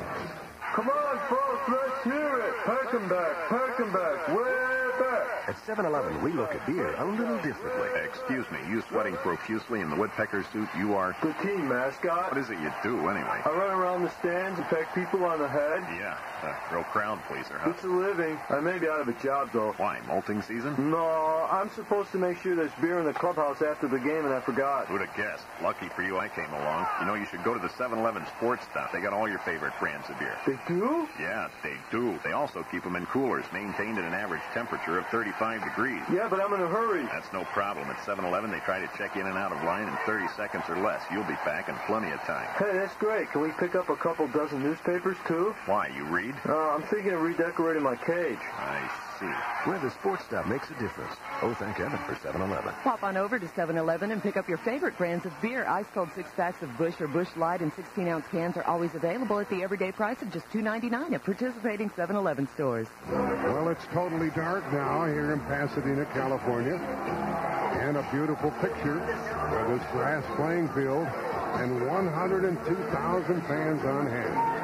[0.75, 2.55] Come on, folks, let's hear it.
[2.65, 4.88] Perkenback, Perkenback, way back.
[5.03, 7.89] At 7-Eleven, we look at beer a little differently.
[8.05, 11.17] Excuse me, you sweating profusely in the woodpecker suit you are?
[11.23, 12.31] The team mascot.
[12.33, 13.41] What is it you do, anyway?
[13.45, 15.83] I run around the stands and peck people on the head.
[15.99, 17.71] Yeah, uh, a real crowd pleaser, huh?
[17.71, 18.39] It's a living.
[18.51, 19.73] I may be out of a job, though.
[19.79, 20.75] Why, molting season?
[20.91, 24.35] No, I'm supposed to make sure there's beer in the clubhouse after the game, and
[24.35, 24.89] I forgot.
[24.89, 25.45] Who'd have guessed?
[25.63, 26.87] Lucky for you, I came along.
[27.01, 28.93] You know, you should go to the 7-Eleven sports stop.
[28.93, 30.37] They got all your favorite brands of beer.
[30.47, 31.09] They do?
[31.19, 32.19] Yeah, they do.
[32.23, 36.01] They also keep them in coolers, maintained at an average temperature of 35 degrees.
[36.11, 37.05] Yeah, but I'm in a hurry.
[37.13, 37.91] That's no problem.
[37.91, 40.81] At 7-Eleven, they try to check in and out of line in 30 seconds or
[40.81, 41.03] less.
[41.13, 42.49] You'll be back in plenty of time.
[42.57, 43.31] Hey, that's great.
[43.33, 45.55] Can we pick up a couple dozen newspapers, too?
[45.67, 46.35] Why, you read?
[46.49, 48.41] Uh, I'm thinking of redecorating my cage.
[48.57, 48.89] I
[49.19, 49.27] see.
[49.69, 51.15] Where the sports stop makes a difference.
[51.43, 52.73] Oh, thank heaven for 7-Eleven.
[52.83, 55.67] Pop on over to 7-Eleven and pick up your favorite brands of beer.
[55.67, 59.39] Ice cold six packs of Busch or Busch Light and 16-ounce cans are always available
[59.39, 62.89] at the everyday price of just $2.99 at participating 7-Eleven stores.
[63.09, 66.77] Well, it's totally dark now here in Pasadena, California.
[66.77, 74.58] And a beautiful picture of this grass playing field and 102,000 fans on hand.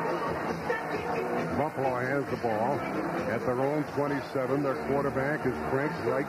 [1.65, 2.77] Buffalo has the ball
[3.33, 4.63] at their own 27.
[4.63, 6.29] Their quarterback is Frank Reich.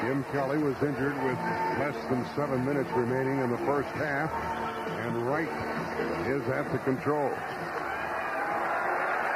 [0.00, 1.34] Jim Kelly was injured with
[1.82, 4.30] less than seven minutes remaining in the first half.
[5.02, 5.50] And Reich
[6.30, 7.34] is at the controls.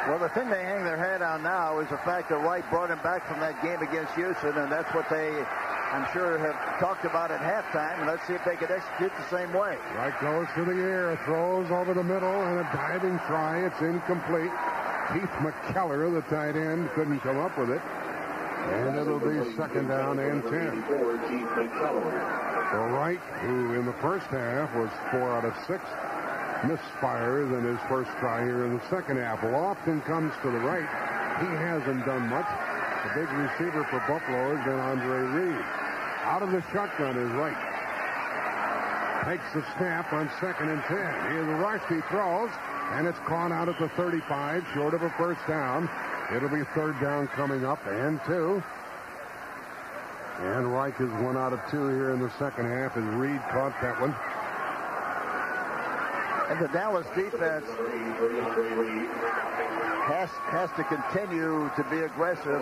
[0.06, 2.92] Well, the thing they hang their hat on now is the fact that Reich brought
[2.92, 5.34] him back from that game against Houston, and that's what they,
[5.90, 7.98] I'm sure, have talked about at halftime.
[7.98, 9.76] And let's see if they could execute the same way.
[9.96, 13.66] Reich goes to the air, throws over the middle, and a diving try.
[13.66, 14.52] It's incomplete.
[15.10, 17.82] Keith McKeller, the tight end, couldn't come up with it.
[17.82, 20.84] And it'll be second down and 10.
[22.70, 25.82] So Reich, who in the first half was four out of six,
[26.62, 29.40] misfires in his first try here in the second half.
[29.40, 30.88] Lofton comes to the right.
[31.42, 32.46] He hasn't done much.
[33.02, 35.64] The big receiver for Buffalo has been Andre Reed.
[36.22, 37.58] Out of the shotgun is Reich.
[39.26, 41.30] Takes the snap on second and ten.
[41.30, 41.82] Here's Rush.
[41.88, 42.50] He throws,
[42.90, 45.88] and it's caught out at the 35, short of a first down.
[46.34, 48.62] It'll be third down coming up and two.
[50.40, 53.74] And Reich is one out of two here in the second half as Reed caught
[53.80, 54.14] that one.
[56.50, 57.64] And the Dallas defense
[60.04, 62.60] has, has to continue to be aggressive,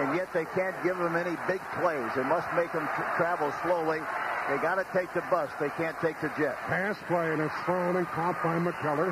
[0.00, 2.08] and yet they can't give them any big plays.
[2.14, 4.00] They must make them travel slowly.
[4.48, 5.50] They got to take the bus.
[5.58, 6.56] They can't take the jet.
[6.66, 9.10] Pass play, and it's thrown and caught by McKeller.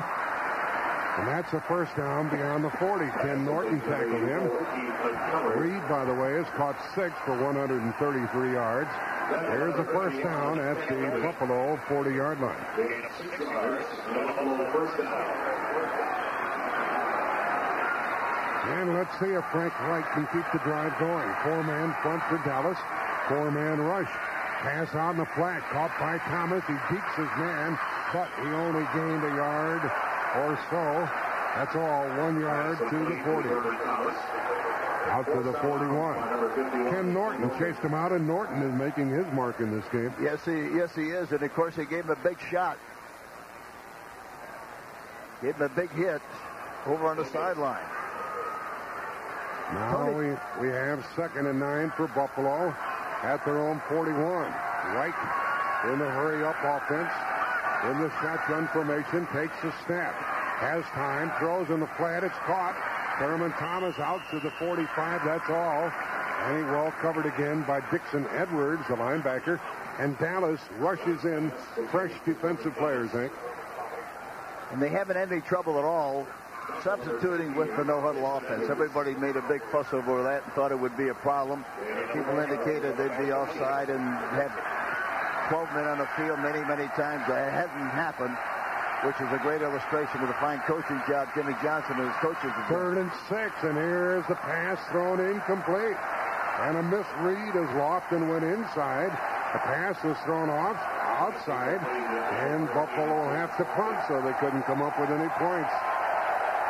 [1.19, 3.05] And that's a first down beyond the 40.
[3.21, 4.43] Ken Norton tackled him.
[5.55, 8.89] Reed, by the way, has caught six for 133 yards.
[9.31, 12.65] There's a first down at the Buffalo 40-yard line.
[18.67, 21.27] And let's see if Frank Reich can keep the drive going.
[21.43, 22.77] Four-man front for Dallas.
[23.29, 24.11] Four-man rush.
[24.65, 25.61] Pass on the flat.
[25.69, 26.63] Caught by Thomas.
[26.65, 27.77] He beats his man,
[28.11, 29.83] but he only gained a yard
[30.41, 31.07] or so.
[31.53, 32.07] That's all.
[32.17, 33.49] One yard to the 40.
[35.11, 36.89] Out to the 41.
[36.89, 40.11] Ken Norton chased him out, and Norton is making his mark in this game.
[40.19, 42.79] Yes, he yes he is, and of course he gave him a big shot.
[45.43, 46.23] Gave him a big hit
[46.87, 47.85] over on the sideline.
[49.73, 50.29] Now we,
[50.59, 52.73] we have second and nine for Buffalo
[53.25, 54.13] at their own 41.
[54.93, 55.17] Reich
[55.91, 57.11] in the hurry up offense
[57.89, 60.13] in the shotgun formation takes the snap.
[60.57, 62.75] Has time, throws in the flat, it's caught.
[63.19, 65.91] Thurman Thomas out to the 45, that's all.
[66.45, 69.59] And he well covered again by Dixon Edwards, the linebacker.
[69.99, 71.51] And Dallas rushes in
[71.91, 73.31] fresh defensive players, Hank.
[74.71, 76.27] And they haven't had any trouble at all
[76.83, 78.69] substituting with the no-huddle offense.
[78.69, 81.65] Everybody made a big fuss over that and thought it would be a problem.
[82.13, 84.01] People indicated they'd be offside and
[84.33, 84.51] had
[85.49, 87.25] 12 men on the field many, many times.
[87.27, 88.37] That hadn't happened,
[89.05, 92.51] which is a great illustration of the fine coaching job Jimmy Johnson and his coaches
[92.53, 92.69] have.
[92.69, 95.97] Third and six, and here's the pass thrown incomplete.
[96.65, 99.11] And a misread as Lofton went inside.
[99.53, 100.77] The pass was thrown off
[101.19, 105.71] outside, and Buffalo will have to punt, so they couldn't come up with any points.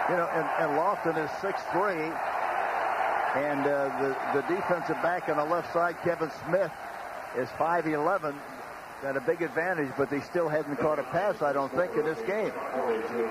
[0.09, 1.95] You know, and, and Lofton is 6'3",
[3.35, 6.71] and uh, the, the defensive back on the left side, Kevin Smith,
[7.35, 8.35] is 5'11",
[9.01, 12.05] got a big advantage, but they still hadn't caught a pass, I don't think, in
[12.05, 12.51] this game.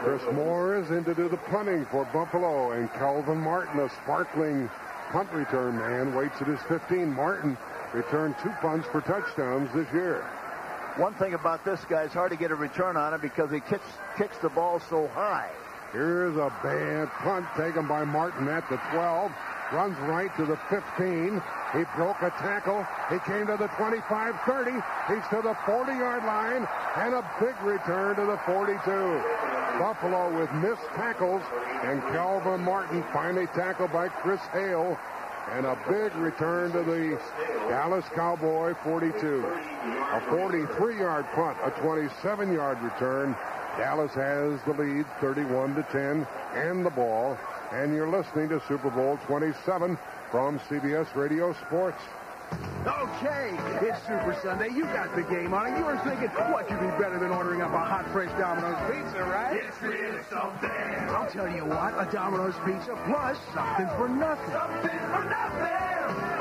[0.03, 4.69] Chris Mohr is in to do the punting for Buffalo, and Kelvin Martin, a sparkling
[5.11, 7.09] punt return man, waits at his 15.
[7.13, 7.57] Martin
[7.93, 10.23] returned two punts for touchdowns this year.
[10.97, 13.61] One thing about this guy, it's hard to get a return on him because he
[13.61, 13.87] kicks,
[14.19, 15.51] kicks the ball so high.
[15.95, 19.31] Here's a bad punt taken by Martin at the 12.
[19.73, 21.41] Runs right to the 15.
[21.73, 22.85] He broke a tackle.
[23.09, 24.73] He came to the 25 30.
[25.07, 26.67] He's to the 40 yard line.
[26.97, 28.75] And a big return to the 42.
[29.79, 31.43] Buffalo with missed tackles.
[31.85, 34.99] And Kelvin Martin finally tackled by Chris Hale.
[35.53, 37.21] And a big return to the
[37.69, 39.47] Dallas Cowboy 42.
[39.47, 43.37] A 43 yard punt, a 27 yard return.
[43.77, 47.37] Dallas has the lead 31 to 10 and the ball.
[47.73, 49.99] And you're listening to Super Bowl 27
[50.31, 52.01] from CBS Radio Sports.
[52.87, 54.69] Okay, it's Super Sunday.
[54.69, 57.73] You got the game on, you were thinking, what could be better than ordering up
[57.73, 59.57] a hot, fresh Domino's pizza, right?
[59.57, 60.71] It's really something.
[61.11, 64.53] I'll tell you what, a Domino's pizza plus something for nothing.
[64.53, 66.34] Something for nothing.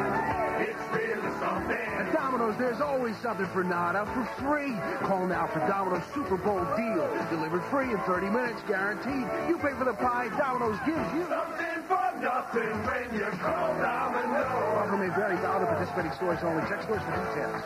[2.33, 4.73] Domino's, there's always something for nada for free.
[5.05, 7.05] Call now for Domino's Super Bowl deal.
[7.29, 9.29] Delivered free in 30 minutes, guaranteed.
[9.47, 11.29] You pay for the pie Domino's gives you.
[11.29, 14.49] Something for nothing when you call Domino's.
[14.49, 16.67] Offer may vary to other participating stores only.
[16.67, 17.61] Check stores for details.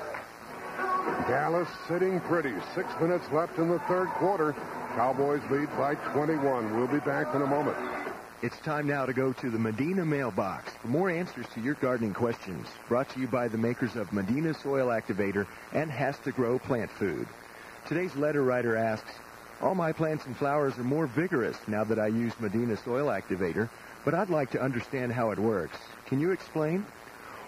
[1.31, 2.53] Dallas sitting pretty.
[2.76, 4.52] Six minutes left in the third quarter.
[4.95, 6.76] Cowboys lead by 21.
[6.76, 7.77] We'll be back in a moment.
[8.43, 12.14] It's time now to go to the Medina mailbox for more answers to your gardening
[12.14, 12.68] questions.
[12.88, 17.27] Brought to you by the makers of Medina Soil Activator and HastaGro Plant Food.
[17.88, 19.11] Today's letter writer asks,
[19.59, 23.69] All my plants and flowers are more vigorous now that I use Medina Soil Activator,
[24.05, 25.80] but I'd like to understand how it works.
[26.05, 26.85] Can you explain?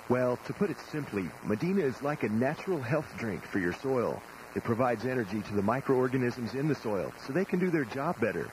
[0.10, 4.24] Well, to put it simply, Medina is like a natural health drink for your soil.
[4.56, 8.20] It provides energy to the microorganisms in the soil so they can do their job
[8.20, 8.49] better.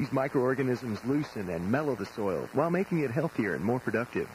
[0.00, 4.30] These microorganisms loosen and mellow the soil while making it healthier and more productive.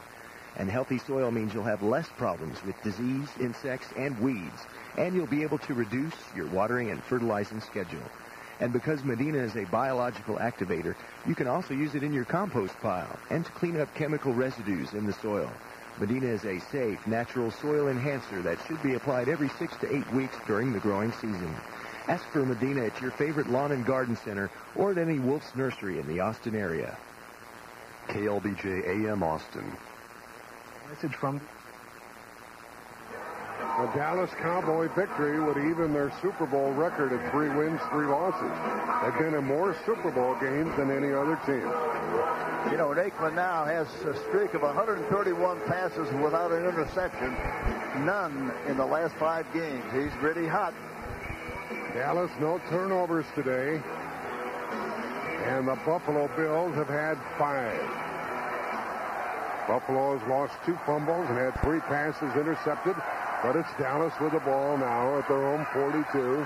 [0.57, 5.25] And healthy soil means you'll have less problems with disease, insects, and weeds, and you'll
[5.25, 8.03] be able to reduce your watering and fertilizing schedule.
[8.59, 12.79] And because Medina is a biological activator, you can also use it in your compost
[12.79, 15.51] pile and to clean up chemical residues in the soil.
[15.99, 20.13] Medina is a safe, natural soil enhancer that should be applied every six to eight
[20.13, 21.55] weeks during the growing season.
[22.07, 25.99] Ask for Medina at your favorite lawn and garden center or at any Wolf's Nursery
[25.99, 26.95] in the Austin area.
[28.09, 29.65] KLBJ AM Austin.
[30.87, 31.41] Message from
[33.79, 38.51] A Dallas Cowboy victory would even their Super Bowl record at three wins, three losses.
[39.01, 41.65] They've been in more Super Bowl games than any other team.
[42.71, 47.35] You know, Aikman now has a streak of 131 passes without an interception.
[48.05, 49.83] None in the last five games.
[49.91, 50.73] He's really hot.
[51.95, 53.81] Dallas, no turnovers today.
[55.47, 57.79] And the Buffalo Bills have had five.
[59.65, 62.97] Buffalo has lost two fumbles and had three passes intercepted.
[63.41, 66.45] But it's Dallas with the ball now at their own 42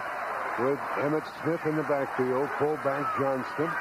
[0.61, 3.71] with Emmitt Smith in the backfield, fullback Johnston.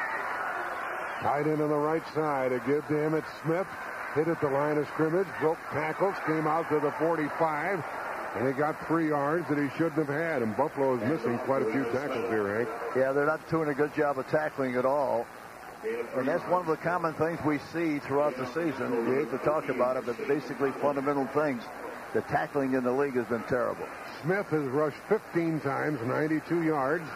[1.20, 2.52] Tight end on the right side.
[2.52, 3.66] A give to Emmitt Smith.
[4.14, 7.84] Hit at the line of scrimmage, broke tackles, came out to the 45,
[8.38, 10.42] and he got three yards that he shouldn't have had.
[10.42, 12.68] And Buffalo is missing quite a few tackles here, Hank.
[12.96, 15.26] Yeah, they're not doing a good job of tackling at all.
[16.16, 19.08] And that's one of the common things we see throughout the season.
[19.08, 21.62] We hate to talk about it, but basically fundamental things.
[22.14, 23.86] The tackling in the league has been terrible.
[24.22, 27.08] Smith has rushed 15 times, 92 yards.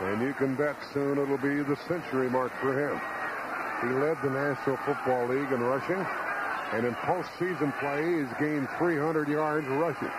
[0.00, 3.00] And you can bet soon it'll be the century mark for him.
[3.80, 6.25] He led the National Football League in rushing.
[6.72, 10.10] And in postseason play, he's gained 300 yards rushing.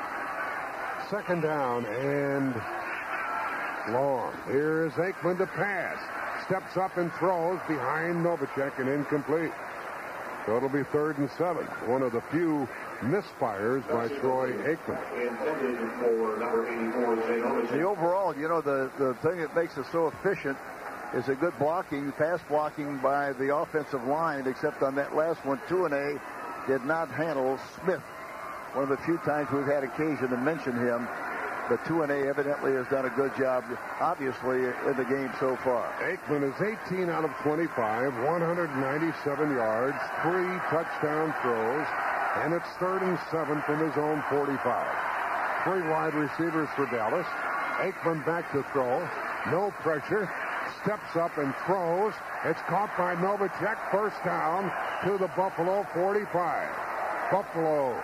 [1.10, 2.54] Second down and
[3.94, 4.34] long.
[4.48, 5.98] Here's Aikman to pass.
[6.46, 9.52] Steps up and throws behind Novacek and incomplete.
[10.46, 11.66] So it'll be third and seven.
[11.86, 12.68] One of the few
[13.02, 14.98] misfires by Troy Aikman.
[17.70, 20.58] The overall, you know, the, the thing that makes it so efficient
[21.14, 25.60] is a good blocking, pass blocking by the offensive line, except on that last one,
[25.68, 26.20] Tuinei
[26.68, 28.04] did not handle Smith.
[28.74, 31.08] One of the few times we've had occasion to mention him.
[31.70, 33.64] But Tuinei evidently has done a good job,
[34.00, 35.84] obviously, in the game so far.
[36.00, 36.56] Aikman is
[36.88, 37.68] 18 out of 25,
[38.24, 41.88] 197 yards, three touchdown throws,
[42.44, 44.64] and it's third and seven from his own 45.
[45.64, 47.28] Three wide receivers for Dallas.
[47.84, 49.04] Aikman back to throw.
[49.52, 50.32] No pressure.
[50.88, 52.14] Steps up and throws.
[52.46, 53.76] It's caught by Novacek.
[53.92, 54.72] First down
[55.04, 56.70] to the Buffalo 45.
[57.30, 58.02] Buffalo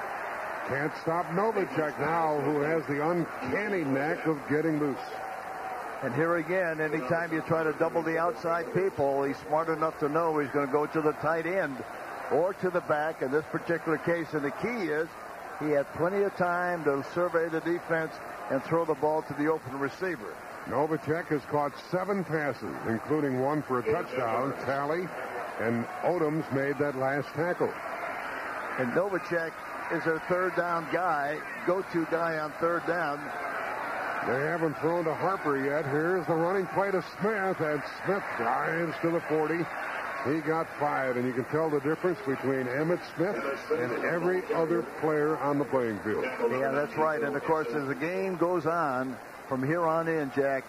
[0.67, 4.97] can't stop Novacek now, who has the uncanny knack of getting loose.
[6.01, 10.09] And here again, anytime you try to double the outside people, he's smart enough to
[10.09, 11.81] know he's going to go to the tight end
[12.33, 14.27] or to the back in this particular case.
[14.33, 15.07] And the key is
[15.61, 18.11] he had plenty of time to survey the defense
[18.51, 20.35] and throw the ball to the open receiver.
[20.67, 24.53] Novacek has caught seven passes, including one for a touchdown.
[24.65, 25.07] Talley
[25.59, 27.71] and Odomes made that last tackle.
[28.79, 29.51] And Novacek
[29.91, 31.37] is their third down guy,
[31.67, 33.19] go-to guy on third down.
[34.25, 35.85] They haven't thrown to Harper yet.
[35.85, 39.65] Here's the running play to Smith, and Smith drives to the 40.
[40.25, 43.35] He got five, and you can tell the difference between Emmitt Smith
[43.73, 46.23] and every other player on the playing field.
[46.23, 47.21] Yeah, that's right.
[47.21, 49.17] And of course, as the game goes on
[49.53, 50.65] from here on in, Jack,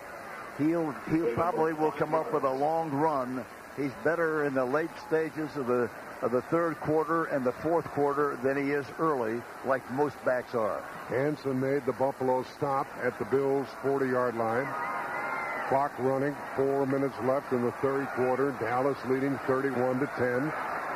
[0.58, 3.42] he'll he'll probably will come up with a long run.
[3.78, 5.88] He's better in the late stages of the
[6.20, 10.54] of the third quarter and the fourth quarter than he is early, like most backs
[10.54, 10.82] are.
[11.08, 14.68] Hansen made the Buffalo stop at the Bills' 40-yard line.
[15.70, 18.50] Clock running, four minutes left in the third quarter.
[18.60, 20.52] Dallas leading 31 to 10,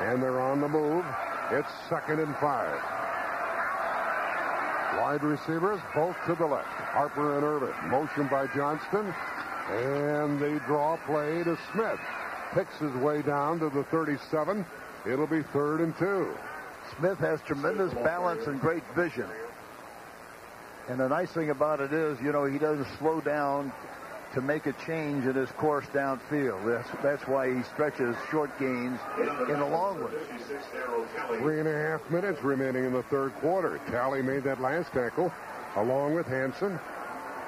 [0.06, 1.06] and they're on the move.
[1.52, 2.97] It's second and five.
[5.08, 6.68] Wide receivers, both to the left.
[6.68, 7.72] Harper and Irvin.
[7.88, 9.06] Motion by Johnston.
[9.70, 11.98] And the draw play to Smith.
[12.52, 14.66] Picks his way down to the 37.
[15.06, 16.36] It'll be third and two.
[16.98, 19.24] Smith has tremendous balance and great vision.
[20.90, 23.72] And the nice thing about it is, you know, he doesn't slow down
[24.38, 26.64] to make a change in his course downfield.
[26.64, 30.14] That's that's why he stretches short gains in the long ones.
[31.38, 33.80] Three and a half minutes remaining in the third quarter.
[33.90, 35.32] Talley made that last tackle
[35.74, 36.78] along with Hansen.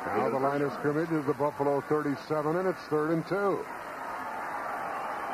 [0.04, 3.64] Now the line of scrimmage is the Buffalo 37, and it's third and two.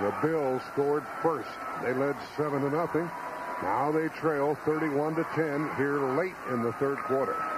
[0.02, 1.48] The Bills scored first.
[1.82, 3.08] They led seven to nothing.
[3.62, 7.55] Now they trail 31 to 10 here late in the third quarter.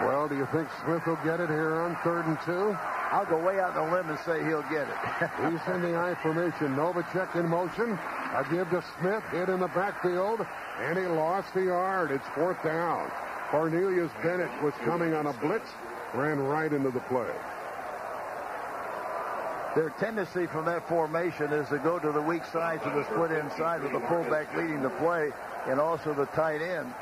[0.00, 2.76] Well, do you think Smith will get it here on third and two?
[3.10, 4.96] I'll go way out on a limb and say he'll get it.
[5.50, 6.76] He's in the I formation.
[6.76, 7.98] Novacek in motion.
[8.34, 9.24] A give to Smith.
[9.32, 10.46] Hit in the backfield.
[10.80, 12.12] And he lost the yard.
[12.12, 13.10] It's fourth down.
[13.50, 15.68] Cornelius Bennett was coming on a blitz.
[16.14, 17.34] Ran right into the play.
[19.74, 23.32] Their tendency from that formation is to go to the weak side to the split
[23.32, 25.30] inside with the fullback leading the play
[25.66, 26.92] and also the tight end.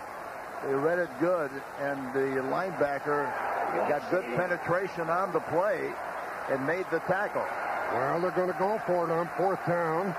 [0.64, 1.50] They read it good,
[1.80, 3.28] and the linebacker
[3.88, 5.92] got good penetration on the play
[6.50, 7.44] and made the tackle.
[7.92, 10.14] Well, they're going to go for it on fourth down.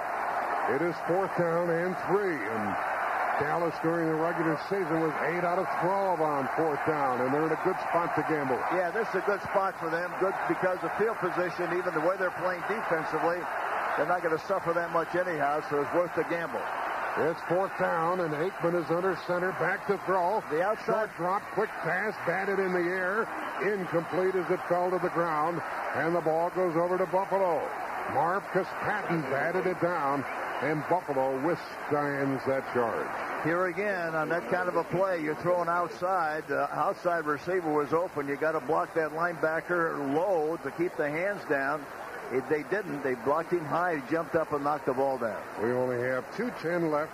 [0.75, 2.35] It is fourth down and three.
[2.35, 2.75] And
[3.39, 7.45] Dallas during the regular season was 8 out of 12 on fourth down, and they're
[7.45, 8.59] in a good spot to gamble.
[8.73, 10.11] Yeah, this is a good spot for them.
[10.19, 13.37] Good because of field position, even the way they're playing defensively,
[13.95, 16.61] they're not going to suffer that much anyhow, so it's worth the gamble.
[17.19, 20.43] It's fourth down, and Aikman is under center, back to throw.
[20.51, 23.27] The outside Short drop, quick pass, batted in the air,
[23.63, 25.59] incomplete as it fell to the ground,
[25.95, 27.67] and the ball goes over to Buffalo.
[28.13, 30.23] Marvcus Patton batted it down,
[30.61, 33.07] and Buffalo withstands that charge.
[33.43, 36.43] Here again, on that kind of a play, you're throwing outside.
[36.47, 38.27] The outside receiver was open.
[38.27, 41.83] You got to block that linebacker low to keep the hands down.
[42.31, 44.01] If they didn't, they blocked him high.
[44.09, 45.41] Jumped up and knocked the ball down.
[45.61, 47.11] We only have 2.10 left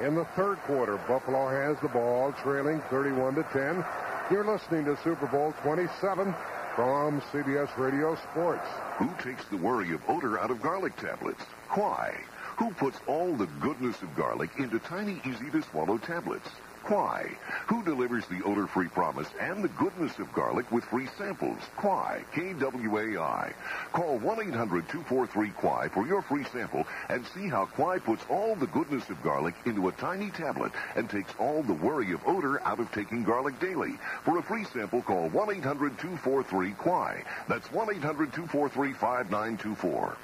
[0.00, 0.96] in the third quarter.
[1.08, 3.84] Buffalo has the ball, trailing 31 to 10.
[4.30, 6.34] You're listening to Super Bowl 27
[6.74, 8.66] from CBS Radio Sports.
[8.96, 11.42] Who takes the worry of odor out of garlic tablets?
[11.70, 12.14] Why?
[12.56, 16.48] Who puts all the goodness of garlic into tiny, easy-to-swallow tablets?
[16.88, 17.30] Why?
[17.68, 21.58] Who delivers the odor-free promise and the goodness of garlic with free samples?
[21.76, 23.54] Kwai, K-W-A-I.
[23.94, 29.22] Call 1-800-243-KWAI for your free sample and see how Kwai puts all the goodness of
[29.22, 33.24] garlic into a tiny tablet and takes all the worry of odor out of taking
[33.24, 33.98] garlic daily.
[34.24, 37.24] For a free sample, call 1-800-243-KWAI.
[37.48, 40.16] That's 1-800-243-5924.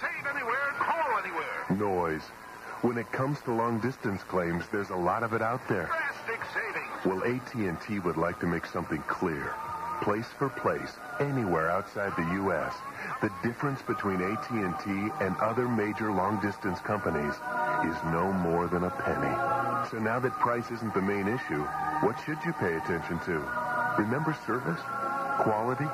[0.00, 1.66] Save anywhere, call anywhere.
[1.78, 2.22] Noise.
[2.82, 5.88] When it comes to long-distance claims, there's a lot of it out there.
[7.06, 9.54] Well, AT&T would like to make something clear.
[10.02, 10.90] Place for place,
[11.20, 12.74] anywhere outside the U.S.,
[13.20, 14.90] the difference between AT&T
[15.20, 17.34] and other major long-distance companies
[17.86, 19.30] is no more than a penny.
[19.88, 21.62] So now that price isn't the main issue,
[22.02, 23.46] what should you pay attention to?
[23.96, 24.80] Remember service?
[25.38, 25.86] Quality?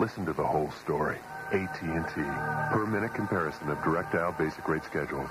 [0.00, 1.18] Listen to the whole story.
[1.52, 2.20] AT&T.
[2.74, 5.30] Per minute comparison of direct dial basic rate schedules.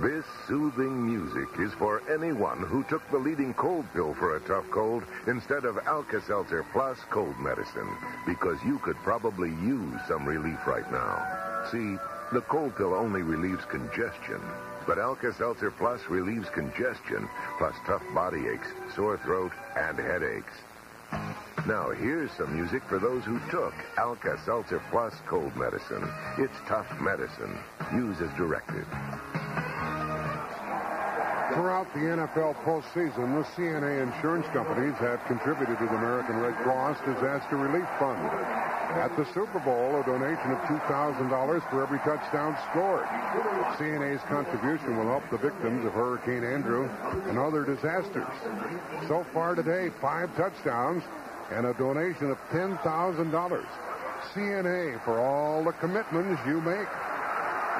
[0.00, 4.68] This soothing music is for anyone who took the leading cold pill for a tough
[4.70, 7.88] cold instead of Alka-Seltzer Plus cold medicine,
[8.26, 11.66] because you could probably use some relief right now.
[11.70, 11.96] See,
[12.32, 14.40] the cold pill only relieves congestion,
[14.86, 17.28] but Alka-Seltzer Plus relieves congestion,
[17.58, 20.52] plus tough body aches, sore throat, and headaches.
[21.66, 26.08] Now, here's some music for those who took Alka-Seltzer Plus cold medicine.
[26.36, 27.56] It's tough medicine.
[27.94, 28.84] Use as directed.
[31.54, 36.96] Throughout the NFL postseason, the CNA insurance companies have contributed to the American Red Cross
[37.04, 38.24] Disaster Relief Fund.
[38.96, 43.04] At the Super Bowl, a donation of $2,000 for every touchdown scored.
[43.76, 46.88] CNA's contribution will help the victims of Hurricane Andrew
[47.28, 48.32] and other disasters.
[49.06, 51.02] So far today, five touchdowns
[51.50, 52.80] and a donation of $10,000.
[54.32, 56.88] CNA for all the commitments you make.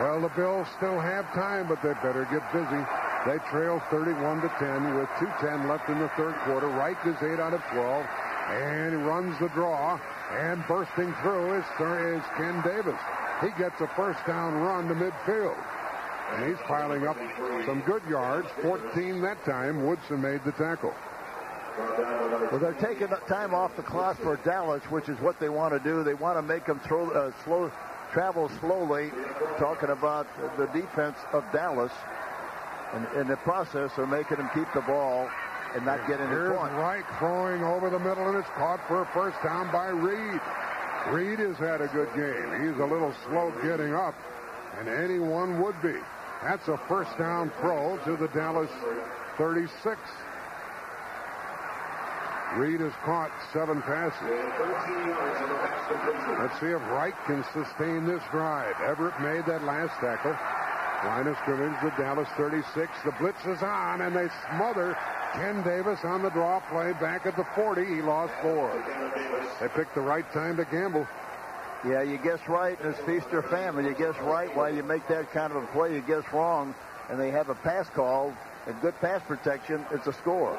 [0.00, 2.84] Well, the Bills still have time, but they better get busy.
[3.26, 6.66] They trail 31 to 10 with 2:10 left in the third quarter.
[6.66, 8.06] Reich is 8 out of 12
[8.50, 10.00] and runs the draw.
[10.32, 12.98] And bursting through is, is Ken Davis.
[13.40, 15.56] He gets a first down run to midfield.
[16.32, 17.16] And he's piling up
[17.66, 18.48] some good yards.
[18.62, 19.86] 14 that time.
[19.86, 20.94] Woodson made the tackle.
[22.50, 25.80] Well, they're taking time off the clock for Dallas, which is what they want to
[25.80, 26.02] do.
[26.02, 27.70] They want to make them throw, uh, slow,
[28.12, 29.10] travel slowly.
[29.58, 30.26] Talking about
[30.56, 31.92] the defense of Dallas,
[32.92, 35.28] and in the process, they're making them keep the ball
[35.74, 36.72] and not get into Here's point.
[36.74, 40.40] Reich throwing over the middle, and it's caught for a first down by Reed.
[41.08, 42.68] Reed has had a good game.
[42.68, 44.14] He's a little slow getting up,
[44.78, 45.96] and anyone would be.
[46.42, 48.70] That's a first down throw to the Dallas
[49.38, 49.98] 36.
[52.56, 54.20] Reed has caught seven passes.
[56.38, 58.74] Let's see if Reich can sustain this drive.
[58.84, 60.36] Everett made that last tackle.
[61.04, 62.90] Line of scrimmage, the Dallas 36.
[63.04, 64.96] The blitz is on, and they smother
[65.34, 67.84] Ken Davis on the draw play back at the 40.
[67.84, 68.70] He lost four.
[69.60, 71.08] They picked the right time to gamble.
[71.84, 73.84] Yeah, you guess right, and it's feast or famine.
[73.84, 75.92] You guess right while you make that kind of a play.
[75.92, 76.72] You guess wrong,
[77.10, 78.32] and they have a pass call
[78.66, 79.84] and good pass protection.
[79.90, 80.56] It's a score.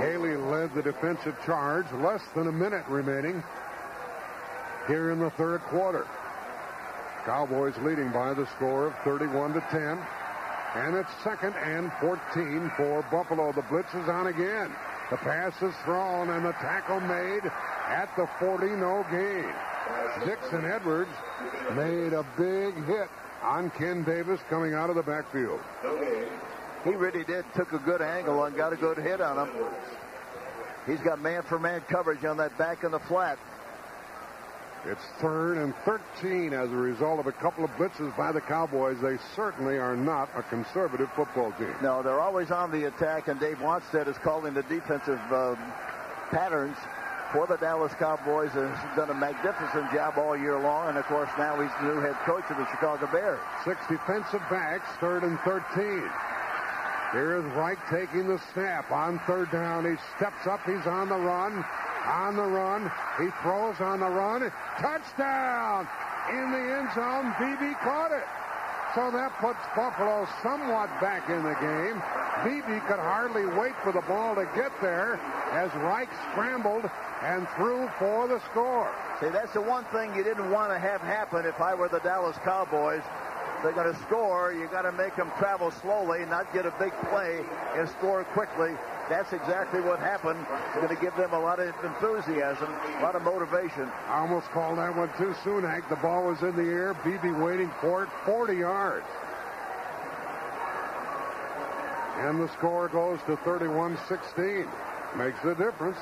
[0.00, 1.86] Haley led the defensive charge.
[1.92, 3.44] Less than a minute remaining
[4.88, 6.04] here in the third quarter.
[7.24, 9.98] Cowboys leading by the score of 31 to 10.
[10.74, 13.52] And it's second and 14 for Buffalo.
[13.52, 14.74] The blitz is on again.
[15.10, 17.44] The pass is thrown and the tackle made
[17.88, 18.66] at the 40.
[18.76, 19.52] No gain.
[20.26, 21.10] Dixon Edwards
[21.76, 23.08] made a big hit
[23.42, 25.60] on Ken Davis coming out of the backfield.
[26.84, 27.44] He really did.
[27.54, 29.54] Took a good angle and got a good hit on him.
[30.86, 33.38] He's got man-for-man coverage on that back in the flat.
[34.86, 39.00] It's third and 13 as a result of a couple of blitzes by the Cowboys.
[39.00, 41.74] They certainly are not a conservative football team.
[41.82, 45.56] No, they're always on the attack, and Dave Wannstedt is calling the defensive um,
[46.30, 46.76] patterns
[47.32, 50.90] for the Dallas Cowboys and has done a magnificent job all year long.
[50.90, 53.40] And of course, now he's the new head coach of the Chicago Bears.
[53.64, 55.64] Six defensive backs, third and 13.
[57.12, 59.84] Here is Reich taking the snap on third down.
[59.84, 60.60] He steps up.
[60.66, 61.64] He's on the run.
[62.06, 62.90] On the run.
[63.18, 64.50] He throws on the run.
[64.78, 65.88] Touchdown!
[66.30, 67.34] In the end zone.
[67.38, 68.24] Beebe caught it.
[68.94, 72.00] So that puts Buffalo somewhat back in the game.
[72.44, 75.18] Beebe could hardly wait for the ball to get there
[75.52, 76.88] as Reich scrambled
[77.22, 78.88] and threw for the score.
[79.20, 82.00] See, that's the one thing you didn't want to have happen if I were the
[82.00, 83.02] Dallas Cowboys.
[83.62, 84.52] They're going to score.
[84.52, 87.40] You got to make them travel slowly, not get a big play
[87.74, 88.76] and score quickly.
[89.08, 90.46] That's exactly what happened.
[90.68, 93.90] It's going to give them a lot of enthusiasm, a lot of motivation.
[94.08, 95.88] I almost called that one too soon, Hank.
[95.90, 96.94] The ball was in the air.
[97.04, 99.06] Beebe waiting for it, 40 yards.
[102.18, 104.66] And the score goes to 31-16.
[105.18, 105.98] Makes a difference.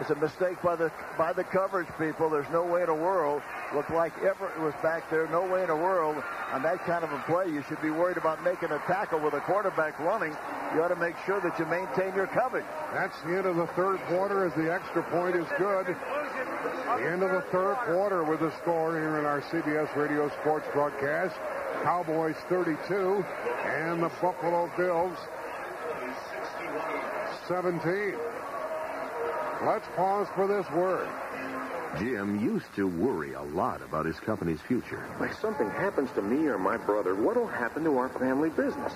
[0.00, 2.30] It's a mistake by the by the coverage people.
[2.30, 3.42] There's no way in the world.
[3.74, 5.26] Looked like Everett was back there.
[5.28, 6.22] No way in the world
[6.52, 7.50] on that kind of a play.
[7.50, 10.36] You should be worried about making a tackle with a quarterback running.
[10.72, 12.64] You ought to make sure that you maintain your coverage.
[12.94, 15.86] That's the end of the third quarter as the extra point is good.
[15.88, 20.66] The end of the third quarter with the score here in our CBS Radio Sports
[20.72, 21.34] broadcast.
[21.82, 23.24] Cowboys 32
[23.64, 25.16] and the Buffalo Bills
[27.48, 28.27] 17.
[29.64, 31.08] Let's pause for this word.
[31.98, 35.04] Jim used to worry a lot about his company's future.
[35.20, 38.92] If something happens to me or my brother, what'll happen to our family business?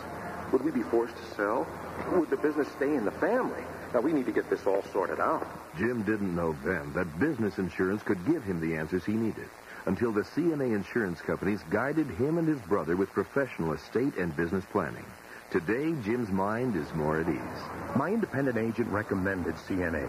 [0.53, 1.67] Would we be forced to sell?
[2.13, 3.65] Would the business stay in the family?
[3.93, 5.45] Now, we need to get this all sorted out.
[5.77, 9.49] Jim didn't know then that business insurance could give him the answers he needed
[9.87, 14.65] until the CNA insurance companies guided him and his brother with professional estate and business
[14.71, 15.07] planning.
[15.53, 17.63] Today, Jim's mind is more at ease.
[17.95, 20.09] My independent agent recommended CNA.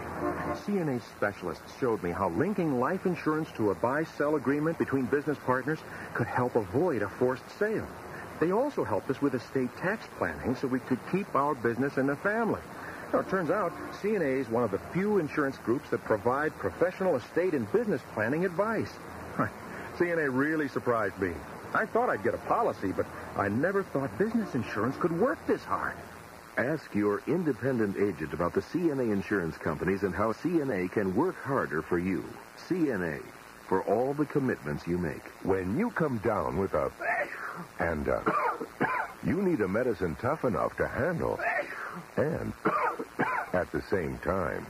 [0.64, 5.80] CNA specialists showed me how linking life insurance to a buy-sell agreement between business partners
[6.14, 7.86] could help avoid a forced sale.
[8.40, 12.06] They also helped us with estate tax planning so we could keep our business in
[12.06, 12.62] the family.
[13.12, 17.16] Now, it turns out CNA is one of the few insurance groups that provide professional
[17.16, 18.94] estate and business planning advice.
[19.98, 21.34] CNA really surprised me.
[21.74, 23.04] I thought I'd get a policy, but
[23.36, 25.96] I never thought business insurance could work this hard.
[26.56, 31.82] Ask your independent agent about the CNA insurance companies and how CNA can work harder
[31.82, 32.24] for you.
[32.68, 33.20] CNA,
[33.66, 35.24] for all the commitments you make.
[35.42, 36.92] When you come down with a
[37.80, 38.20] and uh,
[39.26, 41.40] you need a medicine tough enough to handle
[42.16, 42.52] and
[43.52, 44.64] at the same time.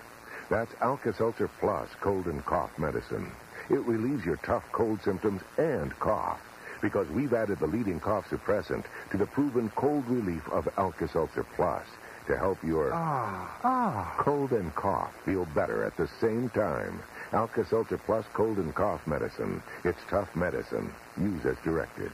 [0.49, 3.31] That's Alka-Seltzer Plus cold and cough medicine.
[3.69, 6.41] It relieves your tough cold symptoms and cough
[6.85, 11.87] because we've added the leading cough suppressant to the proven cold relief of Alka-Seltzer Plus
[12.27, 14.15] to help your ah, ah.
[14.19, 17.03] cold and cough feel better at the same time.
[17.33, 19.63] Alka-Seltzer Plus cold and cough medicine.
[19.85, 20.93] It's tough medicine.
[21.19, 22.13] Use as directed.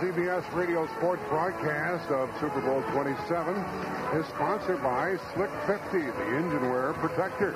[0.00, 3.56] CBS Radio Sports broadcast of Super Bowl 27
[4.12, 7.52] is sponsored by Slick 50, the engine wear protector,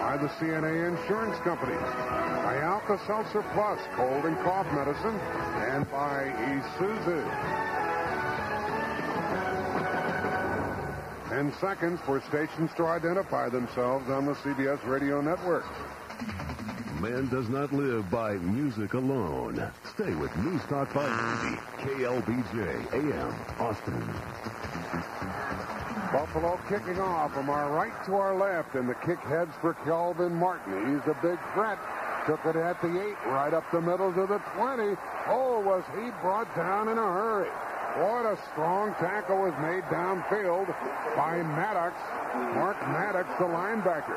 [0.00, 5.20] by the CNA Insurance Company, by Alka-Seltzer Plus cold and cough medicine,
[5.68, 7.20] and by Isuzu.
[11.28, 15.66] Ten seconds for stations to identify themselves on the CBS Radio Network.
[17.04, 19.60] Man does not live by music alone.
[19.92, 24.00] Stay with News Talk 590, KLBJ, AM, Austin.
[26.10, 30.34] Buffalo kicking off from our right to our left, and the kick heads for Kelvin
[30.34, 30.96] Martin.
[30.96, 31.76] He's a big threat.
[32.24, 34.96] Took it at the eight, right up the middle to the 20.
[35.28, 37.50] Oh, was he brought down in a hurry.
[38.00, 40.72] What a strong tackle was made downfield
[41.14, 42.00] by Maddox.
[42.56, 44.16] Mark Maddox, the linebacker.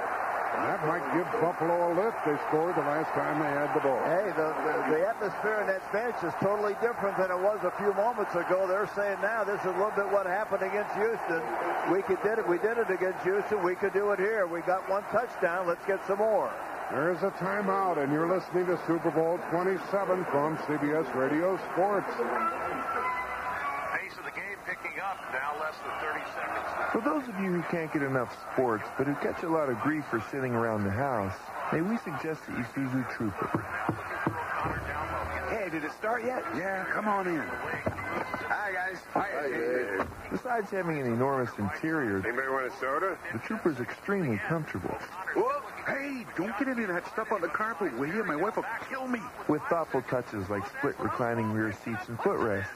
[0.57, 2.17] And that might give Buffalo a lift.
[2.25, 4.01] They scored the last time they had the ball.
[4.09, 7.69] Hey, the, the, the atmosphere in that bench is totally different than it was a
[7.77, 8.65] few moments ago.
[8.65, 11.45] They're saying now this is a little bit what happened against Houston.
[11.93, 12.49] We could did it.
[12.49, 13.61] We did it against Houston.
[13.61, 14.49] We could do it here.
[14.49, 15.69] We got one touchdown.
[15.69, 16.49] Let's get some more.
[16.89, 19.77] There's a timeout, and you're listening to Super Bowl 27
[20.33, 22.09] from CBS Radio Sports.
[23.93, 25.21] Pace of the game picking up.
[25.29, 26.76] Now less than 30 seconds.
[26.91, 29.79] For those of you who can't get enough sports, but who catch a lot of
[29.81, 31.35] grief for sitting around the house,
[31.73, 33.65] may we suggest the Isuzu Trooper.
[35.49, 36.43] Hey, did it start yet?
[36.55, 37.39] Yeah, come on in.
[37.39, 38.97] Hi, guys.
[39.13, 40.05] Hi.
[40.31, 43.17] Besides having an enormous interior, Anybody want a soda?
[43.33, 44.95] the Trooper's extremely comfortable.
[45.35, 48.23] Whoa, hey, don't get any of that stuff on the carpet, will you?
[48.23, 49.19] My wife will kill me.
[49.49, 52.71] With thoughtful touches like split reclining rear seats and footrests.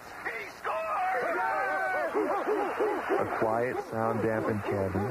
[2.14, 5.02] A quiet, sound-dampened cabin.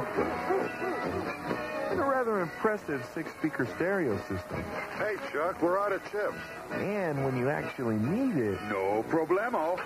[1.90, 4.62] And a rather impressive six-speaker stereo system.
[4.98, 6.36] Hey, Chuck, we're out of chips.
[6.72, 8.60] And when you actually need it...
[8.68, 9.80] No problemo.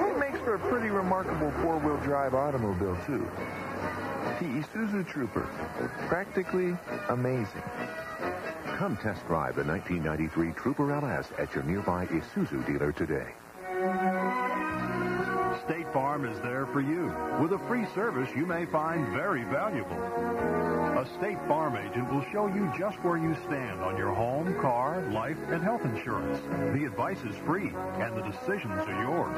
[0.00, 3.26] It makes for a pretty remarkable four-wheel drive automobile, too.
[4.38, 5.48] The Isuzu Trooper.
[6.08, 6.76] Practically
[7.08, 7.62] amazing.
[8.78, 13.34] Come test drive the 1993 Trooper LS at your nearby Isuzu dealer today.
[15.88, 19.96] State Farm is there for you with a free service you may find very valuable.
[19.96, 25.00] A State Farm agent will show you just where you stand on your home, car,
[25.10, 26.40] life, and health insurance.
[26.76, 29.34] The advice is free, and the decisions are yours.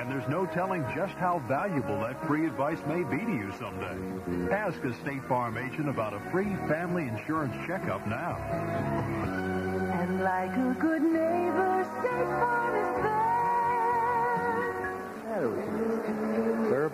[0.00, 4.54] And there's no telling just how valuable that free advice may be to you someday.
[4.54, 8.36] Ask a State Farm agent about a free family insurance checkup now.
[9.98, 13.28] And like a good neighbor, State Farm is there.
[15.38, 15.77] There have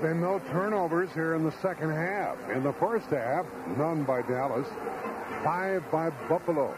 [0.05, 2.37] been no turnovers here in the second half.
[2.51, 3.47] In the first half,
[3.79, 4.69] none by Dallas,
[5.43, 6.75] five by Buffalo.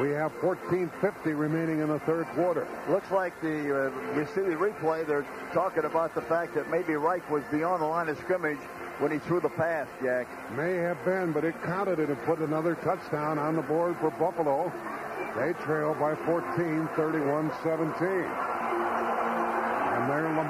[0.00, 2.66] We have 14.50 remaining in the third quarter.
[2.88, 5.06] Looks like the uh, you see the replay.
[5.06, 8.60] They're talking about the fact that maybe Reich was beyond the line of scrimmage
[9.00, 9.88] when he threw the pass.
[10.02, 10.26] Jack
[10.56, 14.10] May have been, but it counted it and put another touchdown on the board for
[14.12, 14.72] Buffalo.
[15.36, 17.52] They trail by 14, 31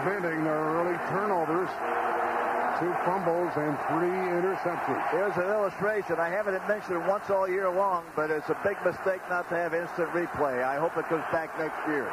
[0.04, 0.30] 17.
[0.30, 1.70] And they're their early turnovers,
[2.78, 5.02] two fumbles, and three interceptions.
[5.10, 6.18] Here's an illustration.
[6.18, 9.56] I haven't mentioned it once all year long, but it's a big mistake not to
[9.56, 10.62] have instant replay.
[10.62, 12.06] I hope it comes back next year.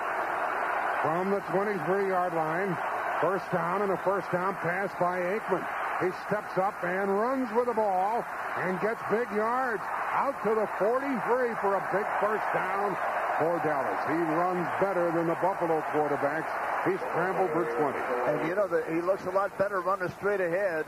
[1.02, 2.76] From the 23-yard line,
[3.22, 5.66] first down and a first down pass by Aikman.
[6.02, 8.26] He steps up and runs with the ball
[8.58, 12.98] and gets big yards out to the 43 for a big first down
[13.40, 14.00] for Dallas.
[14.08, 16.50] He runs better than the Buffalo quarterbacks.
[16.86, 17.98] He scrambled for 20.
[18.30, 20.86] And you know that he looks a lot better running straight ahead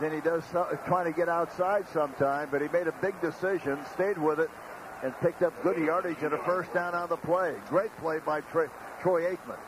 [0.00, 2.48] than he does so, trying to get outside sometime.
[2.50, 4.50] But he made a big decision, stayed with it,
[5.02, 7.54] and picked up good yardage and a first down on the play.
[7.68, 8.68] Great play by Troy,
[9.00, 9.58] Troy Aikman.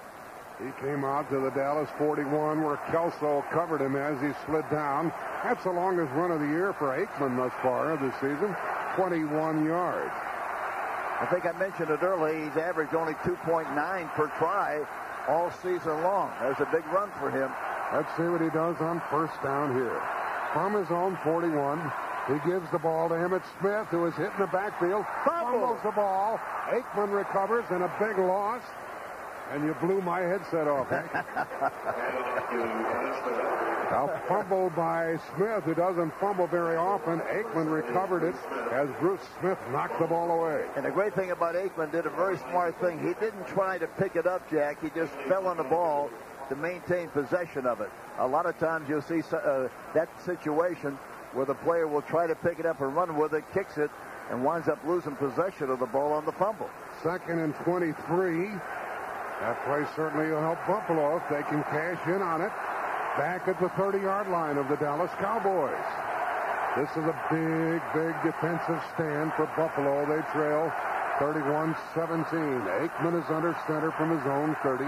[0.58, 5.12] He came out to the Dallas 41 where Kelso covered him as he slid down.
[5.42, 8.54] That's the longest run of the year for Aikman thus far this season,
[8.94, 10.12] 21 yards.
[11.24, 12.36] I think I mentioned it earlier.
[12.36, 13.64] He's averaged only 2.9
[14.12, 14.84] per try
[15.26, 16.30] all season long.
[16.38, 17.48] There's a big run for him.
[17.96, 20.04] Let's see what he does on first down here.
[20.52, 21.80] From his own 41,
[22.28, 25.06] he gives the ball to Emmitt Smith, who is hit in the backfield.
[25.24, 26.38] Fumbles the ball.
[26.68, 28.60] Aikman recovers, and a big loss.
[29.52, 31.12] And you blew my headset off, Hank.
[33.90, 37.20] Now fumbled by Smith, who doesn't fumble very often.
[37.20, 38.34] Aikman recovered it
[38.72, 40.64] as Bruce Smith knocked the ball away.
[40.74, 42.98] And the great thing about Aikman did a very smart thing.
[42.98, 44.82] He didn't try to pick it up, Jack.
[44.82, 46.10] He just fell on the ball
[46.48, 47.90] to maintain possession of it.
[48.18, 50.98] A lot of times you'll see uh, that situation
[51.32, 53.90] where the player will try to pick it up and run with it, kicks it,
[54.30, 56.70] and winds up losing possession of the ball on the fumble.
[57.02, 58.50] Second and 23.
[59.40, 62.52] That play certainly will help Buffalo if they can cash in on it.
[63.18, 65.86] Back at the 30-yard line of the Dallas Cowboys.
[66.76, 70.02] This is a big, big defensive stand for Buffalo.
[70.06, 70.72] They trail
[71.22, 71.70] 31-17.
[72.66, 74.84] Aikman is under center from his own 30.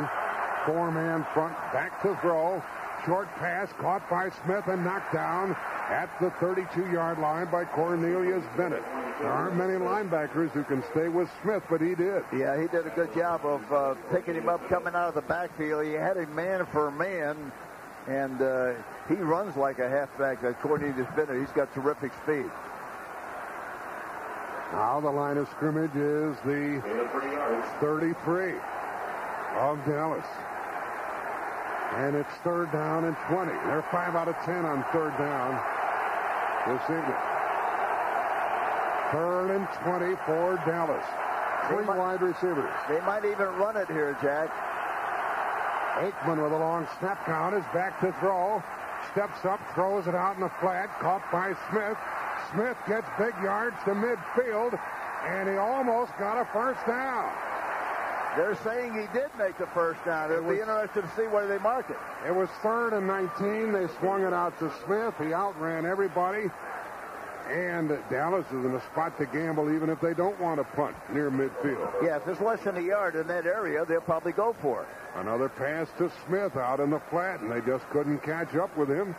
[0.66, 2.62] Four-man front, back to throw.
[3.06, 5.52] Short pass caught by Smith and knocked down
[5.88, 8.82] at the 32-yard line by Cornelius Bennett.
[9.20, 12.24] There aren't many linebackers who can stay with Smith, but he did.
[12.36, 15.22] Yeah, he did a good job of uh, picking him up coming out of the
[15.22, 15.84] backfield.
[15.84, 17.52] He had him man for man,
[18.08, 18.72] and uh,
[19.08, 21.38] he runs like a halfback, uh, Cornelius Bennett.
[21.38, 22.50] He's got terrific speed.
[24.72, 26.82] Now the line of scrimmage is the
[27.80, 28.54] 33
[29.58, 30.26] of Dallas.
[31.94, 33.52] And it's third down and 20.
[33.66, 35.54] They're 5 out of 10 on third down
[36.66, 37.22] this evening.
[39.12, 41.04] Third and 20 for Dallas.
[41.68, 42.70] Three might, wide receivers.
[42.88, 44.50] They might even run it here, Jack.
[45.96, 48.62] Aikman with a long snap count is back to throw.
[49.12, 51.96] Steps up, throws it out in the flat, caught by Smith.
[52.52, 54.78] Smith gets big yards to midfield
[55.26, 57.32] and he almost got a first down.
[58.36, 60.30] They're saying he did make the first down.
[60.30, 61.96] It'll be interesting to see where they mark it.
[62.26, 63.72] It was third and 19.
[63.72, 65.14] They swung it out to Smith.
[65.18, 66.50] He outran everybody.
[67.48, 70.96] And Dallas is in a spot to gamble even if they don't want to punt
[71.12, 72.02] near midfield.
[72.02, 74.88] Yeah, if it's less than a yard in that area, they'll probably go for it.
[75.14, 78.90] Another pass to Smith out in the flat, and they just couldn't catch up with
[78.90, 79.14] him.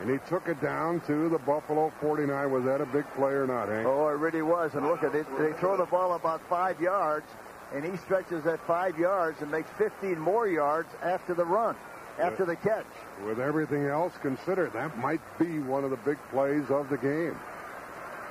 [0.00, 2.50] And he took it down to the Buffalo 49.
[2.50, 3.86] Was that a big play or not, Hank?
[3.86, 4.74] Oh, it really was.
[4.74, 5.26] And look at it.
[5.38, 7.26] They throw the ball about five yards,
[7.74, 11.76] and he stretches that five yards and makes 15 more yards after the run,
[12.18, 12.86] after the catch.
[13.26, 17.38] With everything else considered, that might be one of the big plays of the game.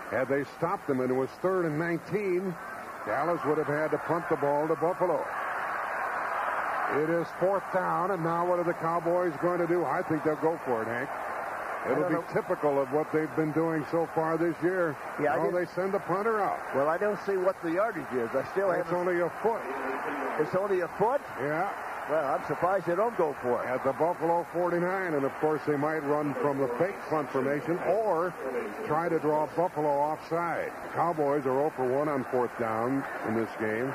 [0.09, 2.55] Had they stopped them and it was third and 19,
[3.05, 5.25] Dallas would have had to punt the ball to Buffalo.
[6.95, 9.83] It is fourth down, and now what are the Cowboys going to do?
[9.83, 11.09] I think they'll go for it, Hank.
[11.91, 12.23] It'll be know.
[12.33, 14.95] typical of what they've been doing so far this year.
[15.21, 16.59] Yeah, oh, they send the punter out.
[16.75, 18.29] Well, I don't see what the yardage is.
[18.35, 19.07] I still It's haven't.
[19.07, 19.61] only a foot.
[20.39, 21.21] It's only a foot?
[21.41, 21.69] Yeah.
[22.09, 23.67] Well, I'm surprised they don't go for it.
[23.67, 27.77] At the Buffalo 49, and of course they might run from the fake punt formation
[27.79, 28.33] or
[28.85, 30.71] try to draw Buffalo offside.
[30.93, 33.93] Cowboys are 0 for 1 on fourth down in this game.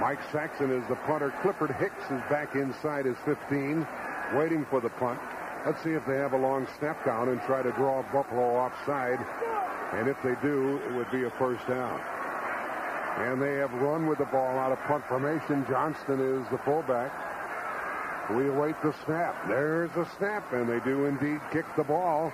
[0.00, 1.32] Mike Saxon is the punter.
[1.42, 3.86] Clifford Hicks is back inside his 15,
[4.34, 5.18] waiting for the punt.
[5.66, 9.18] Let's see if they have a long snap down and try to draw Buffalo offside.
[9.92, 12.00] And if they do, it would be a first down.
[13.18, 15.66] And they have run with the ball out of punt formation.
[15.68, 17.10] Johnston is the fullback.
[18.30, 19.34] We await the snap.
[19.48, 22.32] There's a snap, and they do indeed kick the ball.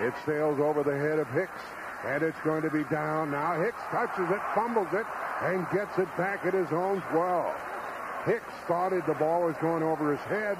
[0.00, 1.60] It sails over the head of Hicks,
[2.04, 3.60] and it's going to be down now.
[3.60, 5.06] Hicks touches it, fumbles it,
[5.42, 7.54] and gets it back at his own 12.
[8.24, 10.56] Hicks thought the ball was going over his head,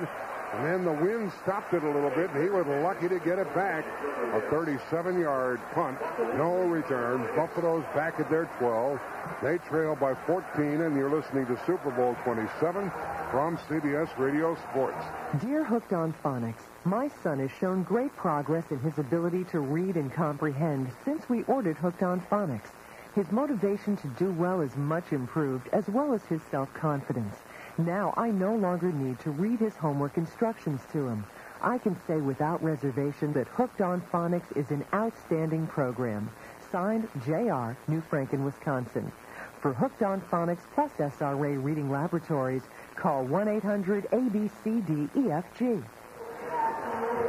[0.52, 3.38] and then the wind stopped it a little bit, and he was lucky to get
[3.38, 3.84] it back.
[4.32, 5.98] A 37-yard punt,
[6.36, 7.26] no return.
[7.34, 9.00] Buffalo's back at their 12.
[9.42, 12.90] They trail by 14, and you're listening to Super Bowl 27
[13.30, 15.04] from CBS Radio Sports.
[15.40, 19.96] Dear Hooked on Phonics, my son has shown great progress in his ability to read
[19.96, 22.70] and comprehend since we ordered Hooked on Phonics.
[23.14, 27.34] His motivation to do well is much improved, as well as his self-confidence.
[27.78, 31.26] Now I no longer need to read his homework instructions to him.
[31.60, 36.30] I can say without reservation that Hooked on Phonics is an outstanding program.
[36.72, 39.12] Signed, J.R., New Franken, Wisconsin.
[39.60, 42.62] For Hooked on Phonics plus SRA Reading Laboratories,
[42.94, 45.84] call 1-800-ABCDEFG.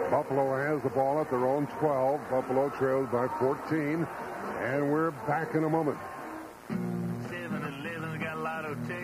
[0.10, 2.22] Buffalo has the ball at their own 12.
[2.30, 4.08] Buffalo trails by 14,
[4.62, 5.98] and we're back in a moment.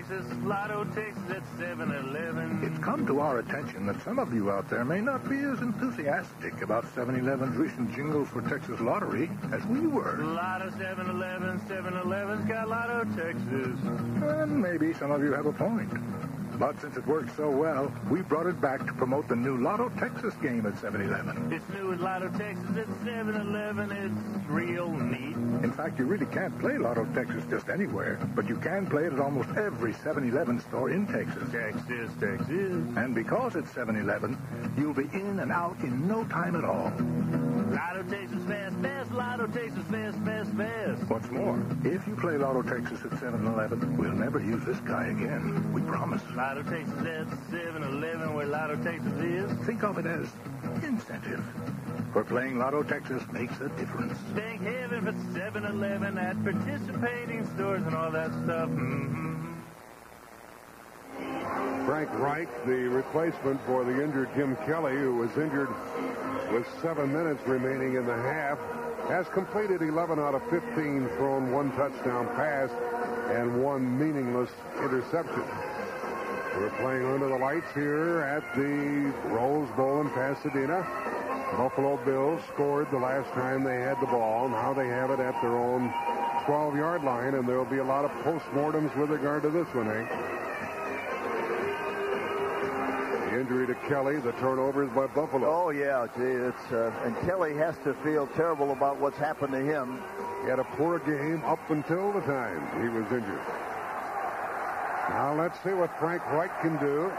[0.10, 0.44] 7-Eleven's got Lotto Texas.
[0.44, 2.60] Lotto Texas at 7-Eleven.
[2.64, 5.62] It's come to our attention that some of you out there may not be as
[5.62, 10.18] enthusiastic about 7-Eleven's recent jingle for Texas Lottery as we were.
[10.20, 11.60] Lotto 7-Eleven.
[11.62, 13.80] 7-Eleven's got Lotto Texas.
[14.40, 15.92] And maybe some of you have a point.
[16.60, 19.90] But since it worked so well, we brought it back to promote the new Lotto
[20.00, 21.52] Texas game at 7-Eleven.
[21.52, 23.92] It's new at Lotto Texas at 7-Eleven.
[23.92, 25.36] It's real neat.
[25.64, 29.14] In fact, you really can't play Lotto Texas just anywhere, but you can play it
[29.14, 31.50] at almost every 7-Eleven store in Texas.
[31.52, 32.72] Texas, Texas.
[32.98, 34.38] And because it's 7-Eleven,
[34.78, 36.92] you'll be in and out in no time at all.
[37.74, 39.12] Lotto Texas fast, fast.
[39.12, 41.10] Lotto Texas fast, fast, fast.
[41.10, 45.74] What's more, if you play Lotto Texas at 7-Eleven, we'll never use this guy again.
[45.74, 46.22] We promise.
[46.44, 49.50] Lotto Texas at 7-Eleven where Lotto Texas is.
[49.66, 50.28] Think of it as
[50.84, 51.42] incentive.
[52.12, 54.20] For playing Lotto Texas makes a difference.
[54.36, 58.70] Thank heaven for 7-Eleven at participating stores and all that stuff.
[58.70, 59.54] Mm-hmm.
[61.86, 65.70] Frank Reich, the replacement for the injured Jim Kelly, who was injured
[66.52, 68.60] with seven minutes remaining in the half,
[69.08, 72.70] has completed 11 out of 15, thrown one touchdown pass
[73.32, 74.52] and one meaningless
[74.82, 75.46] interception.
[76.56, 80.86] We're playing under the lights here at the Rose Bowl in Pasadena.
[81.58, 84.50] Buffalo Bills scored the last time they had the ball.
[84.50, 85.90] Now they have it at their own
[86.46, 90.10] 12-yard line, and there'll be a lot of postmortems with regard to this one, Hank.
[93.32, 95.48] The injury to Kelly, the turnovers by Buffalo.
[95.48, 99.60] Oh, yeah, gee, it's, uh, and Kelly has to feel terrible about what's happened to
[99.60, 100.00] him.
[100.44, 103.42] He had a poor game up until the time he was injured.
[105.10, 107.12] Now let's see what Frank Reich can do.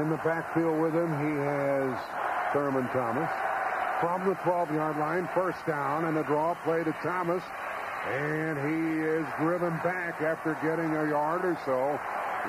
[0.00, 1.94] In the backfield with him, he has
[2.52, 3.30] Thurman Thomas.
[4.00, 7.42] From the 12-yard line, first down, and a draw play to Thomas.
[8.08, 11.98] And he is driven back after getting a yard or so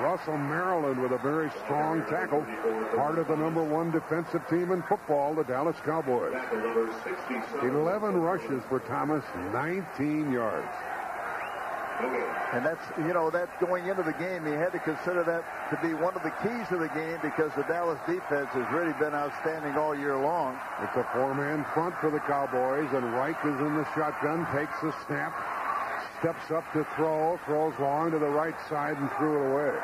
[0.00, 2.46] Russell Maryland with a very strong tackle.
[2.94, 6.34] Part of the number one defensive team in football, the Dallas Cowboys.
[7.62, 10.68] 11 rushes for Thomas, 19 yards.
[12.52, 15.76] And that's, you know, that going into the game, he had to consider that to
[15.86, 19.14] be one of the keys of the game because the Dallas defense has really been
[19.14, 20.58] outstanding all year long.
[20.82, 24.94] It's a four-man front for the Cowboys, and Reich is in the shotgun, takes the
[25.06, 25.34] snap,
[26.20, 29.74] steps up to throw, throws long to the right side and threw it away.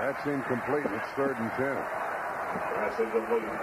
[0.00, 0.86] That's incomplete.
[0.86, 1.76] It's third and ten.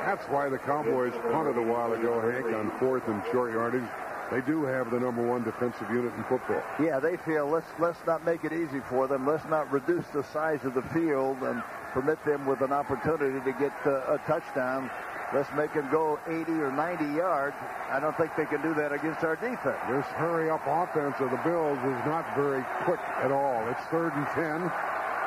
[0.06, 3.88] That's why the Cowboys punted a while ago, Hank, on fourth and short yardage.
[4.32, 6.62] They do have the number one defensive unit in football.
[6.80, 9.26] Yeah, they feel let's let's not make it easy for them.
[9.26, 13.58] Let's not reduce the size of the field and permit them with an opportunity to
[13.58, 14.92] get uh, a touchdown.
[15.34, 17.56] Let's make them go 80 or 90 yards.
[17.90, 19.78] I don't think they can do that against our defense.
[19.90, 23.62] This hurry-up offense of the Bills is not very quick at all.
[23.70, 24.46] It's third and 10,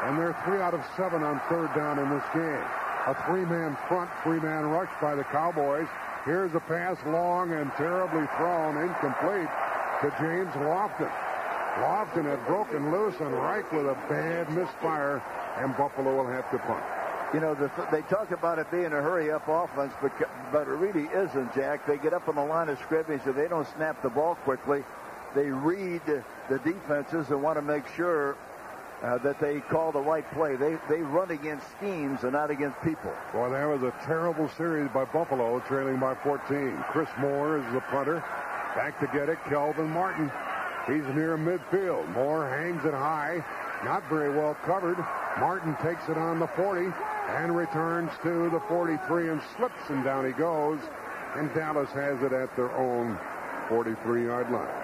[0.03, 2.66] and they're three out of seven on third down in this game.
[3.07, 5.87] A three-man front, three-man rush by the Cowboys.
[6.24, 9.49] Here's a pass long and terribly thrown, incomplete
[10.03, 11.11] to James Lofton.
[11.82, 15.20] Lofton had broken loose and Reich with a bad misfire,
[15.59, 16.85] and Buffalo will have to punt.
[17.35, 20.12] You know, the, they talk about it being a hurry-up offense, but,
[20.53, 21.86] but it really isn't, Jack.
[21.86, 24.85] They get up on the line of scrimmage and they don't snap the ball quickly.
[25.35, 28.36] They read the defenses and want to make sure
[29.03, 30.57] uh, that they call the right play.
[30.57, 33.12] They they run against schemes and not against people.
[33.33, 36.85] Boy, that was a terrible series by Buffalo, trailing by 14.
[36.91, 38.23] Chris Mohr is the punter.
[38.74, 40.31] Back to get it, Kelvin Martin.
[40.87, 42.09] He's near midfield.
[42.15, 43.45] Moore hangs it high.
[43.85, 44.99] Not very well covered.
[45.39, 46.93] Martin takes it on the 40
[47.29, 50.79] and returns to the 43 and slips, and down he goes.
[51.37, 53.19] And Dallas has it at their own
[53.69, 54.81] 43-yard line.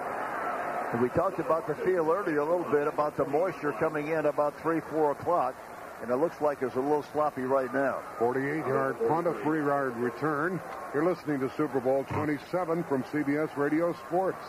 [0.93, 4.24] And we talked about the field earlier a little bit about the moisture coming in
[4.24, 5.55] about 3, 4 o'clock.
[6.01, 7.98] And it looks like it's a little sloppy right now.
[8.19, 10.60] 48-yard punt, a three-yard return.
[10.94, 14.43] You're listening to Super Bowl 27 from CBS Radio Sports.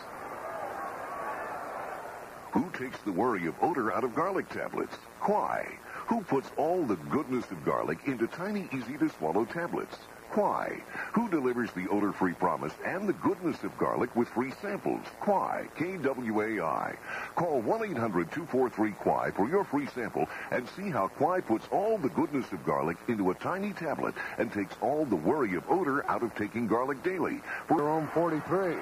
[2.52, 4.94] Who takes the worry of odor out of garlic tablets?
[5.20, 5.66] Why?
[6.06, 9.96] Who puts all the goodness of garlic into tiny, easy-to-swallow tablets?
[10.34, 10.80] Why?
[11.12, 15.00] Who delivers the odor-free promise and the goodness of garlic with free samples?
[15.18, 16.94] Kwai, K-W-A-I.
[17.34, 22.64] Call 1-800-243-KWAI for your free sample and see how Kwai puts all the goodness of
[22.64, 26.68] garlic into a tiny tablet and takes all the worry of odor out of taking
[26.68, 27.40] garlic daily.
[27.66, 28.76] For own 43.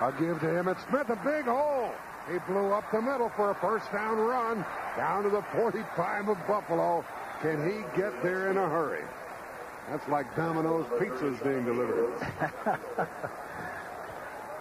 [0.00, 1.90] I'll give to Emmitt Smith a big hole.
[2.30, 4.64] He blew up the middle for a first down run
[4.96, 7.04] down to the 45 of Buffalo.
[7.40, 9.02] Can he get there in a hurry?
[9.88, 12.12] That's like Domino's pizzas being delivered.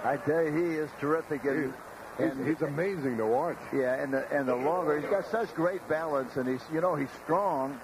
[0.04, 1.46] I tell you, he is terrific.
[1.46, 1.74] And,
[2.18, 3.58] he's, and, he's amazing to watch.
[3.72, 6.96] Yeah, and the, and the longer he's got such great balance, and he's you know
[6.96, 7.80] he's strong.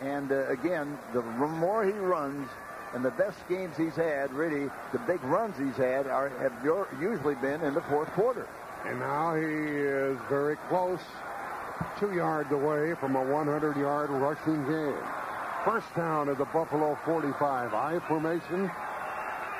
[0.00, 2.48] And uh, again, the more he runs,
[2.94, 6.54] and the best games he's had, really, the big runs he's had are have
[7.00, 8.48] usually been in the fourth quarter.
[8.86, 11.00] And now he is very close,
[11.98, 15.04] two yards away from a 100-yard rushing game.
[15.64, 17.74] First down at the Buffalo 45.
[17.74, 18.70] I formation.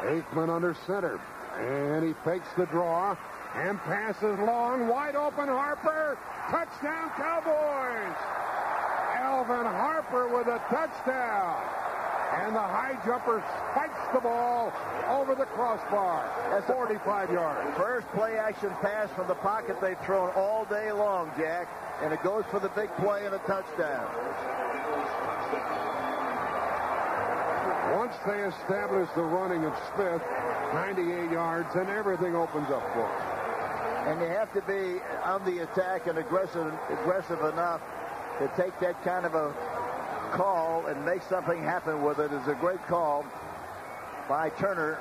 [0.00, 1.20] Aikman under center.
[1.58, 3.16] And he fakes the draw
[3.54, 4.88] and passes long.
[4.88, 6.16] Wide open Harper.
[6.50, 8.16] Touchdown Cowboys.
[9.14, 11.62] Alvin Harper with a touchdown.
[12.32, 14.72] And the high jumper spikes the ball
[15.10, 16.24] over the crossbar.
[16.50, 17.76] That's 45 yards.
[17.76, 21.68] First play action pass from the pocket they've thrown all day long, Jack.
[22.02, 24.08] And it goes for the big play and a touchdown.
[27.92, 30.22] Once they establish the running of Smith,
[30.74, 33.40] 98 yards, and everything opens up for them.
[34.08, 37.80] And you have to be on the attack and aggressive, aggressive enough
[38.38, 39.52] to take that kind of a
[40.32, 43.24] call and make something happen with it is a great call
[44.28, 44.98] by Turner,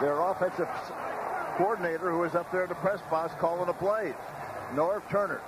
[0.00, 0.68] their offensive
[1.56, 4.14] coordinator who is up there in the press box calling the plays.
[4.74, 5.40] Norv Turner.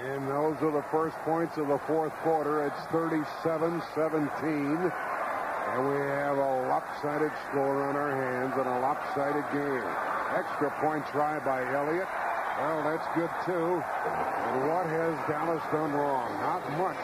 [0.00, 2.64] And those are the first points of the fourth quarter.
[2.64, 4.88] It's 37-17.
[4.88, 9.84] And we have a lopsided score on our hands and a lopsided game.
[10.32, 12.08] Extra point try by Elliott.
[12.56, 13.84] Well, that's good, too.
[13.84, 16.32] And what has Dallas done wrong?
[16.40, 16.96] Not much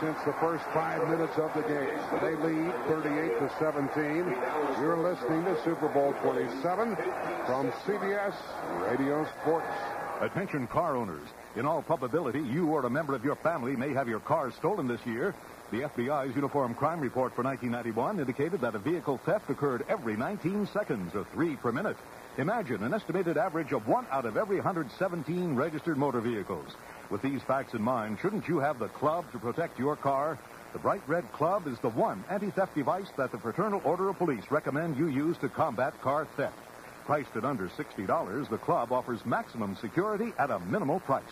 [0.00, 2.00] since the first five minutes of the game.
[2.20, 4.34] They lead 38 to 17.
[4.80, 6.96] You're listening to Super Bowl 27
[7.46, 8.34] from CBS
[8.88, 9.68] Radio Sports.
[10.20, 11.28] Attention car owners.
[11.56, 14.86] In all probability, you or a member of your family may have your car stolen
[14.86, 15.34] this year.
[15.70, 20.68] The FBI's Uniform Crime Report for 1991 indicated that a vehicle theft occurred every 19
[20.74, 21.96] seconds, or three per minute.
[22.36, 26.76] Imagine an estimated average of one out of every 117 registered motor vehicles.
[27.08, 30.38] With these facts in mind, shouldn't you have the club to protect your car?
[30.74, 34.50] The Bright Red Club is the one anti-theft device that the Fraternal Order of Police
[34.50, 36.58] recommend you use to combat car theft.
[37.06, 41.22] Priced at under $60, the club offers maximum security at a minimal price.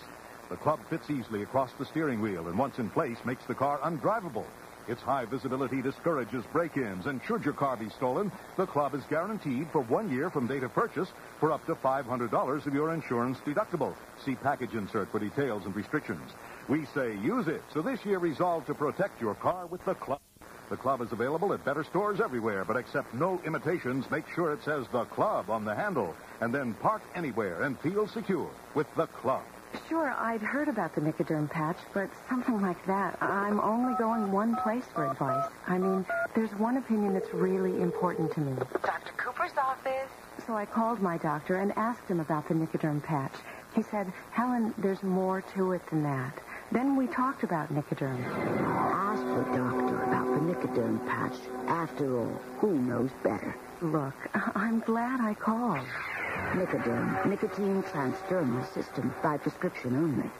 [0.50, 3.78] The club fits easily across the steering wheel and once in place makes the car
[3.78, 4.44] undrivable.
[4.86, 9.66] Its high visibility discourages break-ins, and should your car be stolen, the club is guaranteed
[9.70, 11.08] for one year from date of purchase
[11.40, 13.94] for up to $500 of your insurance deductible.
[14.26, 16.30] See package insert for details and restrictions.
[16.68, 20.20] We say use it, so this year resolve to protect your car with the club.
[20.68, 24.10] The club is available at better stores everywhere, but accept no imitations.
[24.10, 28.06] Make sure it says the club on the handle, and then park anywhere and feel
[28.08, 29.44] secure with the club.
[29.88, 34.56] Sure, I'd heard about the Nicoderm patch, but something like that, I'm only going one
[34.56, 35.50] place for advice.
[35.66, 38.56] I mean, there's one opinion that's really important to me.
[38.82, 39.12] Dr.
[39.16, 40.10] Cooper's office.
[40.46, 43.34] So I called my doctor and asked him about the Nicoderm patch.
[43.74, 46.38] He said, Helen, there's more to it than that.
[46.70, 48.24] Then we talked about Nicoderm.
[48.64, 51.36] Ask the doctor about the Nicoderm patch.
[51.66, 53.54] After all, who knows better?
[53.80, 54.14] Look,
[54.54, 55.86] I'm glad I called.
[56.54, 60.30] Nicoderm, nicotine transdermal system by prescription only.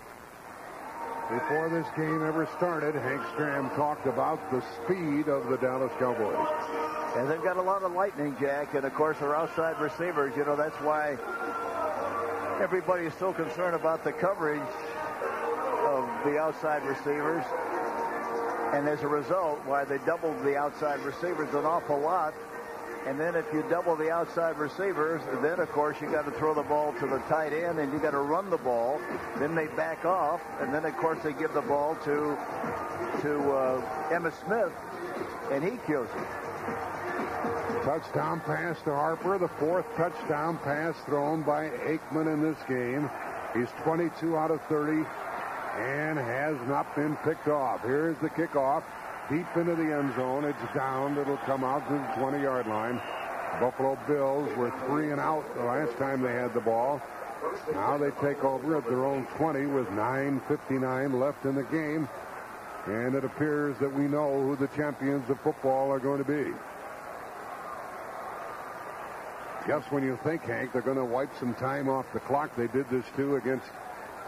[1.31, 6.37] Before this game ever started, Hank Stram talked about the speed of the Dallas Cowboys.
[7.17, 10.37] And they've got a lot of lightning, Jack, and of course their outside receivers.
[10.37, 11.17] You know, that's why
[12.61, 14.61] everybody is so concerned about the coverage
[15.87, 17.45] of the outside receivers.
[18.73, 22.35] And as a result, why they doubled the outside receivers an awful lot.
[23.07, 26.55] And then if you double the outside receivers, then of course you got to throw
[26.55, 28.99] the ball to the tight end and you got to run the ball.
[29.39, 32.37] Then they back off, and then of course they give the ball to
[33.21, 34.73] to uh, Emmitt Smith,
[35.53, 37.85] and he kills it.
[37.85, 43.11] Touchdown pass to Harper, the fourth touchdown pass thrown by Aikman in this game.
[43.55, 45.05] He's 22 out of 30
[45.77, 47.83] and has not been picked off.
[47.83, 48.83] Here's the kickoff
[49.31, 50.45] deep into the end zone.
[50.45, 51.19] It's down.
[51.19, 53.01] It'll come out to the 20-yard line.
[53.61, 57.01] Buffalo Bills were three and out the last time they had the ball.
[57.73, 62.09] Now they take over at their own 20 with 9.59 left in the game.
[62.87, 66.53] And it appears that we know who the champions of football are going to be.
[69.67, 72.67] Just when you think, Hank, they're going to wipe some time off the clock, they
[72.67, 73.67] did this too against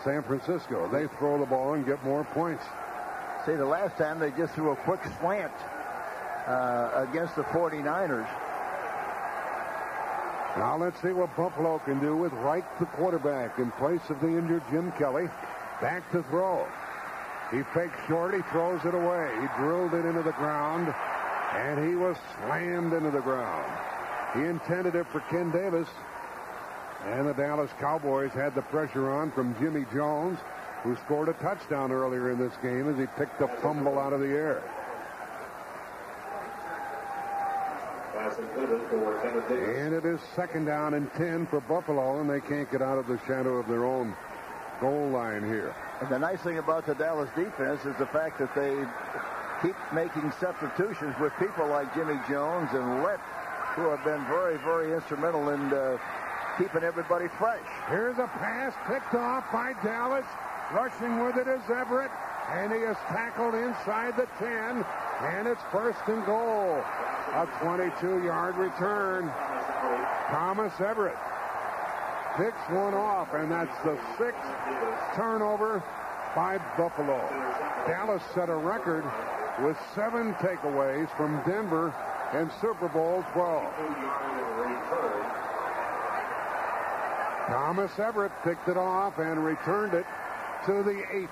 [0.02, 0.88] San Francisco.
[0.90, 2.64] They throw the ball and get more points.
[3.46, 5.52] See, the last time they just threw a quick slant
[6.48, 8.26] uh, against the 49ers.
[10.56, 14.26] Now let's see what Buffalo can do with Reich, the quarterback, in place of the
[14.26, 15.28] injured Jim Kelly.
[15.80, 16.66] Back to throw.
[17.52, 18.34] He fakes short.
[18.34, 19.30] He throws it away.
[19.40, 20.92] He drilled it into the ground,
[21.54, 23.70] and he was slammed into the ground.
[24.34, 25.86] He intended it for Ken Davis,
[27.04, 30.40] and the Dallas Cowboys had the pressure on from Jimmie Jones,
[30.86, 34.20] who scored a touchdown earlier in this game as he picked a fumble out of
[34.20, 34.62] the air.
[39.76, 43.08] And it is second down and 10 for Buffalo, and they can't get out of
[43.08, 44.14] the shadow of their own
[44.80, 45.74] goal line here.
[46.00, 48.76] And the nice thing about the Dallas defense is the fact that they
[49.62, 53.20] keep making substitutions with people like Jimmie Jones and Lett,
[53.74, 55.98] who have been very, very instrumental in uh,
[56.58, 57.66] keeping everybody fresh.
[57.88, 60.26] Here's a pass picked off by Dallas.
[60.72, 62.10] Rushing with it is Everett,
[62.50, 64.84] and he is tackled inside the 10,
[65.22, 66.82] and it's first and goal.
[67.34, 69.30] A 22-yard return.
[70.28, 71.16] Thomas Everett
[72.36, 74.42] picks one off, and that's the sixth
[75.14, 75.84] turnover
[76.34, 77.18] by Buffalo.
[77.86, 79.04] Dallas set a record
[79.62, 81.94] with seven takeaways from Denver
[82.34, 83.72] in Super Bowl 12.
[87.46, 90.04] Thomas Everett picked it off and returned it
[90.66, 91.30] to the eight.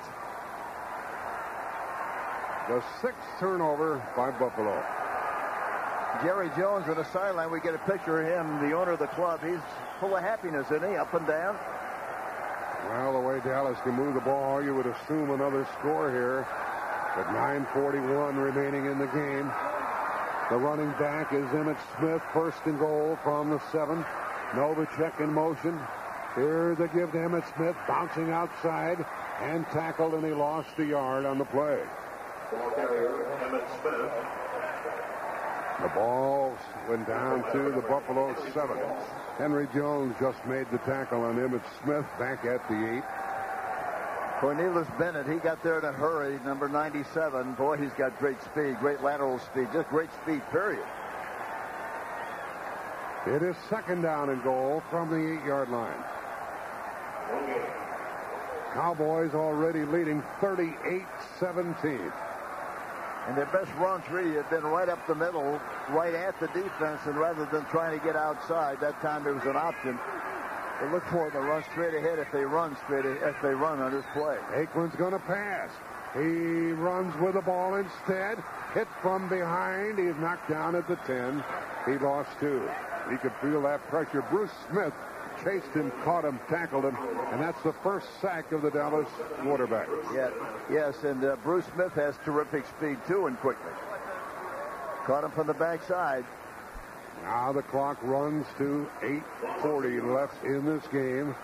[2.68, 4.80] The sixth turnover by Buffalo.
[6.22, 9.08] Jerry Jones on the sideline, we get a picture of him, the owner of the
[9.08, 9.40] club.
[9.44, 9.58] He's
[9.98, 10.96] full of happiness, isn't he?
[10.96, 11.58] Up and down.
[12.88, 16.46] Well, the way Dallas can move the ball, you would assume another score here.
[17.16, 19.50] With 9.41 remaining in the game.
[20.48, 24.04] The running back is Emmitt Smith, first and goal from the seven.
[24.52, 25.78] Novacek in motion.
[26.34, 29.04] Here's a give to Emmitt Smith, bouncing outside
[29.40, 31.80] and tackled, and he lost a yard on the play.
[35.80, 36.56] The ball
[36.88, 38.78] went down to the Buffalo seven.
[39.38, 43.04] Henry Jones just made the tackle on Emmitt Smith back at the eight.
[44.40, 47.52] Cornelius Bennett, he got there in a hurry, number 97.
[47.54, 50.84] Boy, he's got great speed, great lateral speed, just great speed, period.
[53.26, 56.04] It is second down and goal from the eight-yard line.
[58.74, 62.12] Cowboys already leading 38-17.
[63.26, 67.00] And their best runs really have been right up the middle, right at the defense,
[67.06, 69.98] and rather than trying to get outside, that time there was an option.
[70.80, 73.80] They look for it to run straight ahead if they run straight if they run
[73.80, 74.36] on this play.
[74.52, 75.70] Aikman's going to pass.
[76.12, 78.42] He runs with the ball instead.
[78.74, 79.98] Hit from behind.
[79.98, 81.42] He's knocked down at the 10.
[81.86, 82.68] He lost two.
[83.10, 84.22] He could feel that pressure.
[84.30, 84.92] Bruce Smith
[85.44, 86.96] chased him, caught him, tackled him,
[87.30, 89.08] and that's the first sack of the Dallas
[89.42, 89.88] quarterback.
[90.14, 90.30] Yeah,
[90.70, 93.74] yes, and uh, Bruce Smith has terrific speed too and quickness.
[95.04, 96.24] Caught him from the backside.
[97.22, 101.34] Now the clock runs to 8.40 left in this game.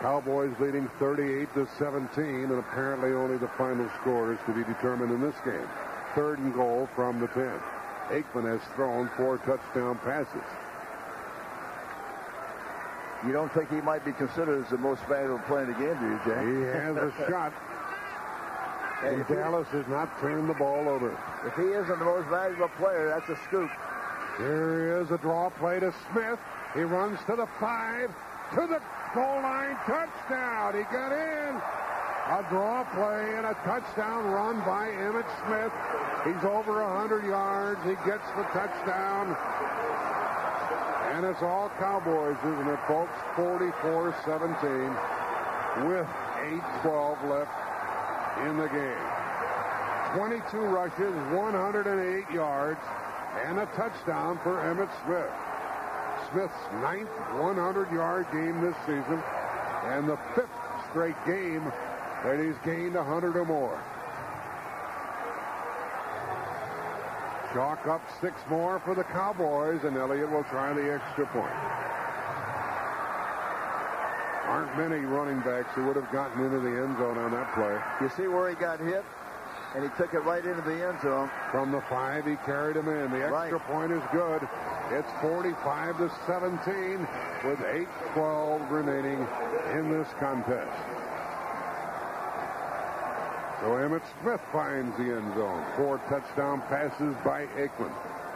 [0.00, 5.12] Cowboys leading 38 to 17, and apparently only the final score is to be determined
[5.12, 5.68] in this game.
[6.14, 7.52] Third and goal from the 10.
[8.10, 10.42] Aikman has thrown four touchdown passes.
[13.26, 15.94] You don't think he might be considered as the most valuable player in the game,
[16.00, 16.42] do you, Jay?
[16.42, 17.52] He has a shot.
[19.04, 21.10] And Dallas has not turned the ball over.
[21.46, 23.70] If he isn't the most valuable player, that's a scoop.
[24.38, 26.38] Here is a draw play to Smith.
[26.74, 28.10] He runs to the five,
[28.54, 28.80] to the
[29.14, 30.74] goal line, touchdown.
[30.74, 31.60] He got in.
[32.22, 35.72] A draw play and a touchdown run by Emmitt Smith.
[36.24, 37.82] He's over 100 yards.
[37.82, 39.36] He gets the touchdown.
[41.22, 43.12] And it's all Cowboys, isn't it, folks?
[43.36, 44.90] 44-17
[45.86, 46.08] with
[46.82, 47.54] 8-12 left
[48.48, 49.06] in the game.
[50.18, 52.80] 22 rushes, 108 yards,
[53.46, 55.30] and a touchdown for Emmitt Smith.
[56.32, 59.22] Smith's ninth 100-yard game this season,
[59.84, 60.50] and the fifth
[60.90, 61.70] straight game
[62.24, 63.80] that he's gained 100 or more.
[67.52, 71.52] Chalk up six more for the Cowboys, and Elliott will try the extra point.
[74.48, 77.78] Aren't many running backs who would have gotten into the end zone on that play.
[78.00, 79.04] You see where he got hit?
[79.74, 81.30] And he took it right into the end zone.
[81.50, 83.10] From the five, he carried him in.
[83.10, 83.66] The extra Right.
[83.66, 84.46] point is good.
[84.90, 87.06] It's 45 to 17
[87.44, 89.26] with 8-12 remaining
[89.72, 90.70] in this contest.
[93.62, 95.64] So Emmitt Smith finds the end zone.
[95.76, 97.92] Four touchdown passes by Aikman.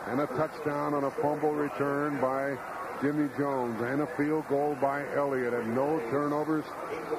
[0.06, 2.56] And a touchdown on a fumble return by
[3.02, 3.82] Jimmie Jones.
[3.82, 5.52] And a field goal by Elliott.
[5.52, 6.64] And no turnovers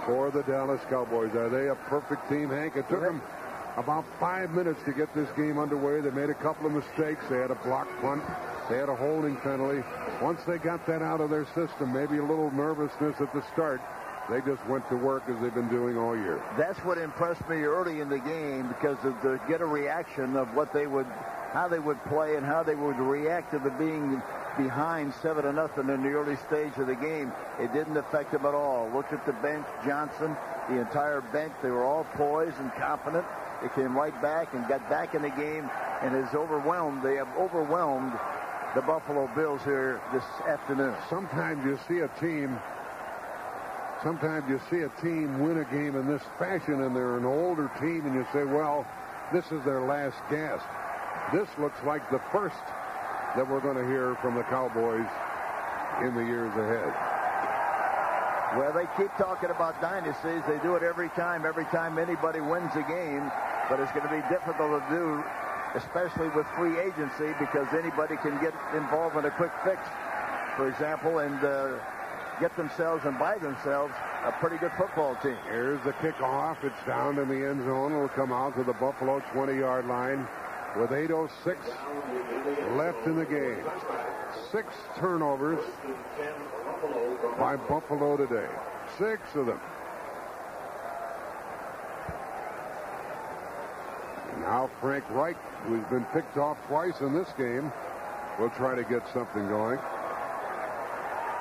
[0.06, 1.36] for the Dallas Cowboys.
[1.36, 2.78] Are they a perfect team, Hank?
[2.78, 3.22] It took them
[3.76, 6.00] about five minutes to get this game underway.
[6.00, 7.26] They made a couple of mistakes.
[7.30, 8.24] They had a block punt.
[8.70, 9.84] They had a holding penalty.
[10.22, 13.82] Once they got that out of their system, maybe a little nervousness at the start,
[14.30, 16.42] they just went to work as they've been doing all year.
[16.58, 20.54] That's what impressed me early in the game because of the get a reaction of
[20.54, 21.06] what they would,
[21.54, 24.22] how they would play and how they would react to the being
[24.58, 27.32] behind seven to nothing in the early stage of the game.
[27.60, 28.90] It didn't affect them at all.
[28.94, 30.36] Look at the bench, Johnson,
[30.70, 31.54] the entire bench.
[31.62, 33.26] They were all poised and confident.
[33.62, 35.70] They came right back and got back in the game
[36.02, 37.02] and is overwhelmed.
[37.02, 38.14] They have overwhelmed
[38.76, 40.96] the Buffalo Bills here this afternoon.
[41.10, 42.60] Sometimes you see a team
[44.04, 47.70] sometimes you see a team win a game in this fashion and they're an older
[47.80, 48.86] team and you say, well,
[49.34, 50.66] this is their last gasp.
[51.34, 52.64] This looks like the first
[53.36, 55.08] that we're going to hear from the Cowboys
[56.02, 56.94] in the years ahead.
[58.56, 60.42] Well, they keep talking about dynasties.
[60.48, 63.30] They do it every time, every time anybody wins a game.
[63.70, 65.24] But it's going to be difficult to do,
[65.76, 69.82] especially with free agency, because anybody can get involved in a quick fix,
[70.56, 71.76] for example, and uh,
[72.40, 73.94] get themselves and buy themselves
[74.24, 75.38] a pretty good football team.
[75.46, 76.64] Here's the kickoff.
[76.64, 77.94] It's down in the end zone.
[77.94, 80.28] It'll come out to the Buffalo 20-yard line
[80.78, 81.58] with 8.06
[82.78, 83.64] left in the game.
[84.52, 84.68] Six
[84.98, 85.64] turnovers
[87.38, 88.48] by Buffalo today.
[88.98, 89.60] Six of them.
[94.42, 97.72] Now Frank Reich, who's been picked off twice in this game,
[98.40, 99.80] will try to get something going.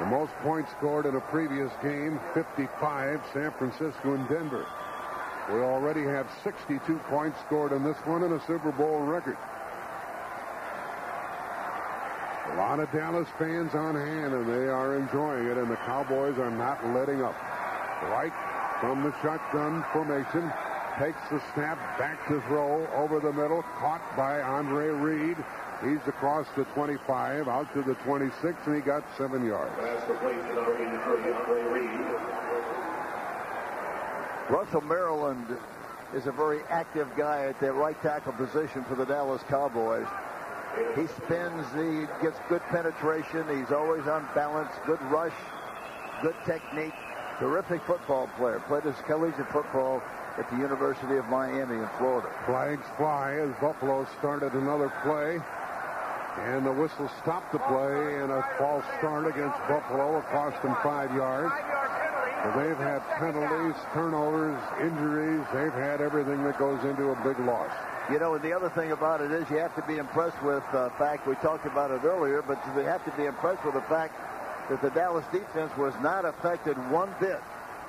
[0.01, 4.67] The most points scored in a previous game, 55, San Francisco and Denver.
[5.49, 9.39] We already have 62 points scored in this one and a Super Bowl record.
[12.53, 16.39] A lot of Dallas fans on hand, and they are enjoying it, and the Cowboys
[16.39, 17.35] are not letting up.
[18.11, 18.33] Right
[18.81, 20.53] from the shotgun formation,
[20.99, 25.37] takes the snap back to throw over the middle, caught by Andre Reed.
[25.85, 29.77] He's across the 25, out to the 26, and he got seven yards.
[34.49, 35.47] Russell Maryland
[36.15, 40.07] is a very active guy at that right tackle position for the Dallas Cowboys.
[40.95, 45.35] He spins, he gets good penetration, he's always on balance, good rush,
[46.23, 46.95] good technique.
[47.39, 48.61] Terrific football player.
[48.67, 50.03] Played his collegiate football
[50.39, 52.33] at the University of Miami in Florida.
[52.47, 55.39] Flags fly as Buffalo started another play.
[56.39, 60.19] And the whistle stopped the play and a false start against Buffalo.
[60.19, 61.53] It cost them five yards.
[62.55, 65.45] They've had penalties, turnovers, injuries.
[65.53, 67.73] They've had everything that goes into a big loss.
[68.11, 70.63] You know, and the other thing about it is you have to be impressed with
[70.71, 73.81] the fact, we talked about it earlier, but you have to be impressed with the
[73.83, 74.15] fact
[74.71, 77.41] that the Dallas defense was not affected one bit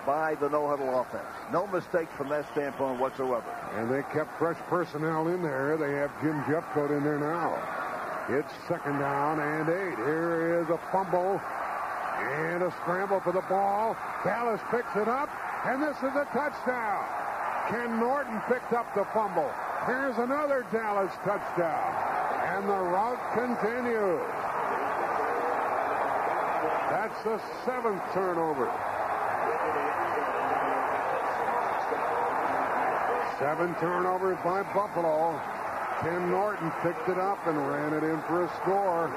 [0.08, 1.28] by the no-huddle offense.
[1.52, 3.52] No mistakes from that standpoint whatsoever.
[3.76, 5.78] And they kept fresh personnel in there.
[5.78, 7.87] They have Jim Jeffcoat in there now.
[8.30, 9.96] It's second down and eight.
[9.96, 11.40] Here is a fumble
[12.20, 13.96] and a scramble for the ball.
[14.26, 15.30] Dallas picks it up,
[15.66, 17.06] and this is a touchdown.
[17.70, 19.50] Ken Norton picked up the fumble.
[19.86, 21.94] Here's another Dallas touchdown.
[22.52, 24.28] And the route continues.
[26.92, 28.68] That's the seventh turnover.
[33.40, 35.57] Seven turnovers by Buffalo.
[36.02, 39.10] Ken Norton picked it up and ran it in for a score.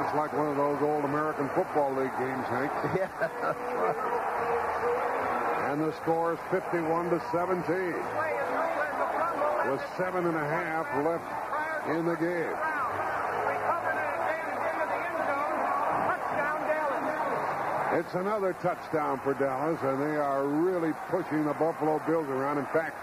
[0.00, 2.72] It's like one of those old American Football League games, Hank.
[2.96, 3.96] Yeah, that's right.
[5.70, 7.66] And the score is 51 to 17.
[9.70, 11.26] With seven and a half left
[11.90, 12.56] in the game.
[17.98, 22.58] It's another touchdown for Dallas, and they are really pushing the Buffalo Bills around.
[22.58, 22.94] In fact,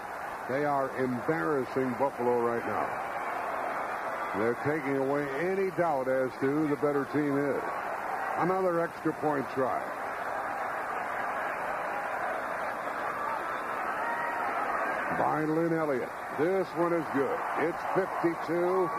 [0.48, 3.04] they are embarrassing Buffalo right now.
[4.38, 7.62] They're taking away any doubt as to who the better team is.
[8.38, 9.80] Another extra point try.
[15.18, 16.10] By Lin Elliott.
[16.38, 17.38] This one is good.
[17.60, 18.90] It's 52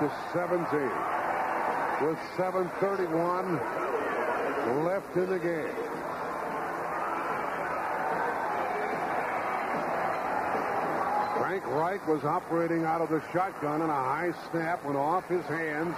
[0.00, 0.66] to 17.
[2.02, 3.60] With 731
[4.84, 5.89] left in the game.
[11.60, 15.44] Frank Reich was operating out of the shotgun and a high snap went off his
[15.44, 15.94] hands.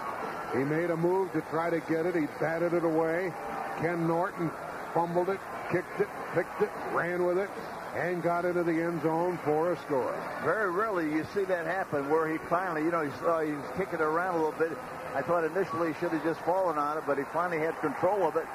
[0.53, 2.15] He made a move to try to get it.
[2.15, 3.33] He batted it away.
[3.79, 4.51] Ken Norton
[4.93, 7.49] fumbled it, kicked it, picked it, ran with it,
[7.95, 10.15] and got into the end zone for a score.
[10.45, 13.53] Very rarely you see that happen where he finally, you know, he saw uh, he
[13.53, 14.77] was kicking it around a little bit.
[15.15, 18.27] I thought initially he should have just fallen on it, but he finally had control
[18.27, 18.47] of it.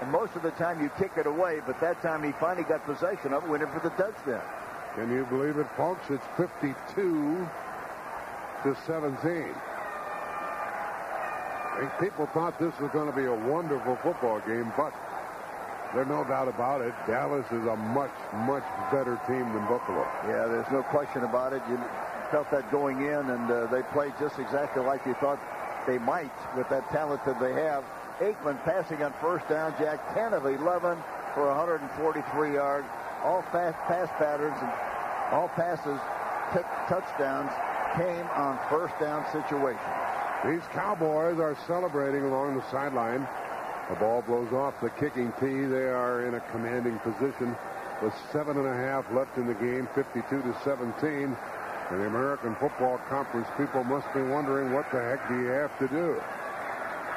[0.00, 2.84] And most of the time you kick it away, but that time he finally got
[2.86, 4.42] possession of it, went in for the touchdown.
[4.96, 6.10] Can you believe it, folks?
[6.10, 7.48] It's 52
[8.64, 9.54] to 17.
[11.72, 14.92] I think people thought this was going to be a wonderful football game, but
[15.94, 16.92] there's no doubt about it.
[17.06, 18.10] Dallas is a much,
[18.46, 20.02] much better team than Buffalo.
[20.26, 21.62] Yeah, there's no question about it.
[21.70, 21.78] You
[22.32, 25.38] felt that going in, and uh, they played just exactly like you thought
[25.86, 27.84] they might with that talent that they have.
[28.18, 30.98] Aikman passing on first down, Jack 10 of 11
[31.34, 32.86] for 143 yards.
[33.22, 34.70] All fast pass patterns and
[35.32, 36.00] all passes,
[36.88, 37.50] touchdowns
[37.96, 39.80] came on first down situations.
[40.44, 43.28] These Cowboys are celebrating along the sideline.
[43.90, 45.66] The ball blows off the kicking tee.
[45.66, 47.56] They are in a commanding position
[48.02, 51.36] with seven and a half left in the game, 52 to 17.
[51.90, 55.76] And the American Football Conference people must be wondering what the heck do you have
[55.80, 56.22] to do?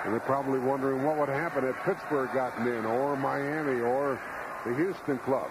[0.03, 4.19] And they're probably wondering what would happen if Pittsburgh gotten in, or Miami, or
[4.65, 5.49] the Houston club.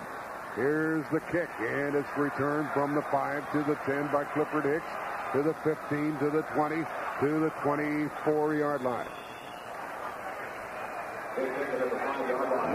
[0.54, 4.84] Here's the kick, and it's returned from the 5 to the 10 by Clifford Hicks,
[5.32, 6.76] to the 15, to the 20,
[7.20, 9.08] to the 24-yard line.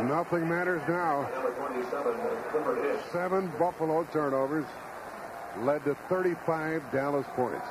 [0.07, 1.29] Nothing matters now.
[3.11, 4.65] Seven Buffalo turnovers
[5.59, 7.67] led to 35 Dallas points.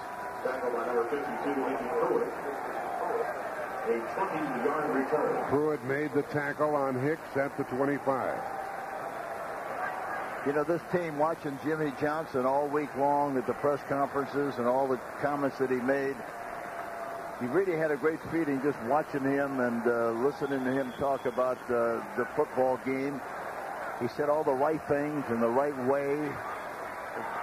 [5.48, 8.55] Pruitt made the tackle on Hicks at the 25.
[10.46, 14.66] You know, this team watching Jimmy Johnson all week long at the press conferences and
[14.66, 16.14] all the comments that he made,
[17.40, 21.26] he really had a great feeling just watching him and uh, listening to him talk
[21.26, 23.20] about uh, the football game.
[24.00, 26.12] He said all the right things in the right way,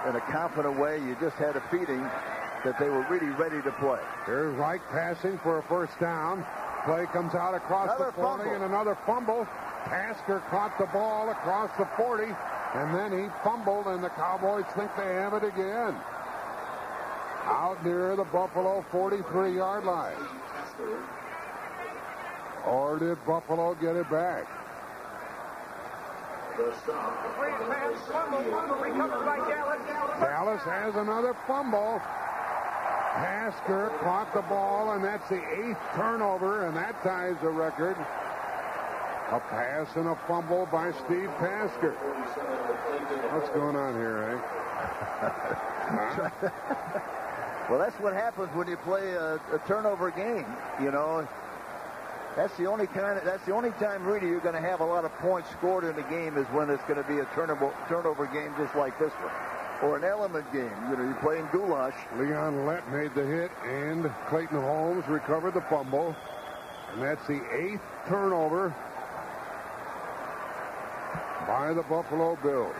[0.08, 0.96] in a confident way.
[0.98, 2.00] You just had a feeling
[2.64, 4.00] that they were really ready to play.
[4.24, 6.42] Here's Reich passing for a first down.
[6.86, 8.54] Play comes out across Another the 40 fumble.
[8.54, 9.46] and another fumble.
[9.84, 12.32] Tasker caught the ball across the 40,
[12.74, 15.94] and then he fumbled, and the Cowboys think they have it again.
[17.46, 20.16] Out near the Buffalo 43-yard line.
[22.66, 24.48] Or did Buffalo get it back?
[30.20, 32.00] Dallas has another fumble.
[33.14, 37.96] Tasker caught the ball, and that's the eighth turnover, and that ties the record
[39.34, 41.90] A pass and a fumble by Steve Tasker.
[43.34, 44.38] What's going on here, eh?
[47.68, 50.46] well, that's what happens when you play a, a turnover game.
[50.80, 51.26] You know,
[52.36, 53.18] that's the only kind.
[53.18, 55.82] Of, that's the only time really you're going to have a lot of points scored
[55.82, 58.96] in a game is when it's going to be a turnover turnover game, just like
[59.00, 59.32] this one,
[59.82, 60.70] or an element game.
[60.88, 61.96] You know, you're playing goulash.
[62.18, 66.14] Leon Lett made the hit, and Clayton Holmes recovered the fumble,
[66.92, 68.72] and that's the eighth turnover
[71.46, 72.74] by the Buffalo Bills.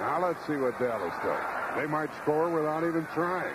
[0.00, 1.44] Now let's see what Dallas does.
[1.76, 3.54] They might score without even trying.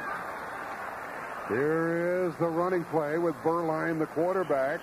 [1.48, 4.80] Here is the running play with Beuerlein, the quarterback.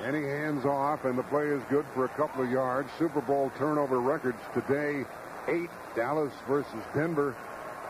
[0.00, 2.88] And he hands off, and the play is good for a couple of yards.
[2.98, 5.04] Super Bowl turnover records today,
[5.48, 7.34] eight, Dallas versus Denver.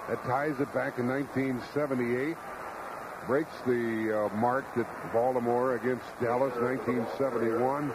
[0.09, 2.37] That ties it back in 1978.
[3.27, 7.93] Breaks the uh, mark that Baltimore against Dallas, 1971.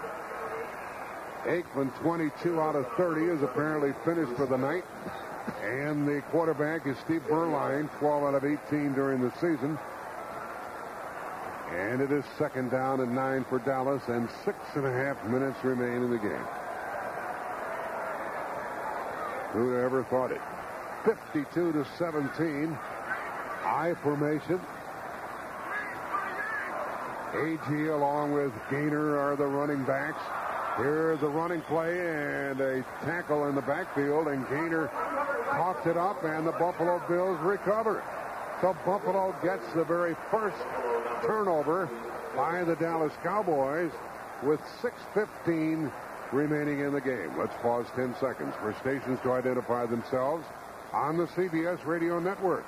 [1.45, 4.85] Aikman, 22 out of 30, is apparently finished for the night.
[5.61, 9.77] And the quarterback is Steve Beuerlein, 12 out of 18 during the season.
[11.71, 15.61] And it is second down and nine for Dallas, and six and a half minutes
[15.63, 16.47] remain in the game.
[19.51, 20.41] Who'd ever thought it?
[21.03, 22.77] 52 to 17.
[23.65, 24.61] I formation.
[27.33, 30.21] Agee along with Gainer are the running backs.
[30.77, 34.87] Here's a running play and a tackle in the backfield, and Gainer
[35.51, 38.03] coughs it up, and the Buffalo Bills recover.
[38.59, 40.57] So Buffalo gets the very first
[41.25, 41.89] turnover
[42.35, 43.91] by the Dallas Cowboys
[44.41, 45.91] with 6.15
[46.31, 47.37] remaining in the game.
[47.37, 50.43] Let's pause 10 seconds for stations to identify themselves
[50.91, 52.65] on the CBS Radio Network.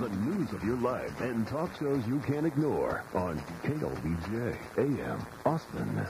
[0.00, 6.06] The news of your life and talk shows you can't ignore on KLBJ AM Austin.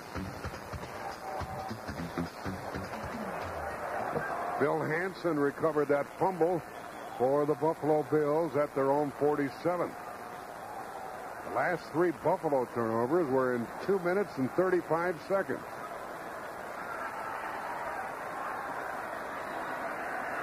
[4.59, 6.61] Phil Hansen recovered that fumble
[7.19, 9.91] for the Buffalo Bills at their own 47.
[11.49, 15.61] The last three Buffalo turnovers were in 2 minutes and 35 seconds.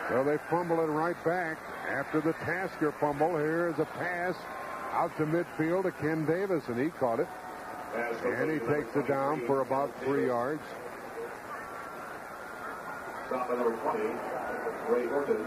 [0.09, 1.57] So they fumble it right back
[1.89, 3.37] after the Tasker fumble.
[3.37, 4.35] Here's a pass
[4.93, 7.27] out to midfield to Ken Davis, and he caught it.
[8.25, 10.61] And he takes it down for about three yards.
[13.27, 14.03] Stop number 20,
[14.89, 15.45] Ray Horton.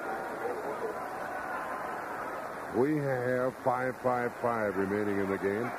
[2.76, 5.70] We have 5-5-5 remaining in the game.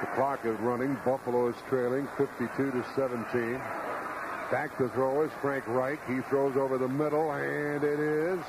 [0.00, 0.96] The clock is running.
[1.04, 3.60] Buffalo is trailing 52 to 17.
[4.50, 6.00] Back to throw is Frank Reich.
[6.08, 8.40] He throws over the middle, and it is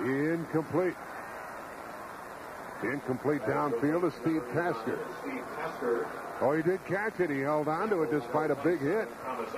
[0.00, 0.96] incomplete.
[2.82, 4.98] Incomplete downfield to Steve Tasker.
[6.40, 7.30] Oh, he did catch it.
[7.30, 9.08] He held on to it despite a big hit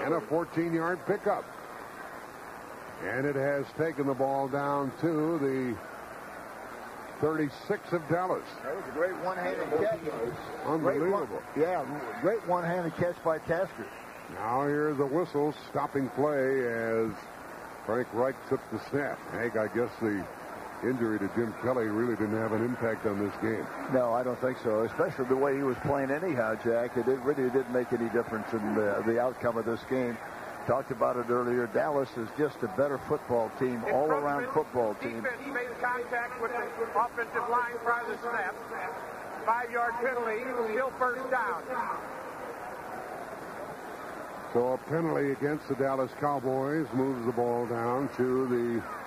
[0.01, 1.45] and a 14-yard pickup.
[3.05, 5.77] And it has taken the ball down to the
[7.21, 8.43] 36 of Dallas.
[8.65, 10.01] That was a great one-handed catch.
[10.67, 11.41] Unbelievable.
[11.55, 13.87] Great one, yeah, great one-handed catch by Tasker.
[14.35, 17.13] Now here's the whistle stopping play as
[17.87, 19.19] Frank Reich took the snap.
[19.31, 20.25] Hank, I guess the
[20.83, 23.67] injury to Jim Kelly really didn't have an impact on this game.
[23.93, 24.83] No, I don't think so.
[24.85, 26.97] Especially the way he was playing anyhow, Jack.
[26.97, 30.17] It really didn't make any difference in the, the outcome of this game.
[30.67, 31.67] Talked about it earlier.
[31.67, 35.23] Dallas is just a better football team, all-around football team.
[35.23, 38.55] Defense made contact with the offensive line prior to the snap.
[39.45, 40.41] Five-yard penalty,
[40.73, 41.63] still first down.
[44.53, 49.02] So a penalty against the Dallas Cowboys moves the ball down to the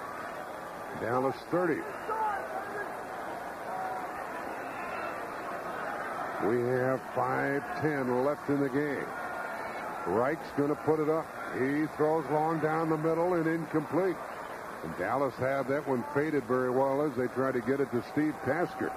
[1.01, 1.75] Dallas 30.
[6.47, 9.05] We have 5-10 left in the game.
[10.07, 11.25] Reich's going to put it up.
[11.53, 14.15] He throws long down the middle and incomplete.
[14.83, 18.03] And Dallas had that one faded very well as they try to get it to
[18.11, 18.91] Steve Tasker.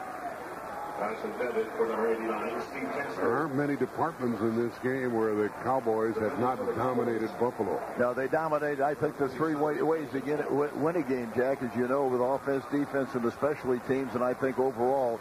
[3.16, 7.80] There aren't many departments in this game where the Cowboys have not dominated Buffalo.
[7.98, 8.82] No, they dominated.
[8.82, 11.86] I think the three way, ways to get it, win a game, Jack, as you
[11.86, 14.14] know, with offense, defense, and especially teams.
[14.14, 15.20] And I think overall,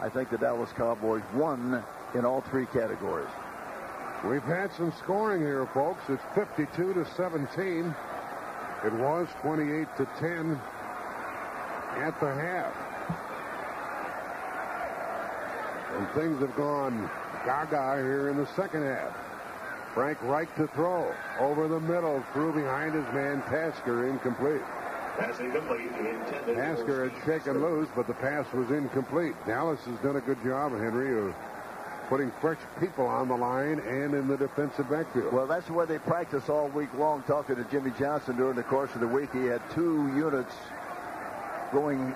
[0.00, 1.82] I think the Dallas Cowboys won
[2.14, 3.28] in all three categories.
[4.24, 6.02] We've had some scoring here, folks.
[6.08, 7.94] It's 52 to 17.
[8.84, 10.60] It was 28 to 10
[11.96, 12.85] at the half.
[15.96, 17.10] And things have gone
[17.44, 19.16] gaga here in the second half.
[19.94, 21.10] Frank Reich to throw.
[21.40, 24.60] Over the middle, through behind his man Tasker, incomplete.
[25.18, 29.34] Pass Tasker had shaken loose, but the pass was incomplete.
[29.46, 31.34] Dallas has done a good job, Henry, of
[32.10, 35.32] putting fresh people on the line and in the defensive backfield.
[35.32, 37.22] Well, that's where they practice all week long.
[37.22, 40.52] Talking to Jimmy Johnson during the course of the week, he had two units
[41.72, 42.14] going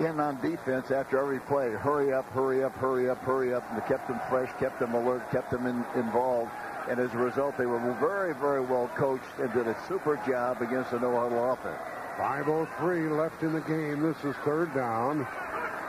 [0.00, 1.70] in on defense after every play.
[1.70, 3.64] Hurry up, hurry up, hurry up, hurry up.
[3.72, 6.50] And kept them fresh, kept them alert, kept them in, involved.
[6.88, 10.62] And as a result, they were very, very well coached and did a super job
[10.62, 11.78] against the no-huddle offense.
[12.16, 14.02] 5.03 left in the game.
[14.02, 15.26] This is third down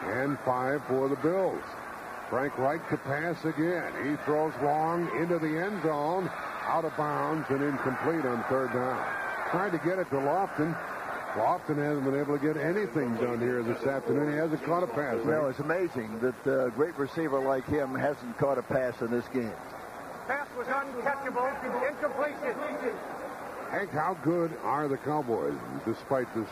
[0.06, 1.64] and five for the Bills.
[2.30, 3.92] Frank Reich to pass again.
[4.04, 6.30] He throws long into the end zone,
[6.68, 9.04] out of bounds and incomplete on third down.
[9.50, 10.78] Tried to get it to Lofton.
[11.40, 14.34] Lofton hasn't been able to get anything done here this afternoon.
[14.34, 15.24] He hasn't caught a pass.
[15.24, 19.26] Well, it's amazing that a great receiver like him hasn't caught a pass in this
[19.34, 19.54] game.
[20.28, 21.48] Pass was uncatchable.
[21.88, 22.56] Incompletion.
[23.72, 26.50] Hank, how good are the Cowboys despite this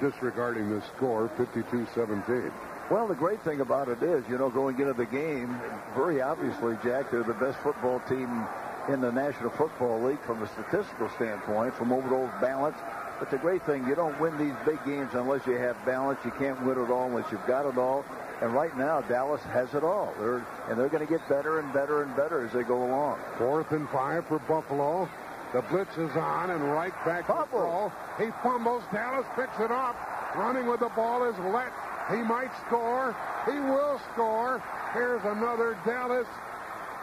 [0.00, 2.50] disregarding this score, 52-17?
[2.90, 5.56] Well, the great thing about it is, you know, going into the game,
[5.94, 8.44] very obviously, Jack, they're the best football team
[8.88, 12.76] in the National Football League from a statistical standpoint, from overall balance.
[13.18, 16.18] But the great thing, you don't win these big games unless you have balance.
[16.24, 18.04] You can't win it all unless you've got it all.
[18.42, 20.12] And right now, Dallas has it all.
[20.20, 23.18] They're, and they're going to get better and better and better as they go along.
[23.38, 25.08] Fourth and five for Buffalo.
[25.54, 27.90] The blitz is on, and right back to throw.
[28.18, 28.82] He fumbles.
[28.92, 29.96] Dallas picks it up.
[30.36, 31.72] Running with the ball is Lett.
[32.10, 33.16] He might score.
[33.46, 34.62] He will score.
[34.92, 36.26] Here's another Dallas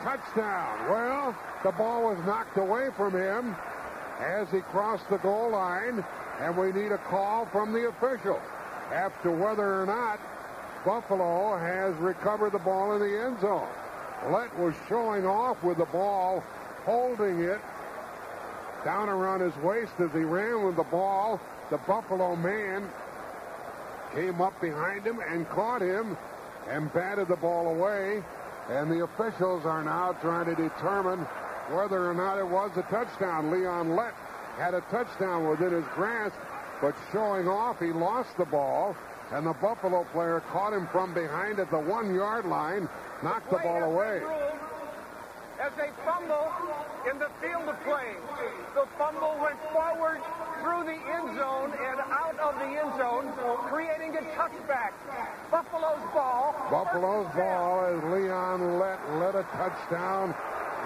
[0.04, 0.90] touchdown.
[0.92, 3.56] Well, the ball was knocked away from him
[4.20, 6.04] as he crossed the goal line,
[6.40, 8.40] and we need a call from the official
[8.92, 10.20] as to whether or not
[10.86, 13.68] Buffalo has recovered the ball in the end zone.
[14.30, 16.44] Lett was showing off with the ball,
[16.86, 17.60] holding it
[18.84, 21.40] down around his waist as he ran with the ball.
[21.70, 22.90] The Buffalo man
[24.14, 26.18] came up behind him and caught him
[26.70, 28.22] and batted the ball away.
[28.70, 31.26] And the officials are now trying to determine
[31.72, 33.52] whether or not it was a touchdown.
[33.52, 34.14] Leon Lett
[34.58, 36.36] had a touchdown within his grasp,
[36.82, 38.96] but showing off, he lost the ball,
[39.32, 42.88] and the Buffalo player caught him from behind at the one-yard line,
[43.24, 44.22] knocked the ball away.
[45.62, 46.52] As they fumble
[47.10, 48.14] in the field of play,
[48.76, 50.20] the fumble went forward
[50.62, 53.32] through the end zone and out of the end zone,
[53.72, 54.92] creating a touchback.
[55.50, 56.54] Buffalo's ball.
[56.70, 60.36] Buffalo's ball as Leon Lett led a touchdown.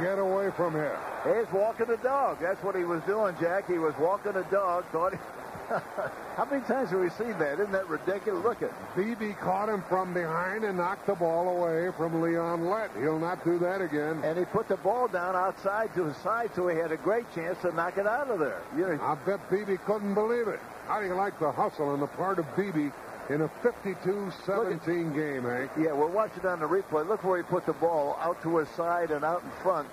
[0.02, 0.92] Get away from him.
[1.24, 2.38] He's walking a dog.
[2.40, 3.68] That's what he was doing, Jack.
[3.68, 4.86] He was walking a dog.
[4.92, 5.20] Thought he...
[6.38, 7.60] How many times have we seen that?
[7.60, 8.44] Isn't that ridiculous?
[8.44, 12.92] Look at Beebe caught him from behind and knocked the ball away from Leon Lett.
[12.98, 14.22] He'll not do that again.
[14.24, 17.26] And he put the ball down outside to his side, so he had a great
[17.36, 18.62] chance to knock it out of there.
[18.78, 20.60] You know, I bet Beebe couldn't believe it.
[20.88, 22.92] How do you like the hustle on the part of Beebe
[23.30, 25.72] in a 52-17 game, Hank?
[25.78, 27.08] Yeah, we're watching on the replay.
[27.08, 29.88] Look where he put the ball out to his side and out in front.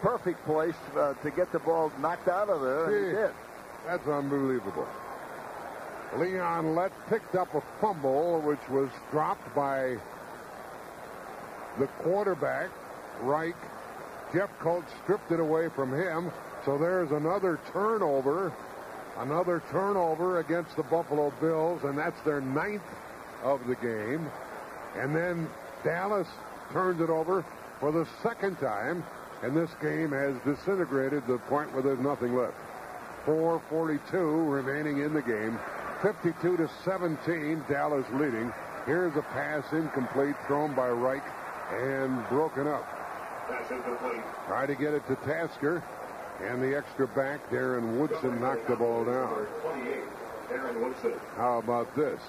[0.00, 3.30] Perfect place uh, to get the ball knocked out of there, and he did.
[3.86, 4.86] That's unbelievable.
[6.16, 9.96] Leon Lett picked up a fumble, which was dropped by
[11.78, 12.70] the quarterback,
[13.20, 13.56] Reich.
[14.32, 16.30] Jeff Coates stripped it away from him.
[16.64, 18.52] So there's another turnover.
[19.18, 22.82] Another turnover against the Buffalo Bills, and that's their ninth
[23.42, 24.30] of the game.
[24.96, 25.48] And then
[25.84, 26.28] Dallas
[26.72, 27.44] turns it over
[27.80, 29.04] for the second time,
[29.42, 32.54] and this game has disintegrated to the point where there's nothing left.
[33.26, 35.58] 4.42 remaining in the game.
[36.02, 38.52] 52 to 17, Dallas leading.
[38.86, 41.24] Here's a pass incomplete thrown by Reich
[41.72, 42.86] and broken up.
[44.46, 45.82] Try to get it to Tasker.
[46.40, 49.46] And the extra back, Darren Woodson knocked the ball down.
[51.36, 52.20] How about this?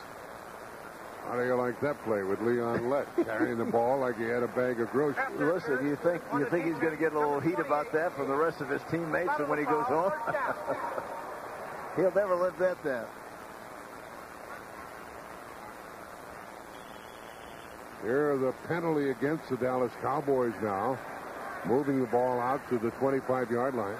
[1.25, 4.41] How do you like that play with Leon Lett carrying the ball like he had
[4.41, 5.27] a bag of groceries?
[5.38, 8.27] Listen, you think you think he's going to get a little heat about that from
[8.27, 10.11] the rest of his teammates and when he goes home?
[11.95, 13.05] He'll never live that down.
[18.01, 20.97] Here's a penalty against the Dallas Cowboys now.
[21.65, 23.97] Moving the ball out to the 25-yard line.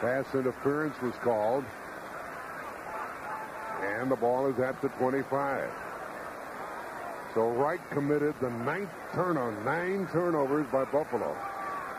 [0.00, 1.64] Pass interference was called.
[3.82, 5.70] And the ball is at the 25.
[7.34, 11.36] So Reich committed the ninth turnover, nine turnovers by Buffalo.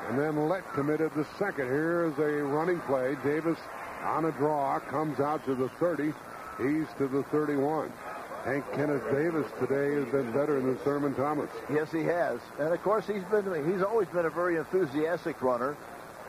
[0.08, 1.68] And then Lett committed the second.
[1.68, 3.18] Here is a running play.
[3.24, 3.58] Davis
[4.04, 6.14] on a draw, comes out to the 30.
[6.58, 7.92] He's to the 31.
[8.46, 11.50] Hank Kenneth Davis today has been better than Thurman Thomas.
[11.68, 12.40] Yes, he has.
[12.60, 13.44] And of course, he's been
[13.74, 15.76] he's always been a very enthusiastic runner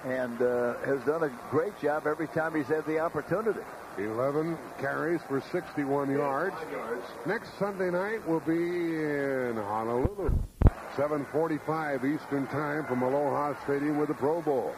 [0.07, 3.61] and uh, has done a great job every time he's had the opportunity.
[3.99, 6.57] 11 carries for 61 yards.
[7.27, 10.31] Next Sunday night will be in Honolulu.
[10.97, 14.75] 7.45 Eastern Time from Aloha Stadium with the Pro Bowl.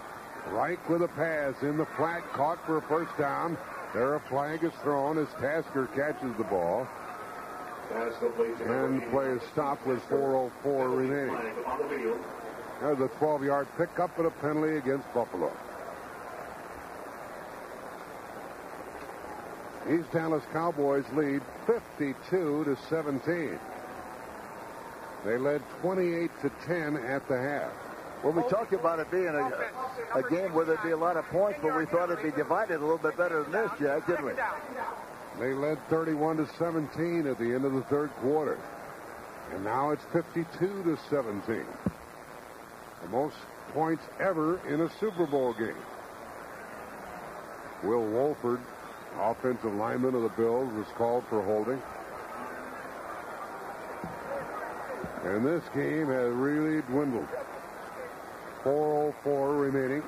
[0.50, 3.56] Reich with a pass in the flat, caught for a first down.
[3.94, 6.88] There a flag is thrown as Tasker catches the ball.
[7.94, 11.36] And the play is stopped with 4.04 remaining.
[12.80, 15.52] There's a 12-yard pickup and a penalty against Buffalo.
[19.88, 23.58] These Dallas Cowboys lead 52 to 17.
[25.24, 27.72] They led 28 to 10 at the half.
[28.22, 29.50] Well, we talked about it being a,
[30.14, 32.76] a game where there'd be a lot of points, but we thought it'd be divided
[32.76, 34.32] a little bit better than this, Jack, didn't we?
[35.38, 38.58] They led 31 to 17 at the end of the third quarter.
[39.52, 41.64] And now it's 52 to 17.
[43.02, 43.36] The most
[43.72, 45.74] points ever in a Super Bowl game.
[47.84, 48.60] Will Wolford,
[49.20, 51.80] offensive lineman of the Bills, was called for holding.
[55.24, 57.28] And this game has really dwindled.
[58.64, 60.02] 4.04 remaining.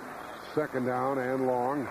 [0.55, 1.86] Second down and long.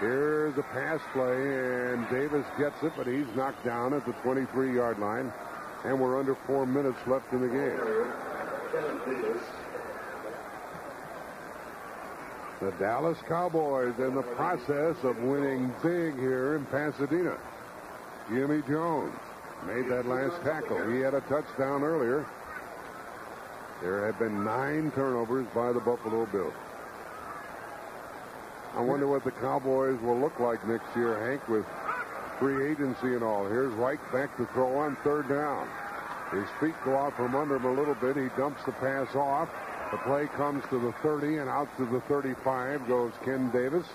[0.00, 4.98] Here's a pass play, and Davis gets it, but he's knocked down at the 23-yard
[4.98, 5.32] line.
[5.84, 7.78] And we're under four minutes left in the game.
[12.60, 17.36] The Dallas Cowboys in the process of winning big here in Pasadena.
[18.28, 19.14] Jimmie Jones
[19.66, 20.90] made that last tackle.
[20.90, 22.26] He had a touchdown earlier.
[23.82, 26.54] There have been nine turnovers by the Buffalo Bills.
[28.76, 31.64] I wonder what the Cowboys will look like next year, Hank, with
[32.40, 33.46] free agency and all.
[33.46, 35.68] Here's Reich back to throw on third down.
[36.32, 38.16] His feet go out from under him a little bit.
[38.16, 39.48] He dumps the pass off.
[39.92, 43.86] The play comes to the 30 and out to the 35 goes Ken Davis.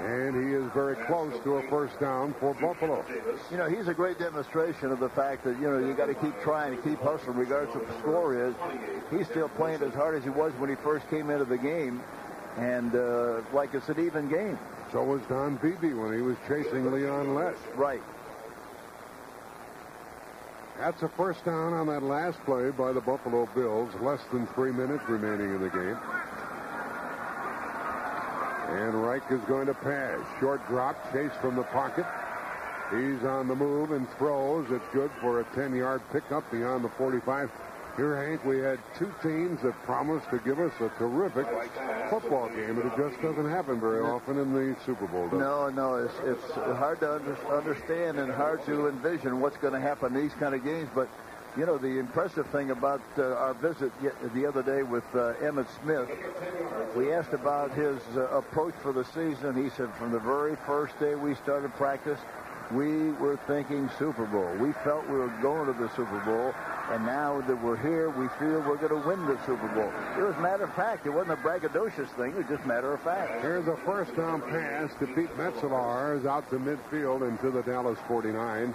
[0.00, 3.04] And he is very close to a first down for Buffalo.
[3.52, 6.14] You know, he's a great demonstration of the fact that, you know, you got to
[6.14, 8.56] keep trying to keep hustling regardless of the score is.
[9.12, 12.02] He's still playing as hard as he was when he first came into the game.
[12.56, 14.58] And uh, like it's an even game.
[14.92, 17.56] So was Don Beebe when he was chasing Leon Lett.
[17.74, 18.02] Right.
[20.78, 23.92] That's a first down on that last play by the Buffalo Bills.
[24.00, 25.96] Less than three minutes remaining in the game.
[28.68, 30.18] And Reich is going to pass.
[30.40, 32.06] Short drop, chase from the pocket.
[32.90, 34.66] He's on the move and throws.
[34.70, 37.50] It's good for a 10-yard pickup beyond the 45.
[37.96, 41.46] Here, Hank, we had two teams that promised to give us a terrific
[42.10, 45.28] football game, but it just doesn't happen very often in the Super Bowl.
[45.30, 49.80] No, no, it's, it's hard to under, understand and hard to envision what's going to
[49.80, 50.88] happen in these kind of games.
[50.92, 51.08] But,
[51.56, 53.92] you know, the impressive thing about uh, our visit
[54.34, 56.08] the other day with uh, Emmitt Smith,
[56.96, 59.54] we asked about his uh, approach for the season.
[59.54, 62.18] He said from the very first day we started practice,
[62.72, 64.54] we were thinking Super Bowl.
[64.56, 66.54] We felt we were going to the Super Bowl.
[66.90, 69.92] And now that we're here, we feel we're going to win the Super Bowl.
[70.18, 71.06] It was matter of fact.
[71.06, 72.32] It wasn't a braggadocious thing.
[72.32, 73.42] It was just matter of fact.
[73.42, 78.74] Here's a first down pass to Pete Metzelaars out to midfield into the Dallas 49.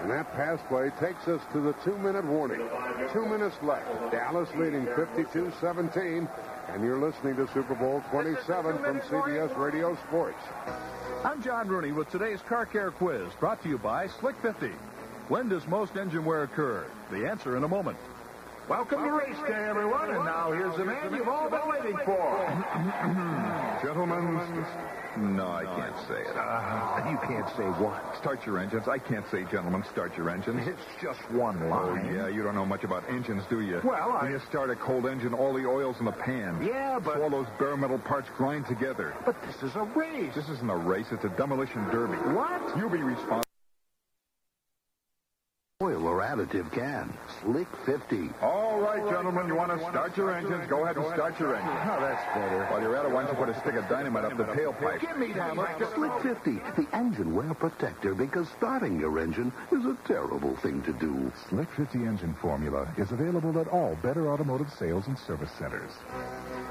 [0.00, 2.60] And that pass play takes us to the two-minute warning.
[3.12, 4.12] Two minutes left.
[4.12, 6.28] Dallas leading 52-17.
[6.68, 10.42] And you're listening to Super Bowl 27 from CBS Radio Sports.
[11.26, 14.68] I'm John Rooney with today's Car Care Quiz, brought to you by Slick 50.
[15.26, 16.86] When does most engine wear occur?
[17.10, 17.98] The answer in a moment.
[18.68, 20.10] Welcome to race day, everyone.
[20.10, 22.46] And now here's the man you've all been waiting for.
[23.82, 24.64] Gentlemen,
[25.16, 26.36] No, I can't say it.
[26.36, 28.00] Uh, you can't say what?
[28.20, 28.86] Start your engines.
[28.88, 30.66] I can't say, gentlemen, start your engines.
[30.66, 32.06] It's just one line.
[32.06, 33.80] Oh, yeah, you don't know much about engines, do you?
[33.84, 36.62] Well, I- When you start a cold engine, all the oil's in the pan.
[36.62, 39.14] Yeah, but- So all those bare metal parts grind together.
[39.24, 40.34] But this is a race.
[40.34, 42.16] This isn't a race, it's a demolition derby.
[42.34, 42.76] What?
[42.76, 43.45] You'll be responsible.
[45.82, 47.12] Oil or additive can.
[47.42, 48.30] Slick 50.
[48.40, 50.66] All right, gentlemen, you want to start your engines?
[50.70, 51.78] Go ahead and start your engines.
[51.84, 52.64] Oh, that's better.
[52.70, 55.02] While you're at it, why don't you put a stick of dynamite up the tailpipe?
[55.02, 55.54] Give me that.
[55.94, 60.94] Slick 50, the engine wear protector, because starting your engine is a terrible thing to
[60.94, 61.30] do.
[61.50, 65.92] Slick 50 engine formula is available at all Better Automotive sales and service centers.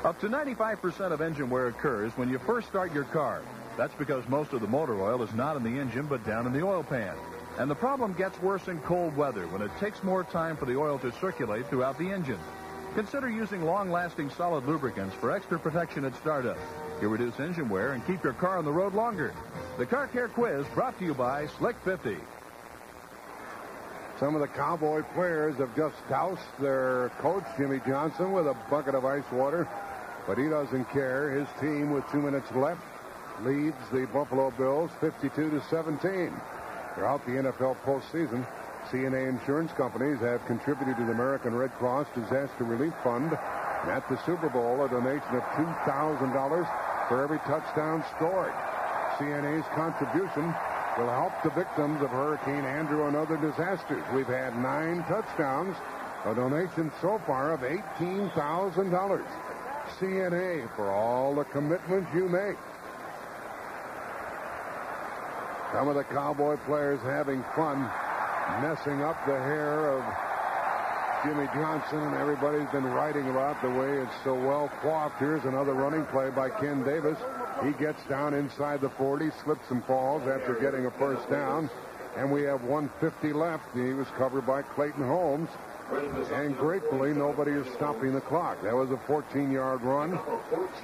[0.03, 3.43] Up to 95% of engine wear occurs when you first start your car.
[3.77, 6.53] That's because most of the motor oil is not in the engine but down in
[6.53, 7.16] the oil pan.
[7.58, 10.77] And the problem gets worse in cold weather when it takes more time for the
[10.77, 12.40] oil to circulate throughout the engine.
[12.95, 16.58] Consider using long-lasting solid lubricants for extra protection at startup.
[17.01, 19.34] You reduce engine wear and keep your car on the road longer.
[19.77, 22.17] The Car Care Quiz brought to you by Slick 50.
[24.19, 28.95] Some of the Cowboy players have just doused their coach, Jimmy Johnson, with a bucket
[28.95, 29.67] of ice water,
[30.25, 31.32] but he doesn't care.
[31.32, 32.82] His team, with two minutes left,
[33.43, 36.34] leads the Buffalo Bills 52 to 17.
[36.95, 38.48] Throughout the NFL postseason,
[38.90, 43.33] CNA insurance companies have contributed to the American Red Cross Disaster Relief Fund.
[43.33, 48.53] At the Super Bowl, a donation of $2,000 for every touchdown scored.
[49.19, 50.56] CNA's contribution
[50.98, 54.03] will help the victims of Hurricane Andrew and other disasters.
[54.14, 55.75] We've had nine touchdowns,
[56.25, 59.25] a donation so far of $18,000.
[59.99, 62.57] CNA for all the commitments you make.
[65.74, 67.90] Some of the Cowboy players having fun
[68.61, 70.03] messing up the hair of
[71.26, 75.18] Jimmy Johnson, and everybody's been writing about the way it's so well coiffed.
[75.18, 77.18] Here's another running play by Ken Davis.
[77.64, 81.69] He gets down inside the 40, slips and falls after getting a first down,
[82.16, 83.64] and we have 150 left.
[83.74, 85.50] He was covered by Clayton Holmes.
[86.34, 88.61] And gratefully, nobody is stopping the clock.
[88.64, 90.19] That was a 14-yard run.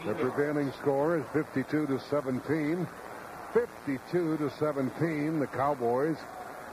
[0.06, 2.88] The prevailing score is 52 to 17.
[3.54, 6.16] 52 to 17, the Cowboys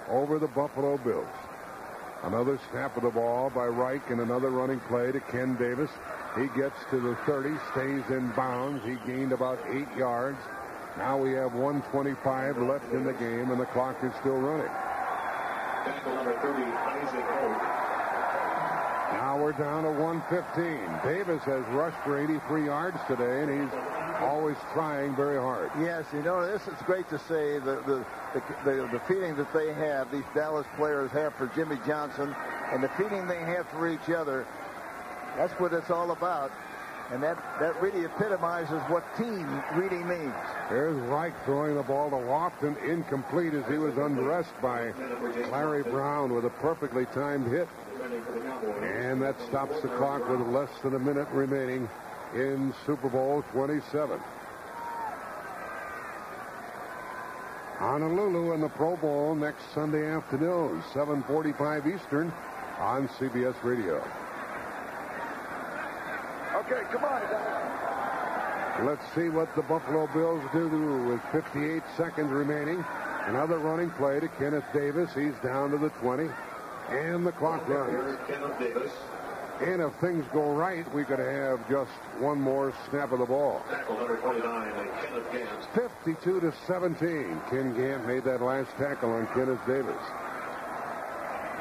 [0.09, 1.27] over the Buffalo Bills.
[2.23, 5.91] Another snap of the ball by Reich and another running play to Ken Davis.
[6.37, 8.85] He gets to the 30, stays in bounds.
[8.85, 10.39] He gained about eight yards.
[10.97, 14.71] Now we have 125 left in the game, and the clock is still running.
[19.13, 21.13] Now we're down to 115.
[21.13, 25.71] Davis has rushed for 83 yards today, and he's always trying very hard.
[25.81, 29.53] Yes, you know, this is great to say the, the, the, the, the feeling that
[29.53, 32.35] they have, these Dallas players have for Jimmy Johnson,
[32.73, 34.47] and the feeling they have for each other.
[35.37, 36.51] That's what it's all about.
[37.11, 40.35] And that, that really epitomizes what team really means.
[40.69, 44.93] Here's Reich throwing the ball to Lofton, incomplete as he was undressed by
[45.51, 47.67] Larry Brown with a perfectly timed hit.
[48.83, 51.89] And that stops the clock with less than a minute remaining
[52.35, 54.21] in Super Bowl 27.
[57.79, 62.33] Honolulu in the Pro Bowl next Sunday afternoon, 7:45 Eastern
[62.79, 64.03] on CBS Radio.
[66.57, 67.23] Okay, come on,
[68.85, 70.69] Let's see what the Buffalo Bills do
[71.09, 72.85] with 58 seconds remaining.
[73.27, 75.11] Another running play to Kenneth Davis.
[75.15, 76.29] He's down to the 20.
[76.91, 78.19] And the clock runs.
[79.61, 83.65] And if things go right, we could have just one more snap of the ball.
[85.75, 87.41] 52 to 17.
[87.51, 89.97] Ken Gant made that last tackle on Kenneth Davis.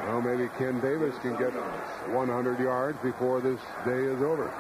[0.06, 4.54] Well, maybe Ken Davis can get 100 yards before this day is over.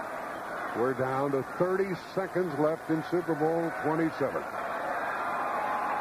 [0.76, 4.42] We're down to 30 seconds left in Super Bowl 27.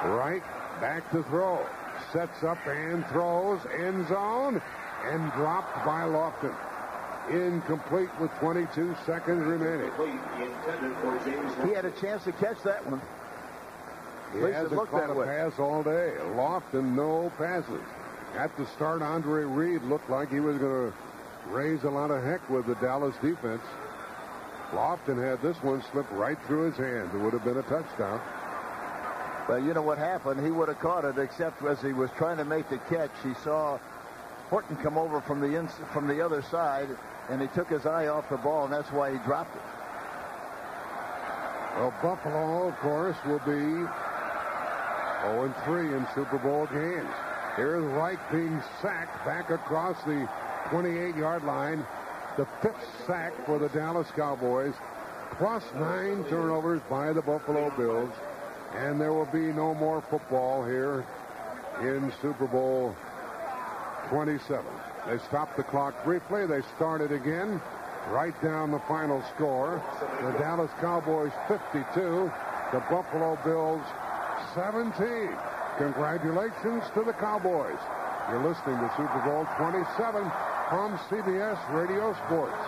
[0.04, 0.42] Reich
[0.80, 1.66] back to throw.
[2.12, 3.60] Sets up and throws.
[3.78, 4.60] End zone.
[5.04, 6.54] And dropped by Lofton.
[7.30, 9.90] Incomplete with 22 seconds remaining.
[11.66, 13.00] He had a chance to catch that one.
[14.32, 15.26] He At least it hasn't looked caught that a way.
[15.26, 16.12] pass all day.
[16.34, 17.82] Lofton, no passes.
[18.36, 20.96] At the start, Andre Reed looked like he was going to
[21.48, 23.62] raise a lot of heck with the Dallas defense.
[24.72, 27.14] Lofton had this one slip right through his hands.
[27.14, 28.20] It would have been a touchdown.
[29.48, 30.44] Well, you know what happened?
[30.44, 33.32] He would have caught it, except as he was trying to make the catch, he
[33.44, 33.78] saw
[34.50, 36.88] Horton come over from the from the other side,
[37.28, 39.62] and he took his eye off the ball, and that's why he dropped it.
[41.76, 43.86] Well, Buffalo, of course, will be
[45.24, 47.12] 0-3 in Super Bowl games.
[47.56, 50.28] Here's Reich being sacked back across the
[50.70, 51.84] 28-yard line.
[52.36, 54.74] The fifth sack for the Dallas Cowboys,
[55.32, 58.12] plus nine turnovers by the Buffalo Bills.
[58.76, 61.04] And there will be no more football here
[61.80, 62.94] in Super Bowl
[64.08, 64.64] 27.
[65.08, 66.46] They stopped the clock briefly.
[66.46, 67.60] They started again.
[68.10, 69.82] Right down the final score.
[70.22, 72.30] The Dallas Cowboys 52.
[72.72, 73.82] The Buffalo Bills
[74.54, 75.30] 17.
[75.78, 77.78] Congratulations to the Cowboys.
[78.30, 80.22] You're listening to Super Bowl 27
[80.70, 82.58] from CBS Radio Sports.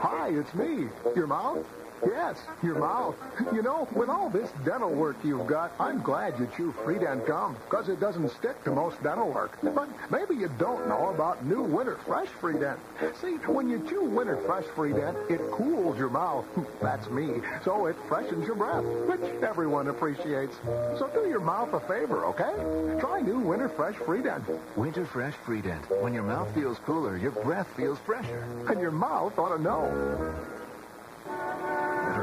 [0.00, 0.88] Hi, it's me.
[1.16, 1.66] Your mouth?
[2.06, 3.16] Yes, your mouth.
[3.52, 7.56] You know, with all this dental work you've got, I'm glad you chew Freedent gum,
[7.68, 9.58] because it doesn't stick to most dental work.
[9.62, 12.78] But maybe you don't know about new Winter Fresh Freedent.
[13.20, 16.44] See, when you chew Winter Fresh Freedent, it cools your mouth.
[16.80, 17.40] That's me.
[17.64, 20.56] So it freshens your breath, which everyone appreciates.
[20.98, 23.00] So do your mouth a favor, okay?
[23.00, 24.44] Try new Winter Fresh Freedent.
[24.76, 25.84] Winter Fresh Freedent.
[26.02, 28.46] When your mouth feels cooler, your breath feels fresher.
[28.68, 30.34] And your mouth ought to know.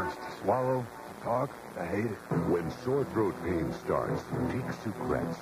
[0.06, 0.86] To swallow,
[1.24, 1.65] talk.
[1.78, 2.18] I hate it.
[2.48, 5.36] When sore throat pain starts, take Sucrets.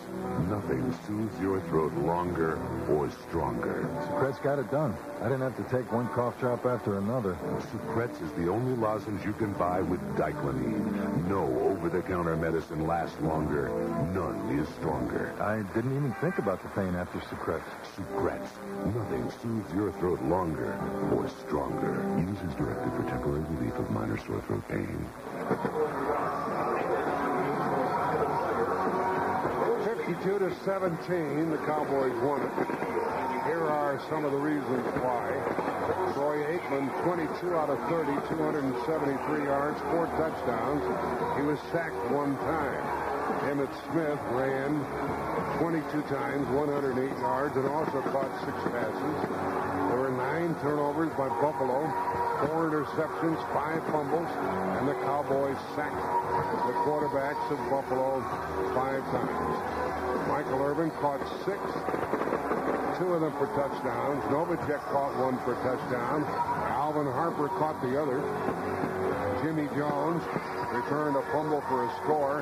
[0.49, 2.57] Nothing soothes your throat longer
[2.89, 3.87] or stronger.
[4.07, 4.97] Sucrets got it done.
[5.21, 7.37] I didn't have to take one cough drop after another.
[7.71, 11.27] Sucrets is the only lozenge you can buy with dyclonine.
[11.29, 13.69] No over-the-counter medicine lasts longer.
[14.15, 15.35] None is stronger.
[15.39, 17.69] I didn't even think about the pain after Sucrets.
[17.95, 18.49] Sucrets.
[18.95, 20.73] Nothing soothes your throat longer
[21.13, 21.93] or stronger.
[22.17, 25.05] Use as directed for temporary relief of minor sore throat pain.
[30.23, 32.53] 52 to 17, the Cowboys won it.
[33.43, 35.27] Here are some of the reasons why.
[36.13, 40.79] Troy Aikman, 22 out of 30, 273 yards, four touchdowns.
[41.35, 42.79] He was sacked one time.
[43.51, 44.79] Emmitt Smith ran
[45.59, 49.62] 22 times, 108 yards, and also caught six passes.
[50.23, 51.83] Nine turnovers by Buffalo,
[52.47, 54.31] four interceptions, five fumbles,
[54.79, 55.99] and the Cowboys sacked
[56.65, 58.23] the quarterbacks of Buffalo
[58.73, 59.55] five times.
[60.27, 61.59] Michael Irvin caught six,
[62.97, 64.23] two of them for touchdowns.
[64.31, 66.23] Novacek caught one for touchdown.
[66.71, 68.23] Alvin Harper caught the other.
[69.43, 70.23] Jimmie Jones
[70.71, 72.41] returned a fumble for a score,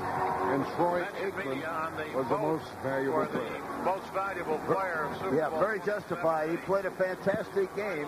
[0.53, 3.70] and Troy Aikman was the most valuable player.
[3.83, 5.59] Most valuable player of Super Yeah, Bowl.
[5.59, 6.51] very justified.
[6.51, 8.07] He played a fantastic game.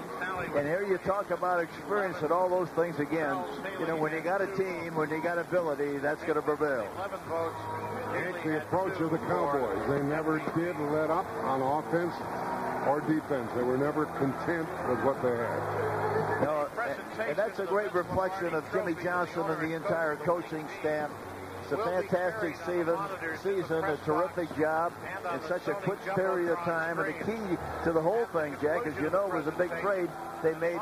[0.56, 3.38] And here you talk about experience and all those things again.
[3.80, 6.88] You know, when you got a team, when you got ability, that's going to prevail.
[6.98, 7.56] 11 votes.
[8.14, 9.90] It's the approach of the Cowboys.
[9.90, 12.14] They never did let up on offense
[12.88, 13.50] or defense.
[13.56, 16.43] They were never content with what they had.
[16.43, 16.68] No,
[17.18, 21.10] and, and that's a great reflection of Jimmy Johnson and the entire coaching staff.
[21.74, 22.98] It's a fantastic season,
[23.42, 24.93] season, a terrific job
[25.34, 27.00] in such a quick period of time.
[27.00, 30.08] And the key to the whole thing, Jack, as you know, was a big trade
[30.43, 30.80] they made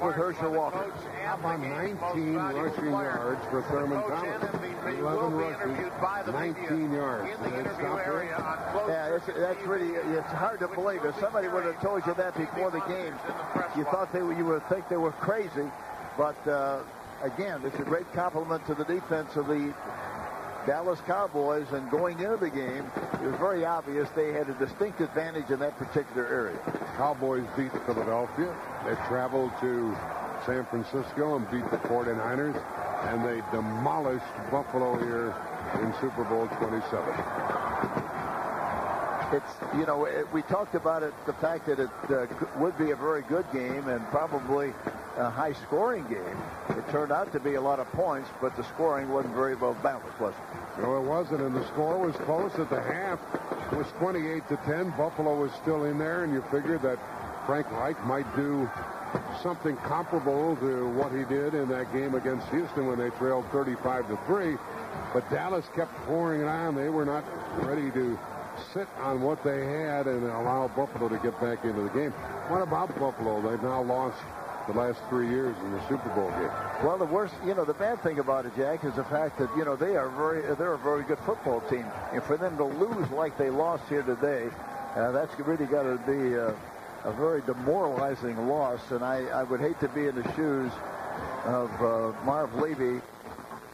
[0.00, 0.90] with Herschel Walker.
[1.24, 4.48] How about 19 rushing yards for Thurman Thomas?
[4.86, 7.38] 11 rushes, 19 yards.
[7.42, 8.24] And they stopped there.
[8.88, 11.04] Yeah, it's, that's really, it's hard to believe.
[11.04, 13.12] If somebody would have told you that before the game,
[13.76, 15.70] you thought they were, you would think they were crazy.
[16.16, 16.82] But uh,
[17.22, 19.74] again, it's a great compliment to the defense of the
[20.66, 21.66] Dallas Cowboys.
[21.72, 25.58] And going into the game, it was very obvious they had a distinct advantage in
[25.60, 26.58] that particular area.
[26.96, 28.54] Cowboys beat Philadelphia.
[28.84, 29.96] They traveled to
[30.46, 32.60] San Francisco and beat the 49ers.
[33.10, 35.34] And they demolished Buffalo here
[35.80, 37.69] in Super Bowl 27.
[39.32, 42.26] It's, you know, it, we talked about it, the fact that it uh,
[42.58, 44.72] would be a very good game and probably
[45.16, 46.36] a high scoring game.
[46.70, 49.74] It turned out to be a lot of points, but the scoring wasn't very well
[49.82, 50.82] balanced, was it?
[50.82, 53.20] No, it wasn't, and the score was close at the half.
[53.70, 54.90] It was 28 to 10.
[54.96, 56.98] Buffalo was still in there, and you figured that
[57.46, 58.68] Frank Reich might do
[59.42, 64.08] something comparable to what he did in that game against Houston when they trailed 35
[64.08, 64.56] to 3.
[65.12, 66.74] But Dallas kept pouring it on.
[66.74, 67.24] They were not
[67.64, 68.18] ready to
[68.72, 72.12] sit on what they had and allow Buffalo to get back into the game.
[72.48, 73.40] What about Buffalo?
[73.42, 74.18] They've now lost
[74.68, 76.50] the last three years in the Super Bowl game.
[76.84, 79.48] Well, the worst, you know, the bad thing about it, Jack, is the fact that
[79.56, 82.64] you know they are very, they're a very good football team, and for them to
[82.64, 84.48] lose like they lost here today,
[84.94, 86.54] uh, that's really got to be a,
[87.04, 88.80] a very demoralizing loss.
[88.90, 90.70] And I, I would hate to be in the shoes
[91.44, 93.00] of uh, Marv Levy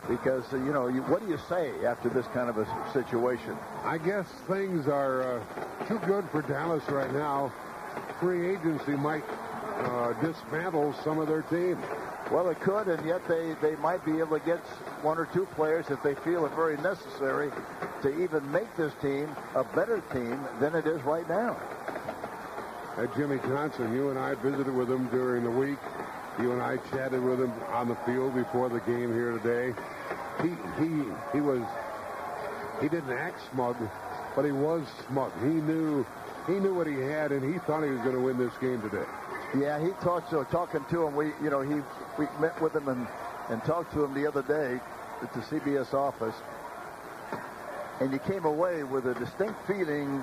[0.08, 3.56] because uh, you know, you, what do you say after this kind of a situation?
[3.84, 7.52] I guess things are uh, too good for Dallas right now.
[8.20, 9.24] Free agency might
[9.76, 11.78] uh, dismantle some of their team.
[12.30, 14.58] Well, it could, and yet they, they might be able to get
[15.02, 17.52] one or two players if they feel it very necessary
[18.02, 21.56] to even make this team a better team than it is right now.
[22.96, 25.78] Uh, Jimmy Johnson, you and I visited with him during the week.
[26.40, 29.78] You and I chatted with him on the field before the game here today.
[30.42, 31.62] He he he was
[32.80, 33.76] he didn't act smug,
[34.34, 35.32] but he was smug.
[35.40, 36.06] He knew
[36.46, 38.80] he knew what he had, and he thought he was going to win this game
[38.82, 39.06] today.
[39.56, 41.14] Yeah, he talked so talking to him.
[41.16, 41.74] We you know he
[42.18, 43.06] we met with him and
[43.48, 44.80] and talked to him the other day
[45.22, 46.34] at the CBS office,
[48.00, 50.22] and you came away with a distinct feeling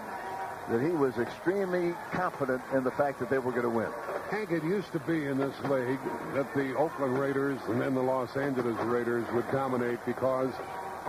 [0.70, 3.90] that he was extremely confident in the fact that they were going to win.
[4.30, 6.00] Hank, it used to be in this league
[6.34, 10.52] that the Oakland Raiders and then the Los Angeles Raiders would dominate because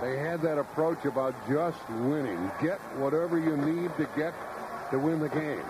[0.03, 2.51] they had that approach about just winning.
[2.61, 4.35] Get whatever you need to get
[4.91, 5.63] to win the game.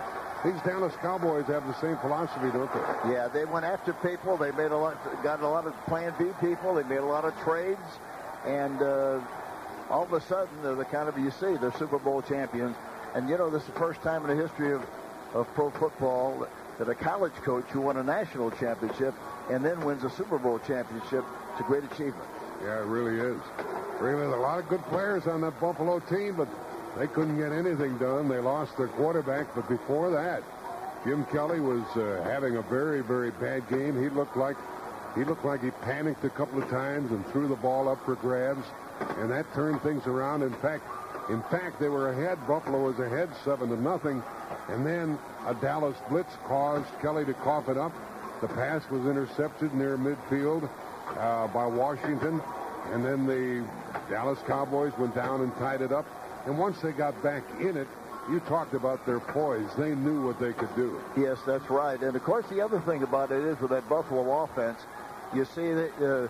[0.43, 3.13] These Dallas Cowboys have the same philosophy, don't they?
[3.13, 4.37] Yeah, they went after people.
[4.37, 6.75] They made a lot, got a lot of Plan B people.
[6.75, 7.79] They made a lot of trades,
[8.45, 9.19] and uh,
[9.89, 12.75] all of a sudden, they're the kind of you see they're Super Bowl champions.
[13.15, 14.85] And you know, this is the first time in the history of
[15.35, 16.47] of pro football
[16.79, 19.13] that a college coach who won a national championship
[19.49, 21.23] and then wins a Super Bowl championship.
[21.51, 22.27] It's a great achievement.
[22.63, 23.41] Yeah, it really is.
[23.99, 26.47] Really, a lot of good players on that Buffalo team, but
[26.97, 28.29] they couldn't get anything done.
[28.29, 30.41] They lost their quarterback, but before that,
[31.05, 34.01] Jim Kelly was uh, having a very, very bad game.
[34.01, 34.57] He looked like
[35.15, 38.15] he looked like he panicked a couple of times and threw the ball up for
[38.15, 38.65] grabs,
[39.17, 40.43] and that turned things around.
[40.43, 40.83] In fact,
[41.29, 42.37] in fact, they were ahead.
[42.47, 44.21] Buffalo was ahead seven to nothing,
[44.69, 47.93] and then a Dallas blitz caused Kelly to cough it up.
[48.41, 50.69] The pass was intercepted near midfield
[51.17, 52.41] uh, by Washington,
[52.91, 53.65] and then the
[54.09, 56.05] Dallas Cowboys went down and tied it up.
[56.45, 57.87] And once they got back in it,
[58.29, 59.69] you talked about their poise.
[59.77, 60.99] They knew what they could do.
[61.17, 61.99] Yes, that's right.
[61.99, 64.79] And of course, the other thing about it is with that Buffalo offense,
[65.33, 66.27] you see that uh,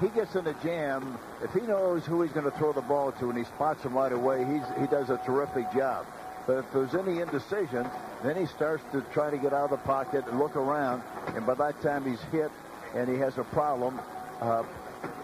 [0.00, 1.18] he gets in a jam.
[1.42, 3.94] If he knows who he's going to throw the ball to and he spots him
[3.94, 6.06] right away, he's, he does a terrific job.
[6.46, 7.88] But if there's any indecision,
[8.22, 11.02] then he starts to try to get out of the pocket and look around.
[11.34, 12.50] And by that time, he's hit
[12.94, 14.00] and he has a problem.
[14.40, 14.62] Uh,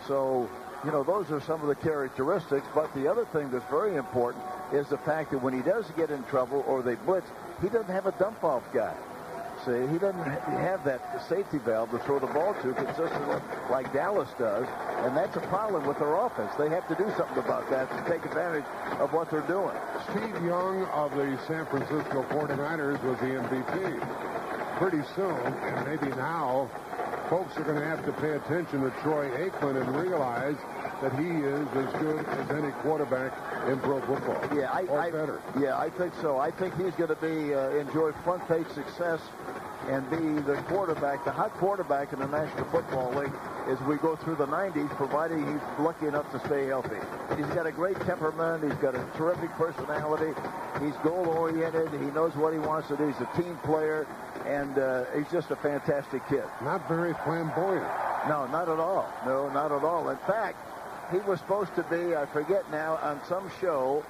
[0.06, 0.48] so,
[0.84, 2.66] you know, those are some of the characteristics.
[2.74, 6.10] But the other thing that's very important is the fact that when he does get
[6.10, 7.26] in trouble or they blitz,
[7.62, 8.94] he doesn't have a dump off guy.
[9.66, 14.28] See, he doesn't have that safety valve to throw the ball to consistently like Dallas
[14.38, 14.66] does,
[15.02, 16.52] and that's a problem with their offense.
[16.56, 18.64] They have to do something about that to take advantage
[19.00, 19.74] of what they're doing.
[20.10, 24.78] Steve Young of the San Francisco 49ers was the MVP.
[24.78, 26.70] Pretty soon, and maybe now,
[27.28, 30.56] folks are going to have to pay attention to Troy Aikman and realize
[31.02, 33.32] that he is as good as any quarterback
[33.68, 34.40] in pro football.
[34.56, 35.40] Yeah, I, or I better.
[35.60, 36.38] Yeah, I think so.
[36.38, 39.20] I think he's going to be uh, enjoy front page success
[39.88, 43.32] and be the quarterback, the hot quarterback in the National Football League
[43.68, 46.96] as we go through the 90s, providing he's lucky enough to stay healthy.
[47.36, 48.64] He's got a great temperament.
[48.64, 50.32] He's got a terrific personality.
[50.82, 51.90] He's goal-oriented.
[51.92, 53.06] He knows what he wants to do.
[53.06, 54.06] He's a team player,
[54.46, 56.44] and uh, he's just a fantastic kid.
[56.62, 57.86] Not very flamboyant.
[58.28, 59.10] No, not at all.
[59.24, 60.08] No, not at all.
[60.08, 60.56] In fact,
[61.10, 64.04] he was supposed to be, I forget now, on some show,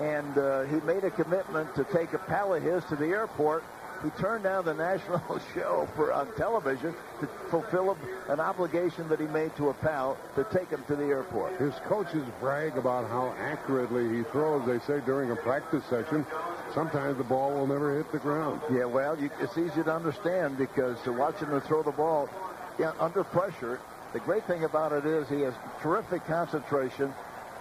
[0.00, 3.64] and uh, he made a commitment to take a pal of his to the airport.
[4.02, 9.20] He turned down the national show for on television to fulfill a, an obligation that
[9.20, 11.58] he made to a pal to take him to the airport.
[11.60, 14.66] His coaches brag about how accurately he throws.
[14.66, 16.26] They say during a practice session,
[16.74, 18.60] sometimes the ball will never hit the ground.
[18.70, 22.28] Yeah, well, you, it's easy to understand because watching him throw the ball
[22.78, 23.78] yeah, under pressure,
[24.12, 27.12] the great thing about it is he has terrific concentration.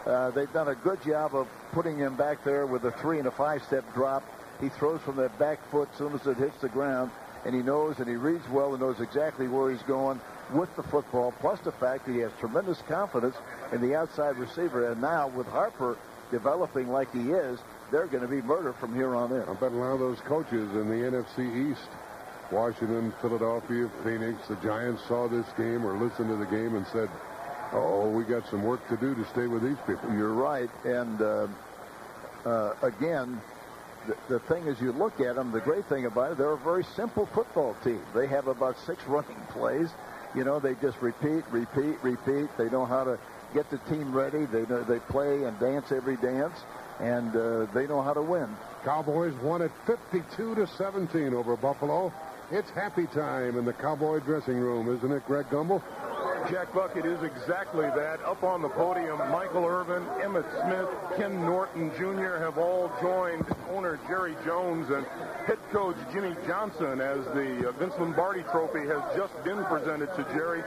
[0.06, 3.28] Uh, they've done a good job of putting him back there with a three and
[3.28, 4.24] a five step drop.
[4.60, 7.12] He throws from that back foot as soon as it hits the ground,
[7.46, 10.20] and he knows and he reads well and knows exactly where he's going
[10.54, 13.36] with the football, plus the fact that he has tremendous confidence
[13.72, 14.92] in the outside receiver.
[14.92, 15.98] And now with Harper
[16.32, 17.60] developing like he is,
[17.92, 19.42] they're going to be murder from here on in.
[19.42, 21.90] I bet a lot of those coaches in the NFC East,
[22.52, 27.10] Washington, Philadelphia, Phoenix, the Giants saw this game or listened to the game and said,
[27.72, 30.14] oh, we got some work to do to stay with these people.
[30.14, 30.70] You're right.
[30.84, 31.48] And uh,
[32.46, 33.42] uh, again,
[34.08, 36.58] the, the thing is, you look at them, the great thing about it, they're a
[36.58, 38.02] very simple football team.
[38.14, 39.90] They have about six running plays.
[40.36, 42.50] You know, they just repeat, repeat, repeat.
[42.58, 43.20] They know how to
[43.54, 44.46] get the team ready.
[44.46, 46.58] They know, they play and dance every dance,
[47.00, 48.48] and uh, they know how to win.
[48.84, 52.12] Cowboys won it 52 to 17 over Buffalo.
[52.54, 55.82] It's happy time in the Cowboy dressing room, isn't it, Greg Gumbel?
[56.50, 58.22] Jack Buck it is exactly that.
[58.24, 62.38] Up on the podium, Michael Irvin, Emmitt Smith, Ken Norton Jr.
[62.38, 65.06] have all joined owner Jerry Jones and
[65.46, 70.24] head coach Jimmy Johnson as the uh, Vince Lombardi Trophy has just been presented to
[70.34, 70.64] Jerry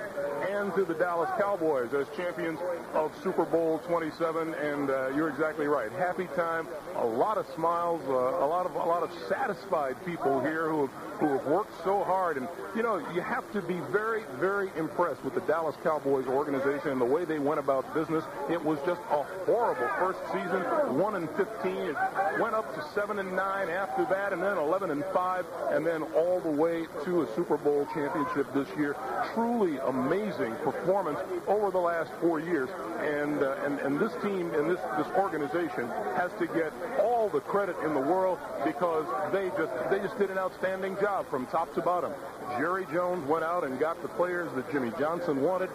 [0.50, 2.58] and to the Dallas Cowboys as champions
[2.92, 4.54] of Super Bowl 27.
[4.54, 5.90] And uh, you're exactly right.
[5.92, 10.40] Happy time, a lot of smiles, uh, a lot of a lot of satisfied people
[10.40, 12.36] here who have, who have worked so hard.
[12.36, 16.90] And you know, you have to be very, very impressed with the Dallas Cowboys organization
[16.90, 18.24] and the way they went about business.
[18.50, 20.60] It was just a horrible first season,
[20.98, 21.72] one and 15.
[21.72, 21.96] It
[22.38, 26.02] went up to seven and nine after that, and then 11 and five, and then
[26.14, 28.94] all the way to a Super Bowl championship this year.
[29.32, 32.68] Truly amazing performance over the last four years,
[33.00, 37.40] and uh, and and this team and this this organization has to get all the
[37.40, 41.72] credit in the world because they just they just did an outstanding job from top
[41.74, 42.12] to bottom.
[42.58, 45.70] Jerry Jones went out and got the players that Jimmy Johnson wanted.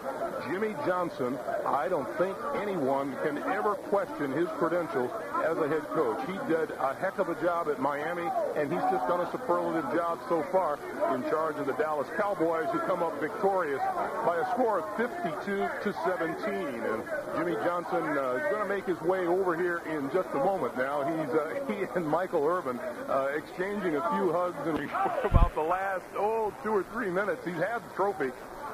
[0.48, 5.10] Jimmy Johnson, I don't think anyone can ever question his credentials
[5.44, 6.18] as a head coach.
[6.26, 9.84] He did a heck of a job at Miami, and he's just done a superlative
[9.94, 10.78] job so far
[11.14, 13.80] in charge of the Dallas Cowboys, who come up victorious
[14.24, 16.54] by a score of 52 to 17.
[16.54, 17.02] And
[17.36, 20.76] Jimmy Johnson uh, is going to make his way over here in just a moment.
[20.76, 24.78] Now he's uh, he and Michael Irvin uh, exchanging a few hugs and
[25.24, 27.44] about the last oh two or three minutes.
[27.44, 28.30] He's had the trophy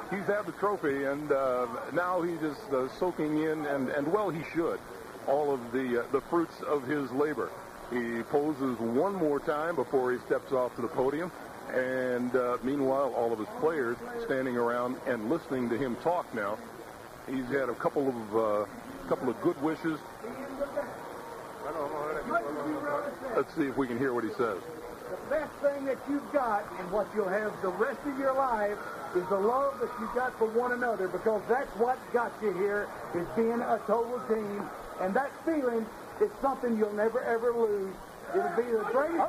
[0.09, 4.29] he's had the trophy, and uh, now he's just uh, soaking in, and, and well,
[4.29, 4.79] he should,
[5.27, 7.49] all of the uh, the fruits of his labor.
[7.91, 11.31] He poses one more time before he steps off to the podium,
[11.73, 16.33] and uh, meanwhile, all of his players standing around and listening to him talk.
[16.33, 16.57] Now,
[17.29, 18.65] he's had a couple of uh,
[19.07, 19.99] couple of good wishes.
[23.35, 24.57] Let's see if we can hear what he says.
[25.27, 28.77] The best thing that you've got and what you'll have the rest of your life
[29.13, 32.87] is the love that you've got for one another because that's what got you here
[33.13, 34.63] is being a total team.
[35.01, 35.85] And that feeling
[36.21, 37.93] is something you'll never, ever lose.
[38.33, 39.19] It'll be the greatest...